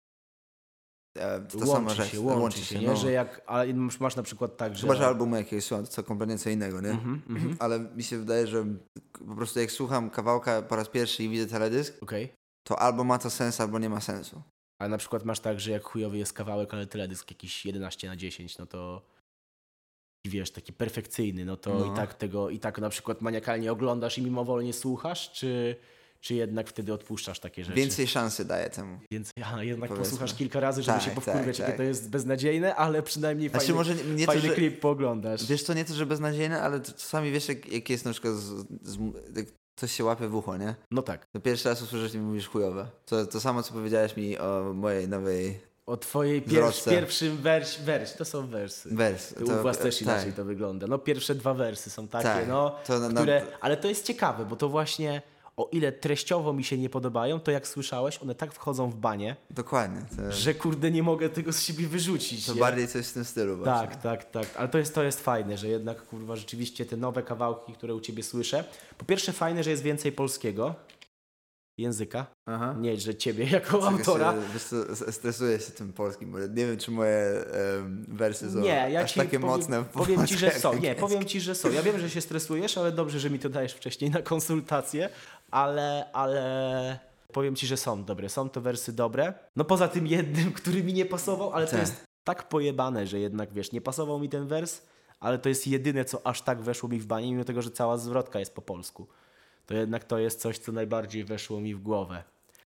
e, 1.18 1.40
to, 1.40 1.58
to 1.58 1.66
sama 1.66 1.78
łączy 1.78 1.94
rzecz. 1.94 2.12
się, 2.12 2.20
łączy, 2.20 2.58
się, 2.58 2.78
nie? 2.78 2.86
no. 2.86 2.96
Że 2.96 3.12
jak, 3.12 3.42
ale 3.46 3.74
masz, 3.74 4.16
na 4.16 4.22
przykład 4.22 4.56
tak, 4.56 4.76
że... 4.76 4.80
Chyba, 4.80 4.94
że 4.94 5.06
albumu 5.06 5.36
jakiegoś 5.36 5.64
słucham, 5.64 5.84
to 5.84 5.90
co 5.90 6.02
kompletnie 6.02 6.38
co 6.38 6.50
innego, 6.50 6.80
nie? 6.80 6.90
Mhm, 6.90 7.22
mhm. 7.28 7.56
Ale 7.58 7.78
mi 7.78 8.02
się 8.02 8.18
wydaje, 8.18 8.46
że 8.46 8.64
po 9.28 9.34
prostu 9.34 9.60
jak 9.60 9.70
słucham 9.70 10.10
kawałka 10.10 10.62
po 10.62 10.76
raz 10.76 10.88
pierwszy 10.88 11.24
i 11.24 11.28
widzę 11.28 11.46
teledysk, 11.46 12.02
Okej. 12.02 12.32
To 12.68 12.78
albo 12.78 13.04
ma 13.04 13.18
to 13.18 13.30
sens, 13.30 13.60
albo 13.60 13.78
nie 13.78 13.88
ma 13.88 14.00
sensu. 14.00 14.42
Ale 14.80 14.90
na 14.90 14.98
przykład 14.98 15.24
masz 15.24 15.40
tak, 15.40 15.60
że 15.60 15.70
jak 15.70 15.82
chujowy 15.84 16.18
jest 16.18 16.32
kawałek, 16.32 16.74
ale 16.74 16.86
teledysk 16.86 17.30
jakiś 17.30 17.66
11 17.66 18.08
na 18.08 18.16
10, 18.16 18.58
no 18.58 18.66
to 18.66 19.02
wiesz, 20.26 20.50
taki 20.50 20.72
perfekcyjny, 20.72 21.44
no 21.44 21.56
to 21.56 21.78
No. 21.78 21.92
i 21.92 21.96
tak 21.96 22.14
tego, 22.14 22.50
i 22.50 22.58
tak 22.58 22.78
na 22.78 22.88
przykład 22.88 23.20
maniakalnie 23.20 23.72
oglądasz 23.72 24.18
i 24.18 24.22
mimowolnie 24.22 24.72
słuchasz, 24.72 25.32
czy, 25.32 25.76
czy 26.20 26.34
jednak 26.34 26.68
wtedy 26.68 26.92
odpuszczasz 26.92 27.40
takie 27.40 27.64
rzeczy? 27.64 27.76
Więcej 27.76 28.06
szansy 28.06 28.44
daję 28.44 28.70
temu. 28.70 28.98
Więcej, 29.12 29.32
a 29.44 29.62
jednak 29.64 29.88
Powiedzmy. 29.88 30.04
posłuchasz 30.10 30.34
kilka 30.34 30.60
razy, 30.60 30.82
żeby 30.82 30.98
Tak, 30.98 31.08
się 31.08 31.14
powkurwiać, 31.14 31.56
tak, 31.56 31.66
tak. 31.66 31.76
to 31.76 31.82
jest 31.82 32.10
beznadziejne, 32.10 32.76
ale 32.76 33.02
przynajmniej 33.02 33.48
Znaczy 33.48 33.66
fajny, 33.66 33.78
może 33.78 33.94
nie, 33.94 34.04
nie 34.04 34.26
to, 34.26 34.32
fajny 34.32 34.48
że... 34.48 34.54
klip 34.54 34.80
pooglądasz. 34.80 35.46
Wiesz 35.46 35.62
co, 35.62 35.74
nie 35.74 35.84
to, 35.84 35.94
że 35.94 36.06
beznadziejne, 36.06 36.62
ale 36.62 36.80
to 36.80 36.92
czasami 36.92 37.30
wiesz, 37.32 37.48
jak, 37.48 37.72
jak 37.72 37.90
jest 37.90 38.04
na 38.04 38.12
przykład 38.12 38.34
z, 38.34 38.66
z, 38.82 38.98
jak 39.36 39.46
coś 39.76 39.92
się 39.92 40.04
łapie 40.04 40.28
w 40.28 40.34
ucho, 40.34 40.56
nie? 40.56 40.74
No 40.90 41.02
tak. 41.02 41.26
To 41.26 41.40
pierwszy 41.40 41.68
raz 41.68 41.82
usłyszysz 41.82 42.14
i 42.14 42.18
mówisz 42.18 42.48
chujowe. 42.48 42.86
To, 43.06 43.26
to 43.26 43.40
samo, 43.40 43.62
co 43.62 43.72
powiedziałeś 43.72 44.16
mi 44.16 44.38
o 44.38 44.72
mojej 44.74 45.08
nowej 45.08 45.60
O 45.86 45.96
twojej 45.96 46.42
pier 46.42 46.50
Wzroście. 46.50 46.90
pierwszym 46.90 47.36
wers, 47.36 47.76
wers, 47.80 48.16
to 48.16 48.24
są 48.24 48.46
wersy. 48.46 48.88
wers. 48.92 49.34
U 49.42 49.62
was 49.62 49.78
też 49.78 50.02
inaczej 50.02 50.26
tak. 50.26 50.36
to 50.36 50.44
wygląda. 50.44 50.86
No 50.86 50.98
pierwsze 50.98 51.34
dwa 51.34 51.54
wersy 51.54 51.90
są 51.90 52.08
takie, 52.08 52.24
Tak. 52.24 52.48
no, 52.48 52.76
To 52.86 52.98
na- 52.98 53.08
na- 53.08 53.20
które, 53.20 53.42
ale 53.60 53.76
to 53.76 53.88
jest 53.88 54.06
ciekawe, 54.06 54.44
bo 54.44 54.56
to 54.56 54.68
właśnie 54.68 55.22
o 55.56 55.68
ile 55.72 55.92
treściowo 55.92 56.52
mi 56.52 56.64
się 56.64 56.78
nie 56.78 56.90
podobają, 56.90 57.40
to 57.40 57.50
jak 57.50 57.68
słyszałeś, 57.68 58.18
one 58.22 58.34
tak 58.34 58.52
wchodzą 58.54 58.90
w 58.90 58.96
banie, 58.96 59.36
Dokładnie. 59.50 60.00
To, 60.16 60.32
że 60.32 60.54
kurde 60.54 60.90
nie 60.90 61.02
mogę 61.02 61.28
tego 61.28 61.52
z 61.52 61.62
siebie 61.62 61.86
wyrzucić. 61.88 62.46
to 62.46 62.54
nie? 62.54 62.60
bardziej 62.60 62.88
coś 62.88 63.06
w 63.06 63.12
tym 63.12 63.24
stylu 63.24 63.56
właśnie. 63.56 63.88
Tak, 63.88 64.02
tak, 64.02 64.30
tak. 64.30 64.56
Ale 64.56 64.68
to 64.68 64.78
jest, 64.78 64.94
to 64.94 65.02
jest 65.02 65.20
fajne, 65.20 65.56
że 65.56 65.68
jednak 65.68 66.02
kurwa 66.02 66.36
rzeczywiście 66.36 66.86
te 66.86 66.96
nowe 66.96 67.22
kawałki, 67.22 67.72
które 67.72 67.94
u 67.94 68.00
ciebie 68.00 68.22
słyszę. 68.22 68.64
Po 68.98 69.04
pierwsze 69.04 69.32
fajne, 69.32 69.64
że 69.64 69.70
jest 69.70 69.82
więcej 69.82 70.12
polskiego 70.12 70.74
języka. 71.78 72.26
Aha. 72.46 72.74
Nie, 72.80 72.96
że 72.96 73.14
ciebie 73.14 73.44
jako 73.58 73.78
Czekaj 73.78 73.94
autora. 73.94 74.34
Się, 74.52 74.58
co, 74.96 75.12
stresuję 75.12 75.58
się 75.60 75.72
tym 75.72 75.92
polskim, 75.92 76.32
bo 76.32 76.38
nie 76.38 76.46
wiem, 76.66 76.76
czy 76.78 76.90
moje 76.90 77.44
em, 77.78 78.04
wersy 78.08 78.50
są 78.50 78.58
Nie, 78.58 78.86
ja 78.90 79.00
aż 79.00 79.12
ci 79.12 79.20
takie 79.20 79.40
powiem, 79.40 79.56
mocne. 79.56 79.82
w 79.82 79.86
powiem 79.88 80.26
ci, 80.26 80.38
że 80.38 80.50
są. 80.50 80.78
Nie, 80.78 80.94
powiem 80.94 81.24
ci, 81.24 81.40
że 81.40 81.54
są. 81.54 81.70
Ja 81.72 81.82
wiem, 81.82 81.98
że 81.98 82.10
się 82.10 82.20
stresujesz, 82.20 82.78
ale 82.78 82.92
dobrze, 82.92 83.20
że 83.20 83.30
mi 83.30 83.38
to 83.38 83.48
dajesz 83.48 83.72
wcześniej 83.72 84.10
na 84.10 84.22
konsultację, 84.22 85.08
ale, 85.50 86.10
ale 86.12 86.98
powiem 87.32 87.56
ci, 87.56 87.66
że 87.66 87.76
są 87.76 88.04
dobre. 88.04 88.28
Są 88.28 88.48
to 88.48 88.60
wersy 88.60 88.92
dobre. 88.92 89.34
No 89.56 89.64
poza 89.64 89.88
tym 89.88 90.06
jednym, 90.06 90.52
który 90.58 90.84
mi 90.84 90.92
nie 90.92 91.06
pasował, 91.06 91.52
ale 91.52 91.64
to 91.66 91.70
Tak. 91.72 91.80
jest 91.80 92.04
tak 92.24 92.48
pojebane, 92.48 93.06
że 93.06 93.18
jednak 93.18 93.52
wiesz, 93.52 93.72
nie 93.72 93.80
pasował 93.80 94.18
mi 94.20 94.28
ten 94.28 94.46
wers, 94.46 94.82
ale 95.20 95.38
to 95.38 95.48
jest 95.48 95.66
jedyne, 95.66 96.04
co 96.04 96.26
aż 96.26 96.42
tak 96.42 96.62
weszło 96.62 96.88
mi 96.88 96.98
w 97.00 97.06
banie, 97.06 97.32
mimo 97.32 97.44
tego, 97.44 97.62
że 97.62 97.70
cała 97.70 97.96
zwrotka 97.98 98.38
jest 98.38 98.54
po 98.54 98.62
polsku. 98.62 99.06
To 99.66 99.74
jednak 99.74 100.04
to 100.04 100.18
jest 100.18 100.40
coś, 100.40 100.58
co 100.58 100.72
najbardziej 100.72 101.24
weszło 101.24 101.60
mi 101.60 101.74
w 101.74 101.82
głowę. 101.82 102.24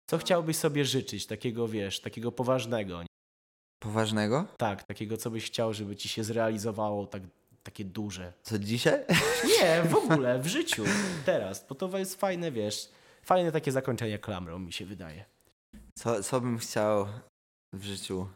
Co 0.07 0.17
chciałbyś 0.17 0.57
sobie 0.57 0.85
życzyć, 0.85 1.25
takiego 1.25 1.67
wiesz, 1.67 1.99
takiego 1.99 2.31
poważnego, 2.31 3.01
nie? 3.01 3.07
Poważnego? 3.79 4.45
Tak, 4.57 4.83
takiego, 4.83 5.17
co 5.17 5.31
byś 5.31 5.45
chciał, 5.45 5.73
żeby 5.73 5.95
ci 5.95 6.09
się 6.09 6.23
zrealizowało, 6.23 7.07
tak, 7.07 7.23
takie 7.63 7.85
duże. 7.85 8.33
Co 8.43 8.59
dzisiaj? 8.59 8.99
Nie, 9.61 9.83
w 9.83 9.95
ogóle, 9.95 10.39
w 10.39 10.47
życiu, 10.47 10.83
teraz, 11.25 11.65
bo 11.69 11.75
to 11.75 11.97
jest 11.97 12.19
fajne, 12.19 12.51
wiesz, 12.51 12.89
fajne 13.23 13.51
takie 13.51 13.71
zakończenie 13.71 14.19
klamrą, 14.19 14.59
mi 14.59 14.73
się 14.73 14.85
wydaje. 14.85 15.25
Co, 15.97 16.23
co 16.23 16.41
bym 16.41 16.57
chciał 16.57 17.07
w 17.73 17.83
życiu, 17.83 18.27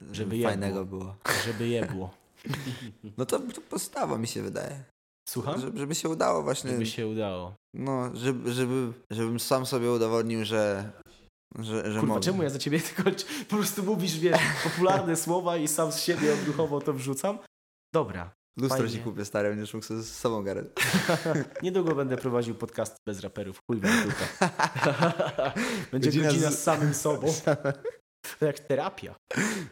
żeby, 0.00 0.14
Żeby 0.14 0.42
fajnego 0.42 0.84
było? 0.84 1.16
Żeby 1.46 1.68
je 1.68 1.86
było. 1.86 2.10
No 3.16 3.26
to, 3.26 3.38
to 3.38 3.60
postawa 3.60 4.18
mi 4.18 4.26
się 4.26 4.42
wydaje. 4.42 4.84
Słucham? 5.28 5.60
Żeby, 5.60 5.78
żeby 5.78 5.94
się 5.94 6.08
udało 6.08 6.42
właśnie. 6.42 6.70
Żeby 6.70 6.86
się 6.86 7.06
udało. 7.06 7.54
No, 7.74 8.10
żeby, 8.16 8.52
żeby, 8.52 8.92
żebym 9.10 9.40
sam 9.40 9.66
sobie 9.66 9.90
udowodnił, 9.90 10.44
że, 10.44 10.92
że, 11.58 11.92
że 11.92 12.00
Kurwa, 12.00 12.14
mogę. 12.14 12.20
czemu 12.20 12.42
ja 12.42 12.50
za 12.50 12.58
ciebie 12.58 12.80
tylko 12.96 13.10
po 13.48 13.56
prostu 13.56 13.82
mówisz, 13.82 14.18
wiesz, 14.18 14.38
popularne 14.64 15.16
słowa 15.26 15.56
i 15.56 15.68
sam 15.68 15.92
z 15.92 16.00
siebie 16.00 16.34
odruchowo 16.34 16.80
to 16.80 16.92
wrzucam? 16.92 17.38
Dobra. 17.94 18.32
Lustro 18.58 18.78
fajnie. 18.78 18.92
ci 18.92 18.98
kupię 18.98 19.24
stare, 19.24 19.48
będziesz 19.50 19.74
mógł 19.74 19.86
sobie 19.86 20.00
z 20.02 20.16
sobą 20.18 20.42
gadać. 20.42 20.66
Niedługo 21.62 21.94
będę 21.94 22.16
prowadził 22.16 22.54
podcast 22.54 22.96
bez 23.08 23.20
raperów. 23.20 23.58
Chuj 23.70 23.80
wam 23.80 23.92
tutaj. 24.02 24.50
Będzie 25.92 26.08
Godzina 26.08 26.26
godzina 26.28 26.50
z- 26.50 26.54
z 26.58 26.62
samym 26.62 26.94
sobą. 26.94 27.34
To 28.40 28.46
jak 28.46 28.58
terapia. 28.58 29.14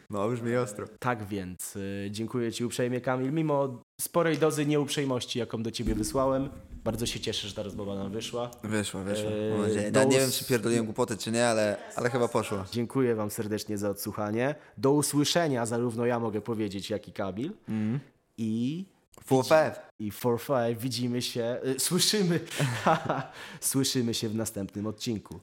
No, 0.09 0.29
brzmi 0.29 0.55
ostro. 0.55 0.85
Tak 0.99 1.25
więc 1.27 1.75
y, 1.75 2.07
dziękuję 2.11 2.51
Ci 2.51 2.65
uprzejmie, 2.65 3.01
Kamil. 3.01 3.31
Mimo 3.33 3.81
sporej 4.01 4.37
dozy 4.37 4.65
nieuprzejmości, 4.65 5.39
jaką 5.39 5.63
do 5.63 5.71
Ciebie 5.71 5.95
wysłałem, 5.95 6.49
bardzo 6.83 7.05
się 7.05 7.19
cieszę, 7.19 7.47
że 7.47 7.53
ta 7.55 7.63
rozmowa 7.63 7.95
nam 7.95 8.11
wyszła. 8.11 8.51
Wyszło, 8.63 9.01
wyszło. 9.03 9.31
Eee, 9.31 9.51
Mam 9.51 9.61
nadzieję. 9.61 9.91
Ja 9.95 10.03
nie 10.03 10.15
us- 10.17 10.23
wiem, 10.23 10.31
czy 10.31 10.45
pierdoliłem 10.45 10.85
głupoty, 10.85 11.17
czy 11.17 11.31
nie, 11.31 11.47
ale, 11.47 11.77
ale 11.95 12.09
chyba 12.09 12.27
poszło. 12.27 12.65
Dziękuję 12.71 13.15
Wam 13.15 13.31
serdecznie 13.31 13.77
za 13.77 13.89
odsłuchanie. 13.89 14.55
Do 14.77 14.91
usłyszenia, 14.91 15.65
zarówno 15.65 16.05
ja 16.05 16.19
mogę 16.19 16.41
powiedzieć, 16.41 16.89
jak 16.89 17.07
i 17.07 17.11
Kamil. 17.13 17.51
Mm. 17.69 17.99
I, 18.37 18.85
Full 19.25 19.43
five. 19.43 19.79
i 19.99 20.11
for 20.11 20.39
five 20.41 20.79
widzimy 20.79 21.21
się, 21.21 21.57
y, 21.65 21.79
słyszymy, 21.79 22.39
słyszymy 23.61 24.13
się 24.13 24.29
w 24.29 24.35
następnym 24.35 24.87
odcinku. 24.87 25.39